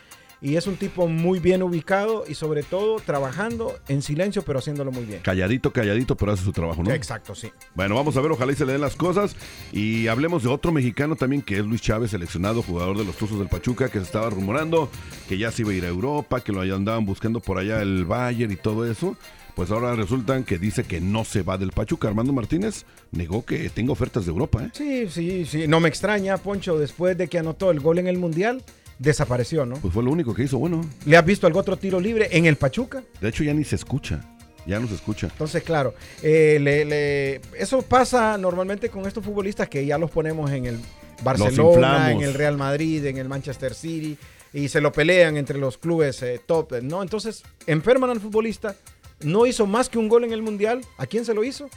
Y 0.44 0.58
es 0.58 0.68
un 0.68 0.76
tipo 0.76 1.08
muy 1.08 1.39
bien 1.39 1.64
ubicado 1.64 2.26
y 2.28 2.36
sobre 2.36 2.64
todo 2.64 2.98
trabajando 2.98 3.80
en 3.88 4.02
silencio, 4.02 4.41
pero 4.41 4.60
haciéndolo 4.60 4.91
muy 4.91 5.06
bien. 5.06 5.22
Calladito, 5.22 5.72
calladito, 5.72 6.18
pero 6.18 6.34
hace 6.34 6.44
su 6.44 6.52
trabajo, 6.52 6.84
¿no? 6.84 6.91
Exacto, 6.91 7.34
sí. 7.34 7.50
Bueno, 7.76 7.96
vamos 7.96 8.18
a 8.18 8.22
ver, 8.22 8.30
ojalá 8.30 8.52
y 8.52 8.56
se 8.56 8.66
le 8.66 8.74
den 8.74 8.82
las 8.82 8.98
cosas. 8.98 9.38
Y 9.72 10.08
hablemos 10.08 10.44
de 10.44 10.50
otro 10.50 10.74
mexicano 10.74 11.16
también, 11.16 11.41
que 11.41 11.60
es 11.60 11.66
Luis 11.66 11.82
Chávez, 11.82 12.12
seleccionado 12.12 12.62
jugador 12.62 12.98
de 12.98 13.06
los 13.06 13.16
Tuzos 13.16 13.39
del 13.39 13.48
Pachuca, 13.48 13.88
que 13.88 14.00
se 14.00 14.04
estaba 14.04 14.30
rumorando 14.30 14.89
que 15.30 15.38
ya 15.38 15.50
se 15.50 15.62
iba 15.62 15.72
a 15.72 15.76
ir 15.76 15.86
a 15.86 15.88
Europa, 15.88 16.41
que 16.41 16.52
lo 16.52 16.60
andaban 16.60 17.06
buscando 17.06 17.39
por 17.39 17.58
allá 17.58 17.82
el 17.82 18.04
Bayern 18.04 18.52
y 18.52 18.58
todo 18.58 18.86
eso. 18.86 19.16
Pues 19.56 19.72
ahora 19.72 19.96
resultan 19.96 20.44
que 20.44 20.58
dice 20.58 20.84
que 20.84 21.00
no 21.00 21.24
se 21.24 21.44
va 21.44 21.58
del 21.58 21.72
Pachuca. 21.72 22.10
Armando 22.10 22.34
Martínez 22.34 22.86
negó 23.12 23.46
que 23.46 23.70
tenga 23.70 23.94
ofertas 23.94 24.26
de 24.26 24.32
Europa, 24.32 24.62
¿eh? 24.64 24.70
Sí, 24.74 25.08
sí, 25.10 25.46
sí. 25.46 25.68
No 25.70 25.80
me 25.80 25.88
extraña, 25.88 26.36
Poncho, 26.38 26.78
después 26.78 27.18
de 27.18 27.30
que 27.30 27.38
anotó 27.38 27.72
el 27.72 27.80
gol 27.80 28.00
en 28.00 28.08
el 28.08 28.18
Mundial, 28.18 28.62
desapareció, 29.00 29.66
¿no? 29.66 29.76
Pues 29.76 29.94
fue 29.94 30.04
lo 30.04 30.12
único 30.12 30.34
que 30.34 30.44
hizo, 30.44 30.58
bueno. 30.60 30.82
¿Le 31.06 31.18
has 31.18 31.26
visto 31.26 31.48
algún 31.48 31.62
otro 31.62 31.78
tiro 31.78 32.00
libre 32.00 32.30
en 32.32 32.46
el 32.46 32.56
Pachuca? 32.56 33.04
De 33.22 33.30
hecho, 33.30 33.44
ya 33.44 33.54
ni 33.54 33.64
se 33.64 33.76
escucha. 33.76 34.24
Ya 34.66 34.80
no 34.80 34.88
se 34.88 34.96
escucha. 34.96 35.28
Entonces, 35.28 35.62
claro, 35.64 35.94
eh, 36.22 36.58
le- 36.62 36.86
le- 36.86 37.41
eso 37.60 37.82
pasa 37.82 38.38
normalmente 38.38 38.89
con 38.89 39.06
estos 39.06 39.24
futbolistas 39.24 39.68
que 39.68 39.86
ya 39.86 39.98
los 39.98 40.10
ponemos 40.10 40.50
en 40.52 40.66
el 40.68 40.80
Barcelona, 41.22 42.12
en 42.12 42.22
el 42.22 42.34
Real 42.34 42.58
Madrid, 42.58 43.06
en 43.06 43.18
el 43.18 43.28
Manchester 43.30 43.74
City. 43.74 44.18
y 44.56 44.68
se 44.68 44.82
lo 44.82 44.91
pelean 44.91 45.36
entre 45.36 45.58
los 45.58 45.80
clubes 45.80 46.22
eh, 46.22 46.39
top, 46.46 46.74
¿no? 46.84 47.02
Entonces, 47.02 47.41
enferman 47.66 48.12
al 48.12 48.20
futbolista, 48.22 48.76
no 49.24 49.48
hizo 49.48 49.66
más 49.66 49.89
que 49.89 49.98
un 49.98 50.08
gol 50.08 50.24
en 50.26 50.32
el 50.32 50.44
Mundial. 50.44 50.82
¿A 51.00 51.08
quién 51.08 51.26
se 51.26 51.34
lo 51.34 51.44
hizo? 51.44 51.70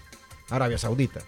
Arabia 0.50 0.76
Saudita. 0.76 1.22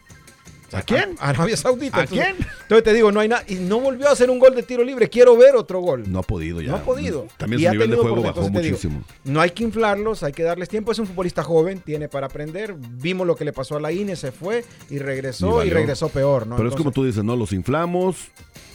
¿A 0.72 0.82
quién? 0.82 1.16
A- 1.18 1.30
Arabia 1.30 1.56
Saudita. 1.56 1.98
¿A 1.98 2.02
Entonces- 2.04 2.26
quién? 2.36 2.48
Entonces 2.62 2.84
te 2.84 2.92
digo, 2.92 3.10
no 3.10 3.20
hay 3.20 3.28
nada. 3.28 3.42
Y 3.48 3.54
no 3.54 3.80
volvió 3.80 4.08
a 4.08 4.12
hacer 4.12 4.30
un 4.30 4.38
gol 4.38 4.54
de 4.54 4.62
tiro 4.62 4.84
libre. 4.84 5.08
Quiero 5.08 5.36
ver 5.36 5.56
otro 5.56 5.80
gol. 5.80 6.04
No 6.10 6.18
ha 6.18 6.22
podido 6.22 6.60
ya. 6.60 6.70
No 6.72 6.76
ha 6.76 6.82
podido. 6.82 7.26
También 7.38 7.60
Y 7.60 7.64
su 7.64 7.68
ha 7.68 7.72
nivel 7.72 7.90
de 7.90 7.96
juego 7.96 8.16
por- 8.16 8.24
bajó 8.24 8.40
entonces 8.40 8.52
te 8.52 8.62
digo, 8.66 8.76
muchísimo. 8.76 9.02
no 9.24 9.40
hay 9.40 9.50
que 9.50 9.62
inflarlos, 9.64 10.22
hay 10.22 10.32
que 10.32 10.42
darles 10.42 10.68
tiempo. 10.68 10.92
Es 10.92 10.98
un 10.98 11.06
futbolista 11.06 11.42
joven, 11.42 11.80
tiene 11.80 12.08
para 12.08 12.26
aprender. 12.26 12.74
Vimos 12.78 13.26
lo 13.26 13.34
que 13.36 13.44
le 13.44 13.52
pasó 13.52 13.76
a 13.76 13.80
la 13.80 13.92
INE, 13.92 14.16
se 14.16 14.30
fue 14.32 14.64
y 14.90 14.98
regresó 14.98 15.64
y, 15.64 15.70
regresó 15.70 16.08
peor, 16.10 16.46
¿no? 16.46 16.56
Pero 16.56 16.68
es 16.68 16.74
como 16.74 16.92
tú 16.92 17.04
dices, 17.04 17.24
no, 17.24 17.34
los 17.36 17.52
inflamos 17.52 18.28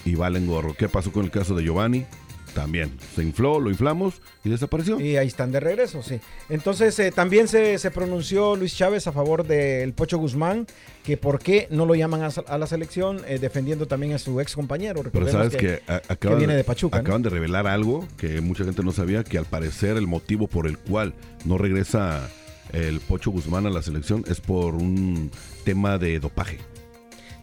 y 0.06 0.16
valen 0.16 0.48
gorro. 0.48 0.74
¿Qué 0.74 0.90
pasó 0.90 1.12
con 1.12 1.24
el 1.26 1.32
caso 1.32 1.54
de 1.56 1.64
Giovanni? 1.64 2.06
También 2.54 2.92
se 3.16 3.24
infló, 3.24 3.60
lo 3.60 3.70
inflamos 3.72 4.22
y 4.44 4.50
desapareció. 4.50 5.00
Y 5.00 5.18
ahí 5.18 5.28
están 5.28 5.52
de 5.52 5.60
regreso, 5.60 6.04
sí. 6.04 6.20
Entonces 6.50 6.98
eh, 7.00 7.12
también 7.12 7.48
se, 7.48 7.80
se 7.80 7.90
pronunció 7.90 8.56
Luis 8.56 8.76
Chávez 8.78 9.08
a 9.08 9.12
favor 9.12 9.46
del 9.48 9.94
Pocho 9.94 10.18
Guzmán, 10.20 10.68
que 11.04 11.18
por 11.18 11.40
qué 11.40 11.68
no 11.72 11.86
lo 11.88 11.96
llaman 11.96 12.22
a, 12.22 12.28
a 12.48 12.58
la 12.60 12.68
selección, 12.68 13.22
eh, 13.28 13.40
defendiendo 13.40 13.88
también 13.88 14.14
a 14.14 14.20
su 14.20 14.40
ex 14.40 14.54
compañero. 14.56 15.02
Pero 15.12 15.28
sabes 15.32 15.56
que, 15.56 15.82
a- 15.88 16.02
acaban, 16.08 16.38
viene 16.38 16.56
de 16.56 16.64
Pachuca. 16.64 16.98
¿no? 16.98 17.02
acaban 17.02 17.24
de 17.24 17.30
revelar 17.30 17.66
algo 17.66 18.08
que 18.18 18.40
mucha 18.42 18.64
gente 18.66 18.84
no 18.84 18.92
sabía, 18.92 19.24
que 19.24 19.38
al 19.40 19.46
parecer 19.46 19.98
el 19.98 20.06
motivo 20.06 20.48
por 20.48 20.68
el 20.68 20.78
cual 20.78 21.16
no 21.46 21.58
regresa 21.58 22.30
el 22.72 23.00
Pocho 23.00 23.32
Guzmán 23.32 23.66
a 23.66 23.70
la 23.72 23.82
selección 23.82 24.24
es 24.28 24.40
por 24.40 24.76
un 24.76 25.32
tema 25.64 25.98
de 25.98 26.20
dopaje. 26.20 26.60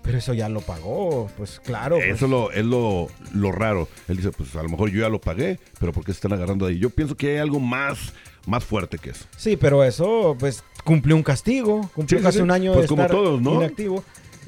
Pero 0.03 0.18
eso 0.18 0.32
ya 0.34 0.48
lo 0.48 0.61
pagó, 0.61 1.28
pues 1.36 1.61
claro. 1.61 1.96
pues. 1.96 2.09
Eso 2.16 2.26
lo, 2.26 2.51
es 2.53 2.64
lo, 2.64 3.09
lo 3.34 3.53
raro. 3.53 3.86
Él 4.09 4.16
dice, 4.16 4.30
pues 4.30 4.55
a 4.57 4.62
lo 4.62 4.68
mejor 4.70 4.90
yo 4.90 5.01
ya 5.01 5.09
lo 5.09 5.20
pagué, 5.20 5.61
pero 5.78 5.92
¿por 5.92 6.05
qué 6.05 6.12
se 6.12 6.16
están 6.16 6.32
agarrando 6.32 6.66
ahí? 6.66 6.78
Yo 6.78 6.90
pienso 6.90 7.16
que 7.16 7.32
hay 7.32 7.36
algo 7.38 7.61
más, 7.61 8.12
más 8.46 8.64
fuerte 8.64 8.96
que 8.98 9.11
eso. 9.11 9.26
Sí, 9.36 9.57
pero 9.57 9.84
eso, 9.84 10.36
pues, 10.38 10.64
cumplió 10.84 11.14
un 11.16 11.22
castigo. 11.22 11.82
Cumplió 11.94 12.18
Sí, 12.18 12.22
sí, 12.22 12.26
casi 12.26 12.38
sí. 12.38 12.42
un 12.42 12.51
año 12.51 12.72
Pues 12.72 12.84
de 12.84 12.88
como 12.88 13.03
estar 13.03 13.14
todos, 13.16 13.40
¿no? 13.42 13.55
inactivo. 13.57 14.03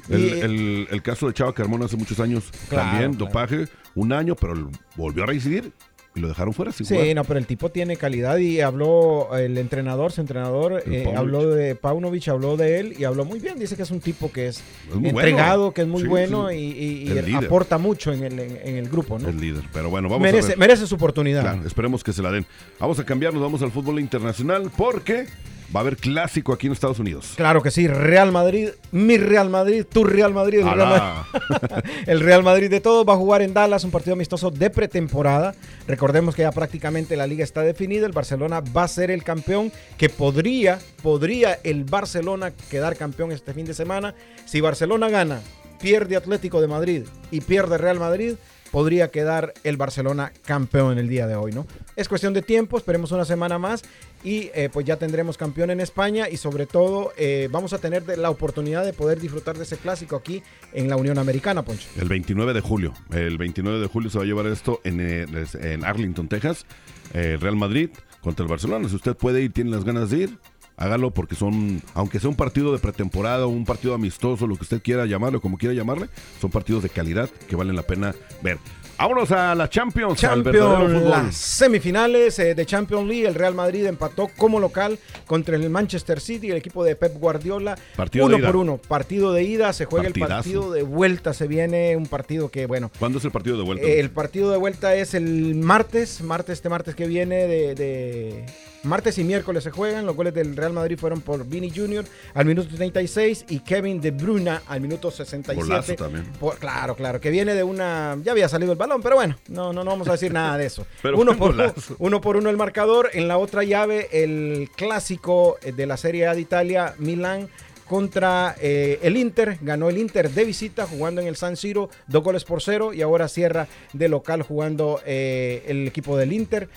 El, 0.09 0.19
Y- 0.19 0.29
el- 0.41 0.87
el 0.91 1.01
caso 1.01 1.27
de 1.27 1.33
Chava 1.33 1.53
Carmona 1.53 1.85
hace 1.85 1.95
muchos 1.97 2.19
años 2.19 2.45
Claro, 2.67 2.89
también, 2.89 3.13
claro. 3.13 3.25
dopaje, 3.25 3.67
un 3.95 4.11
año, 4.11 4.35
pero 4.35 4.69
volvió 4.95 5.23
a 5.23 5.27
reincidir 5.27 5.71
y 6.15 6.19
lo 6.19 6.27
dejaron 6.27 6.53
fuera. 6.53 6.71
sin 6.71 6.85
Sí, 6.85 6.95
jugar. 6.95 7.15
no, 7.15 7.23
pero 7.23 7.39
el 7.39 7.47
tipo 7.47 7.69
tiene 7.69 7.95
calidad 7.97 8.37
y 8.37 8.61
habló 8.61 9.35
el 9.35 9.57
entrenador, 9.57 10.11
su 10.11 10.21
entrenador, 10.21 10.83
eh, 10.85 11.11
habló 11.15 11.49
de 11.49 11.75
Paunovic, 11.75 12.27
habló 12.27 12.55
de 12.57 12.79
él 12.79 12.95
y 12.99 13.03
habló 13.03 13.25
muy 13.25 13.39
bien. 13.39 13.57
Dice 13.57 13.75
que 13.75 13.83
es 13.83 13.91
un 13.91 13.99
tipo 13.99 14.31
que 14.31 14.47
es, 14.47 14.63
entregado, 14.93 15.57
bueno. 15.59 15.73
que 15.73 15.81
es 15.81 15.87
muy 15.87 16.01
Sí, 16.03 16.07
bueno 16.07 16.49
sí. 16.49 16.55
y, 16.55 17.33
aporta 17.33 17.77
mucho 17.77 18.13
en 18.13 18.23
el, 18.23 18.39
en, 18.39 18.59
en 18.63 18.75
el 18.77 18.89
grupo, 18.89 19.17
¿no? 19.17 19.27
El 19.29 19.39
líder. 19.39 19.63
Pero 19.73 19.89
bueno, 19.89 20.07
vamos 20.09 20.21
merece, 20.23 20.45
a 20.45 20.49
ver. 20.49 20.57
merece 20.59 20.85
su 20.87 20.95
oportunidad. 20.95 21.41
Claro, 21.41 21.65
esperemos 21.65 22.03
que 22.03 22.13
se 22.13 22.21
la 22.21 22.31
den. 22.31 22.45
Vamos 22.79 22.99
a 22.99 23.05
cambiarnos, 23.05 23.41
vamos 23.41 23.61
al 23.63 23.71
fútbol 23.71 23.99
internacional 23.99 24.69
porque 24.77 25.25
va 25.73 25.79
a 25.79 25.81
haber 25.81 25.97
clásico 25.97 26.53
aquí 26.53 26.67
en 26.67 26.73
Estados 26.73 26.99
Unidos. 26.99 27.33
Claro 27.35 27.61
que 27.61 27.71
sí, 27.71 27.87
Real 27.87 28.31
Madrid, 28.31 28.69
mi 28.91 29.17
Real 29.17 29.49
Madrid, 29.49 29.85
tu 29.91 30.03
Real 30.03 30.33
Madrid, 30.33 30.59
el 30.59 30.65
Real 30.65 30.81
Alá. 30.81 31.25
Madrid, 31.31 31.91
el 32.07 32.19
Real 32.19 32.43
Madrid 32.43 32.69
de 32.69 32.79
todos 32.79 33.07
va 33.07 33.13
a 33.13 33.17
jugar 33.17 33.41
en 33.41 33.53
Dallas 33.53 33.83
un 33.83 33.91
partido 33.91 34.13
amistoso 34.13 34.51
de 34.51 34.69
pretemporada. 34.69 35.55
Recordemos 35.87 36.35
que 36.35 36.43
ya 36.43 36.51
prácticamente 36.51 37.15
la 37.15 37.27
liga 37.27 37.43
está 37.43 37.61
definida, 37.61 38.05
el 38.05 38.11
Barcelona 38.11 38.61
va 38.61 38.83
a 38.83 38.87
ser 38.87 39.09
el 39.11 39.23
campeón, 39.23 39.71
que 39.97 40.09
podría, 40.09 40.79
podría 41.01 41.59
el 41.63 41.83
Barcelona 41.85 42.51
quedar 42.69 42.95
campeón 42.95 43.31
este 43.31 43.53
fin 43.53 43.65
de 43.65 43.73
semana. 43.73 44.13
Si 44.45 44.61
Barcelona 44.61 45.09
gana, 45.09 45.41
pierde 45.81 46.15
Atlético 46.15 46.61
de 46.61 46.67
Madrid 46.67 47.03
y 47.31 47.41
pierde 47.41 47.77
Real 47.77 47.99
Madrid, 47.99 48.35
podría 48.73 49.09
quedar 49.09 49.53
el 49.63 49.77
Barcelona 49.77 50.33
campeón 50.47 50.97
el 50.97 51.07
día 51.07 51.27
de 51.27 51.35
hoy, 51.35 51.51
¿no? 51.51 51.67
Es 51.95 52.09
cuestión 52.09 52.33
de 52.33 52.41
tiempo, 52.41 52.75
esperemos 52.75 53.11
una 53.11 53.23
semana 53.23 53.59
más 53.59 53.83
y 54.23 54.49
eh, 54.55 54.67
pues 54.73 54.83
ya 54.83 54.97
tendremos 54.97 55.37
campeón 55.37 55.69
en 55.69 55.79
España 55.79 56.27
y 56.27 56.37
sobre 56.37 56.65
todo 56.65 57.13
eh, 57.15 57.49
vamos 57.51 57.73
a 57.73 57.77
tener 57.77 58.17
la 58.17 58.31
oportunidad 58.31 58.83
de 58.83 58.91
poder 58.91 59.19
disfrutar 59.19 59.55
de 59.59 59.65
ese 59.65 59.77
clásico 59.77 60.15
aquí 60.15 60.41
en 60.73 60.89
la 60.89 60.95
Unión 60.95 61.19
Americana, 61.19 61.61
Poncho. 61.61 61.87
El 62.01 62.09
29 62.09 62.51
de 62.51 62.61
julio. 62.61 62.95
El 63.11 63.37
29 63.37 63.79
de 63.79 63.85
julio 63.85 64.09
se 64.09 64.17
va 64.17 64.23
a 64.23 64.27
llevar 64.27 64.47
esto 64.47 64.81
en, 64.83 64.99
eh, 64.99 65.27
en 65.61 65.85
Arlington, 65.85 66.27
Texas. 66.27 66.65
Real 67.13 67.55
Madrid 67.55 67.91
contra 68.21 68.43
el 68.43 68.49
Barcelona. 68.49 68.89
Si 68.89 68.95
usted 68.95 69.15
puede 69.15 69.43
ir, 69.43 69.53
tiene 69.53 69.69
las 69.69 69.83
ganas 69.83 70.09
de 70.09 70.17
ir, 70.17 70.39
hágalo 70.77 71.11
porque 71.11 71.35
son, 71.35 71.81
aunque 71.93 72.19
sea 72.19 72.29
un 72.29 72.35
partido 72.35 72.71
de 72.71 72.79
pretemporada 72.79 73.45
un 73.47 73.65
partido 73.65 73.93
amistoso, 73.93 74.47
lo 74.47 74.55
que 74.55 74.63
usted 74.63 74.81
quiera 74.81 75.05
llamarlo, 75.05 75.41
como 75.41 75.57
quiera 75.57 75.73
llamarle, 75.73 76.09
son 76.41 76.51
partidos 76.51 76.83
de 76.83 76.89
calidad 76.89 77.29
que 77.47 77.55
valen 77.55 77.75
la 77.75 77.83
pena 77.83 78.15
ver. 78.41 78.57
Vámonos 79.03 79.31
a 79.33 79.53
la 79.53 79.69
Champions, 79.69 80.23
al 80.23 80.29
Champions, 80.45 80.93
fútbol. 80.93 81.09
las 81.09 81.35
semifinales 81.35 82.39
eh, 82.39 82.55
de 82.55 82.65
Champions 82.65 83.05
League, 83.05 83.27
el 83.27 83.35
Real 83.35 83.53
Madrid 83.53 83.85
empató 83.85 84.29
como 84.37 84.61
local 84.61 84.97
contra 85.27 85.57
el 85.57 85.69
Manchester 85.69 86.21
City, 86.21 86.51
el 86.51 86.55
equipo 86.55 86.85
de 86.85 86.95
Pep 86.95 87.13
Guardiola, 87.17 87.77
Partido 87.97 88.27
uno 88.27 88.35
de 88.35 88.39
ida. 88.41 88.47
por 88.47 88.55
uno, 88.55 88.77
partido 88.77 89.33
de 89.33 89.43
ida, 89.43 89.73
se 89.73 89.83
juega 89.83 90.05
Partidazo. 90.05 90.31
el 90.31 90.37
partido 90.37 90.71
de 90.71 90.83
vuelta, 90.83 91.33
se 91.33 91.47
viene 91.47 91.97
un 91.97 92.05
partido 92.05 92.47
que, 92.47 92.65
bueno, 92.65 92.89
¿Cuándo 92.97 93.17
es 93.19 93.25
el 93.25 93.31
partido 93.31 93.57
de 93.57 93.63
vuelta? 93.63 93.85
Eh, 93.85 93.99
El 93.99 94.09
partido 94.09 94.49
de 94.51 94.57
vuelta 94.57 94.95
es 94.95 95.13
el 95.15 95.55
martes, 95.55 96.21
martes, 96.21 96.53
este 96.53 96.69
martes 96.69 96.95
que 96.95 97.05
viene 97.05 97.45
de, 97.45 97.75
de- 97.75 98.45
Martes 98.83 99.17
y 99.17 99.23
miércoles 99.23 99.63
se 99.63 99.71
juegan. 99.71 100.05
Los 100.05 100.13
goles 100.13 100.33
del 100.33 100.57
Real 100.57 100.73
Madrid 100.73 100.97
fueron 100.99 101.21
por 101.21 101.45
Vini 101.47 101.69
Jr. 101.73 102.03
al 102.33 102.45
minuto 102.45 102.67
36 102.75 103.45
y 103.47 103.59
Kevin 103.59 104.01
De 104.01 104.11
Bruyne 104.11 104.59
al 104.67 104.81
minuto 104.81 105.09
67. 105.09 105.55
Golazo 105.55 105.95
también. 105.95 106.25
Por- 106.37 106.57
claro, 106.57 106.93
claro, 106.93 107.21
que 107.21 107.29
viene 107.29 107.53
de 107.55 107.63
una... 107.63 108.17
Ya 108.25 108.33
había 108.33 108.49
salido 108.49 108.73
el 108.73 108.77
balón, 108.77 108.92
pero 109.01 109.15
bueno, 109.15 109.35
no, 109.47 109.73
no, 109.73 109.83
no 109.83 109.91
vamos 109.91 110.07
a 110.07 110.13
decir 110.13 110.33
nada 110.33 110.57
de 110.57 110.65
eso. 110.65 110.85
Pero 111.01 111.17
uno, 111.17 111.37
por, 111.37 111.55
uno, 111.99 112.21
por 112.21 112.37
uno 112.37 112.49
el 112.49 112.57
marcador. 112.57 113.09
En 113.13 113.27
la 113.27 113.37
otra 113.37 113.63
llave, 113.63 114.09
el 114.11 114.69
clásico 114.75 115.57
de 115.61 115.85
la 115.85 115.97
Serie 115.97 116.27
A 116.27 116.35
de 116.35 116.41
Italia, 116.41 116.95
Milán 116.97 117.49
contra 117.87 118.55
eh, 118.59 118.99
el 119.01 119.17
Inter. 119.17 119.57
Ganó 119.61 119.89
el 119.89 119.97
Inter 119.97 120.29
de 120.29 120.45
visita 120.45 120.87
jugando 120.87 121.21
en 121.21 121.27
el 121.27 121.35
San 121.35 121.57
Siro, 121.57 121.89
dos 122.07 122.23
goles 122.23 122.43
por 122.43 122.61
cero. 122.61 122.93
Y 122.93 123.01
ahora 123.01 123.27
cierra 123.27 123.67
de 123.93 124.07
local 124.09 124.41
jugando 124.41 125.01
eh, 125.05 125.63
el 125.67 125.87
equipo 125.87 126.17
del 126.17 126.33
Inter. 126.33 126.69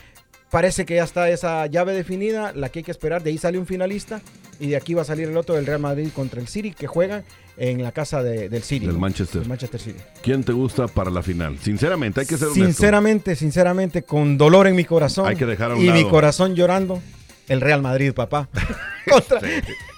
Parece 0.51 0.87
que 0.87 0.95
ya 0.95 1.05
está 1.05 1.29
esa 1.29 1.67
llave 1.67 1.93
definida, 1.93 2.53
la 2.53 2.69
que 2.69 2.81
hay 2.81 2.85
que 2.85 2.91
esperar. 2.91 3.23
De 3.23 3.31
ahí 3.31 3.39
sale 3.39 3.59
un 3.59 3.67
finalista 3.67 4.21
y 4.61 4.69
de 4.69 4.77
aquí 4.77 4.95
va 4.95 5.03
a 5.03 5.05
salir 5.05 5.29
el 5.29 5.37
otro 5.37 5.55
del 5.55 5.67
Real 5.67 5.81
Madrid 5.81 6.09
contra 6.15 6.41
el 6.41 6.49
City 6.49 6.73
que 6.73 6.87
juegan 6.87 7.25
en 7.57 7.83
la 7.83 7.93
casa 7.93 8.23
de- 8.23 8.49
del 8.49 8.63
City. 8.63 8.87
Del. 8.87 8.99
Manchester. 8.99 9.41
Del 9.41 9.49
Manchester 9.49 9.81
City. 9.81 9.99
¿Quién 10.23 10.45
te 10.45 10.53
gusta 10.53 10.87
para 10.89 11.11
la 11.11 11.23
final? 11.23 11.59
Sinceramente, 11.59 12.21
hay 12.21 12.27
que 12.27 12.37
ser 12.37 12.49
honesto. 12.49 12.65
Sinceramente, 12.67 13.37
sinceramente, 13.37 14.03
con 14.03 14.37
dolor 14.37 14.67
en 14.67 14.77
mi 14.77 14.85
corazón. 14.85 15.27
Hay 15.27 15.37
que 15.37 15.47
dejar 15.47 15.73
a 15.73 15.75
un 15.77 15.85
Y 15.85 15.91
mi 15.91 16.05
corazón 16.09 16.55
llorando. 16.55 17.03
El 17.49 17.61
Real 17.61 17.81
Madrid, 17.81 18.13
papá. 18.13 18.49
contra 19.11 19.41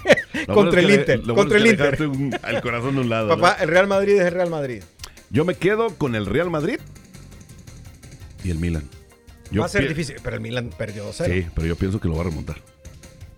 contra 0.55 0.81
el 0.81 0.91
Inter. 0.91 1.23
contra 1.23 1.59
el 1.59 1.67
Inter. 1.67 1.99
el 2.49 2.61
corazón 2.61 2.95
de 2.95 3.01
un 3.01 3.09
lado. 3.09 3.29
Papá, 3.29 3.57
¿no? 3.59 3.65
el 3.65 3.69
Real 3.71 3.87
Madrid 3.87 4.15
es 4.17 4.27
el 4.27 4.33
Real 4.35 4.51
Madrid. 4.51 4.83
Yo 5.31 5.45
me 5.45 5.55
quedo 5.55 5.89
con 5.97 6.15
el 6.15 6.27
Real 6.27 6.51
Madrid 6.51 6.79
y 8.45 8.51
el 8.51 8.59
Milan. 8.59 8.85
Yo 9.51 9.61
va 9.63 9.67
a 9.67 9.71
ser 9.71 9.89
difícil, 9.89 10.17
pero 10.23 10.37
el 10.37 10.43
Milan 10.43 10.71
perdió 10.77 11.11
2-0. 11.11 11.25
Sí, 11.27 11.47
pero 11.55 11.67
yo 11.67 11.77
pienso 11.77 11.99
que 12.01 12.09
lo 12.09 12.15
va 12.17 12.21
a 12.21 12.25
remontar. 12.25 12.57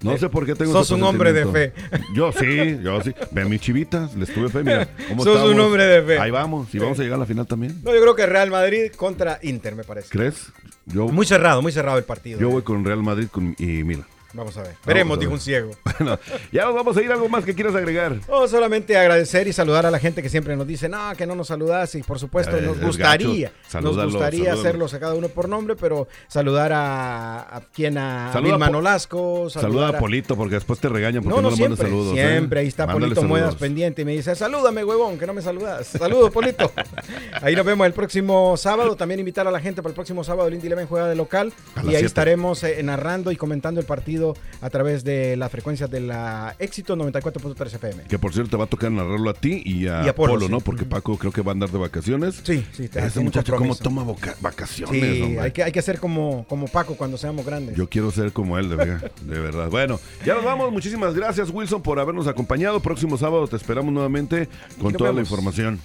No 0.02 0.12
Eh, 0.12 0.18
sé 0.18 0.28
por 0.30 0.46
qué 0.46 0.54
tengo 0.54 0.72
sos 0.72 0.90
un 0.92 1.02
hombre 1.02 1.32
de 1.34 1.44
presentimiento. 1.46 2.14
Yo 2.14 2.32
sí, 2.32 2.78
yo 2.82 3.02
sí. 3.02 3.12
Ve 3.32 3.44
mis 3.44 3.60
chivitas, 3.60 4.14
les 4.16 4.32
tuve 4.32 4.48
fe, 4.48 4.62
mira. 4.62 4.88
¿cómo 5.08 5.24
Sos 5.24 5.34
estamos? 5.34 5.54
un 5.54 5.60
hombre 5.60 5.84
de 5.84 6.02
fe. 6.02 6.18
Ahí 6.18 6.30
vamos, 6.30 6.74
y 6.74 6.78
vamos 6.78 6.98
a 6.98 7.02
llegar 7.02 7.16
a 7.16 7.20
la 7.20 7.26
final 7.26 7.46
también. 7.46 7.78
No, 7.84 7.94
yo 7.94 8.00
creo 8.00 8.14
que 8.16 8.24
Real 8.26 8.50
Madrid 8.50 8.90
contra 8.96 9.38
Inter, 9.42 9.74
me 9.76 9.84
parece. 9.84 10.08
¿Crees? 10.08 10.46
Yo, 10.86 11.08
Muy 11.08 11.26
cerrado, 11.26 11.60
muy 11.62 11.70
cerrado 11.72 11.98
el 11.98 12.04
partido. 12.04 12.40
yo 12.40 12.48
eh. 12.48 12.52
voy 12.52 12.62
con 12.62 12.84
Real 12.84 13.02
Madrid 13.02 13.28
con- 13.30 13.54
y 13.58 13.84
Milan. 13.84 14.06
Vamos 14.32 14.56
a 14.56 14.62
ver. 14.62 14.76
Veremos, 14.86 15.18
dijo 15.18 15.32
un 15.32 15.40
ciego. 15.40 15.72
Bueno, 16.00 16.18
ya 16.50 16.64
nos 16.64 16.74
vamos 16.74 16.96
a 16.96 17.02
ir. 17.02 17.12
¿Algo 17.12 17.28
más 17.28 17.44
que 17.44 17.54
quieras 17.54 17.74
agregar? 17.74 18.16
No, 18.26 18.48
solamente 18.48 18.96
agradecer 18.96 19.46
y 19.48 19.52
saludar 19.52 19.84
a 19.84 19.90
la 19.90 19.98
gente 19.98 20.22
que 20.22 20.30
siempre 20.30 20.56
nos 20.56 20.66
dice, 20.66 20.88
no, 20.88 21.12
que 21.14 21.26
no 21.26 21.34
nos 21.34 21.48
saludas 21.48 21.94
y 21.94 22.02
por 22.02 22.18
supuesto 22.18 22.58
nos 22.58 22.80
gustaría, 22.80 23.52
nos 23.82 24.02
gustaría 24.10 24.54
hacerlos 24.54 24.94
a 24.94 24.98
cada 25.00 25.12
uno 25.14 25.28
por 25.28 25.46
nombre, 25.46 25.76
pero 25.76 26.08
saludar 26.26 26.72
a, 26.72 27.54
a 27.54 27.60
quien 27.70 27.98
a 27.98 28.30
Saluda 28.32 28.52
Vilma 28.52 28.70
Nolasco, 28.70 29.50
Saluda 29.50 29.88
a 29.88 29.98
Polito 29.98 30.36
porque 30.36 30.54
después 30.54 30.80
te 30.80 30.88
regañan 30.88 31.22
porque 31.22 31.36
No, 31.36 31.42
no, 31.42 31.48
no, 31.48 31.50
le 31.50 31.56
siempre, 31.56 31.84
saludos. 31.88 32.16
¿eh? 32.16 32.28
siempre, 32.30 32.60
ahí 32.60 32.68
está 32.68 32.86
Mándale 32.86 33.14
Polito 33.14 33.22
Muedas 33.28 33.56
pendiente 33.56 34.00
y 34.00 34.04
me 34.06 34.12
dice, 34.12 34.34
salúdame, 34.34 34.82
huevón, 34.82 35.18
que 35.18 35.26
no 35.26 35.34
me 35.34 35.42
saludas. 35.42 35.86
Saludos, 35.88 36.30
Polito. 36.30 36.72
ahí 37.42 37.54
nos 37.54 37.66
vemos 37.66 37.86
el 37.86 37.92
próximo 37.92 38.56
sábado. 38.56 38.96
También 38.96 39.20
invitar 39.20 39.46
a 39.46 39.50
la 39.50 39.60
gente 39.60 39.82
para 39.82 39.90
el 39.90 39.94
próximo 39.94 40.24
sábado, 40.24 40.48
el 40.48 40.54
Indy 40.54 40.68
Eleven 40.68 40.86
juega 40.86 41.08
de 41.08 41.14
local 41.16 41.52
A 41.74 41.80
y 41.82 41.88
ahí 41.88 41.90
siete. 41.90 42.06
estaremos 42.06 42.62
eh, 42.62 42.82
narrando 42.82 43.30
y 43.32 43.36
comentando 43.36 43.80
el 43.80 43.86
partido 43.86 44.19
a 44.60 44.70
través 44.70 45.04
de 45.04 45.36
la 45.36 45.48
frecuencia 45.48 45.86
de 45.86 46.00
la 46.00 46.54
Éxito 46.58 46.96
94.3 46.96 47.74
FM. 47.74 48.02
Que 48.04 48.18
por 48.18 48.32
cierto 48.32 48.50
te 48.50 48.56
va 48.56 48.64
a 48.64 48.66
tocar 48.66 48.90
narrarlo 48.90 49.30
a 49.30 49.34
ti 49.34 49.62
y 49.64 49.86
a, 49.86 50.04
Y 50.04 50.08
a 50.08 50.14
Polo, 50.14 50.34
Polo, 50.34 50.48
¿no? 50.48 50.60
Porque 50.60 50.84
Paco 50.84 51.16
creo 51.16 51.32
que 51.32 51.42
va 51.42 51.52
a 51.52 51.54
andar 51.54 51.70
de 51.70 51.78
vacaciones. 51.78 52.40
Sí, 52.42 52.64
sí, 52.72 52.88
Ese 52.92 53.20
muchacho 53.20 53.56
cómo 53.56 53.74
toma 53.76 54.04
vacaciones, 54.40 55.00
Sí, 55.00 55.38
hay 55.38 55.52
que, 55.52 55.62
hay 55.62 55.72
que 55.72 55.82
ser 55.82 55.98
como, 55.98 56.44
como 56.48 56.68
Paco 56.68 56.96
cuando 56.96 57.16
seamos 57.16 57.44
grandes. 57.44 57.76
Yo 57.76 57.88
quiero 57.88 58.10
ser 58.10 58.32
como 58.32 58.58
él, 58.58 58.68
de 58.68 58.76
verdad, 58.76 59.12
de 59.22 59.40
verdad. 59.40 59.70
Bueno, 59.70 60.00
ya 60.24 60.34
nos 60.34 60.44
vamos. 60.44 60.72
Muchísimas 60.72 61.14
gracias, 61.14 61.50
Wilson, 61.50 61.82
por 61.82 61.98
habernos 61.98 62.26
acompañado. 62.26 62.80
Próximo 62.80 63.16
sábado 63.16 63.46
te 63.48 63.56
esperamos 63.56 63.92
nuevamente 63.92 64.48
con 64.80 64.92
Nos 64.92 64.98
toda 64.98 65.12
la 65.12 65.20
información. 65.20 65.80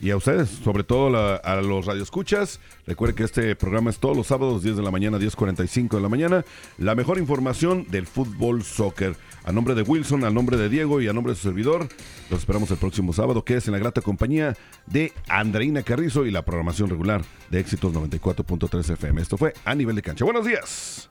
Y 0.00 0.10
a 0.10 0.16
ustedes, 0.16 0.50
sobre 0.50 0.84
todo 0.84 1.16
a 1.16 1.56
los 1.62 1.86
radioescuchas, 1.86 2.60
recuerden 2.86 3.16
que 3.16 3.24
este 3.24 3.56
programa 3.56 3.90
es 3.90 3.98
todos 3.98 4.16
los 4.16 4.26
sábados, 4.26 4.62
10 4.62 4.76
de 4.76 4.82
la 4.82 4.90
mañana, 4.90 5.18
10.45 5.18 5.96
de 5.96 6.00
la 6.00 6.08
mañana. 6.08 6.44
La 6.78 6.94
mejor 6.94 7.18
información 7.18 7.86
del 7.88 8.06
fútbol 8.06 8.64
soccer. 8.64 9.16
A 9.44 9.52
nombre 9.52 9.74
de 9.74 9.82
Wilson, 9.82 10.24
a 10.24 10.30
nombre 10.30 10.56
de 10.56 10.68
Diego 10.68 11.00
y 11.00 11.08
a 11.08 11.12
nombre 11.12 11.32
de 11.32 11.36
su 11.36 11.48
servidor, 11.48 11.88
los 12.30 12.40
esperamos 12.40 12.70
el 12.70 12.78
próximo 12.78 13.12
sábado, 13.12 13.44
que 13.44 13.56
es 13.56 13.66
en 13.66 13.72
la 13.72 13.78
grata 13.78 14.00
compañía 14.00 14.56
de 14.86 15.12
Andreina 15.28 15.82
Carrizo 15.82 16.26
y 16.26 16.30
la 16.30 16.44
programación 16.44 16.90
regular 16.90 17.22
de 17.50 17.60
Éxitos 17.60 17.92
94.3 17.92 18.90
FM. 18.94 19.22
Esto 19.22 19.36
fue 19.36 19.54
a 19.64 19.74
nivel 19.74 19.96
de 19.96 20.02
cancha. 20.02 20.24
Buenos 20.24 20.44
días. 20.46 21.10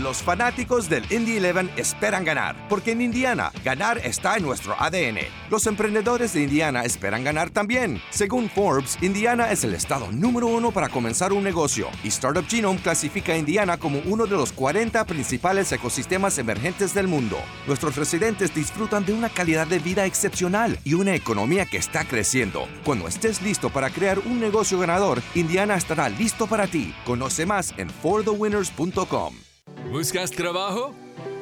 Los 0.00 0.22
fanáticos 0.22 0.88
del 0.88 1.04
Indy 1.12 1.36
11 1.36 1.72
esperan 1.76 2.24
ganar, 2.24 2.56
porque 2.70 2.92
en 2.92 3.02
Indiana, 3.02 3.52
ganar 3.62 3.98
está 3.98 4.38
en 4.38 4.44
nuestro 4.44 4.74
ADN. 4.80 5.18
Los 5.50 5.66
emprendedores 5.66 6.32
de 6.32 6.44
Indiana 6.44 6.84
esperan 6.84 7.22
ganar 7.22 7.50
también. 7.50 8.00
Según 8.08 8.48
Forbes, 8.48 8.96
Indiana 9.02 9.52
es 9.52 9.62
el 9.62 9.74
estado 9.74 10.10
número 10.10 10.46
uno 10.46 10.70
para 10.70 10.88
comenzar 10.88 11.34
un 11.34 11.44
negocio, 11.44 11.90
y 12.02 12.08
Startup 12.08 12.46
Genome 12.48 12.80
clasifica 12.80 13.34
a 13.34 13.36
Indiana 13.36 13.76
como 13.76 14.00
uno 14.06 14.24
de 14.24 14.36
los 14.36 14.52
40 14.52 15.04
principales 15.04 15.70
ecosistemas 15.70 16.38
emergentes 16.38 16.94
del 16.94 17.06
mundo. 17.06 17.36
Nuestros 17.66 17.96
residentes 17.96 18.54
disfrutan 18.54 19.04
de 19.04 19.12
una 19.12 19.28
calidad 19.28 19.66
de 19.66 19.80
vida 19.80 20.06
excepcional 20.06 20.78
y 20.82 20.94
una 20.94 21.14
economía 21.14 21.66
que 21.66 21.76
está 21.76 22.06
creciendo. 22.06 22.66
Cuando 22.86 23.06
estés 23.06 23.42
listo 23.42 23.68
para 23.68 23.90
crear 23.90 24.18
un 24.20 24.40
negocio 24.40 24.78
ganador, 24.78 25.20
Indiana 25.34 25.74
estará 25.74 26.08
listo 26.08 26.46
para 26.46 26.66
ti. 26.66 26.94
Conoce 27.04 27.44
más 27.44 27.74
en 27.76 27.90
forthewinners.com. 27.90 29.49
¿Buscas 29.90 30.30
trabajo? 30.30 30.94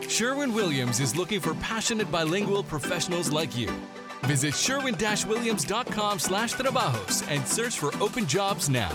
Sherwin 0.09 0.55
Williams 0.55 1.01
is 1.01 1.15
looking 1.15 1.39
for 1.39 1.55
passionate 1.57 2.11
bilingual 2.11 2.63
professionals 2.63 3.31
like 3.31 3.55
you. 3.55 3.69
Visit 4.23 4.55
sherwin-williams.com 4.55 6.19
slash 6.19 6.55
trabajos 6.55 7.23
and 7.31 7.47
search 7.47 7.79
for 7.79 7.93
open 8.01 8.27
jobs 8.27 8.71
now. 8.71 8.89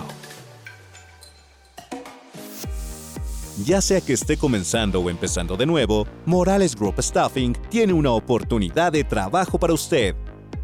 Ya 3.63 3.79
sea 3.81 4.01
que 4.01 4.13
esté 4.13 4.37
comenzando 4.37 4.99
o 4.99 5.09
empezando 5.11 5.55
de 5.55 5.67
nuevo, 5.67 6.07
Morales 6.25 6.75
Group 6.75 6.99
Staffing 6.99 7.53
tiene 7.69 7.93
una 7.93 8.09
oportunidad 8.11 8.91
de 8.91 9.03
trabajo 9.03 9.59
para 9.59 9.73
usted. 9.73 10.15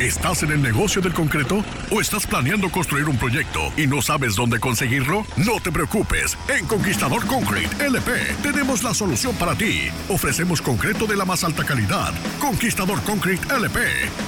¿Estás 0.00 0.42
en 0.42 0.50
el 0.50 0.60
negocio 0.60 1.00
del 1.00 1.14
concreto 1.14 1.64
o 1.90 2.00
estás 2.00 2.26
planeando 2.26 2.70
construir 2.70 3.08
un 3.08 3.16
proyecto 3.16 3.72
y 3.76 3.86
no 3.86 4.02
sabes 4.02 4.34
dónde 4.34 4.58
conseguirlo? 4.58 5.24
No 5.36 5.60
te 5.62 5.70
preocupes. 5.70 6.36
En 6.48 6.66
Conquistador 6.66 7.24
Concrete 7.26 7.84
LP 7.84 8.10
tenemos 8.42 8.82
la 8.82 8.92
solución 8.94 9.36
para 9.36 9.54
ti. 9.54 9.82
Ofrecemos 10.08 10.60
concreto 10.60 11.06
de 11.06 11.16
la 11.16 11.24
más 11.24 11.44
alta 11.44 11.64
calidad. 11.64 12.12
Conquistador 12.40 13.00
Concrete 13.02 13.46
LP 13.54 13.78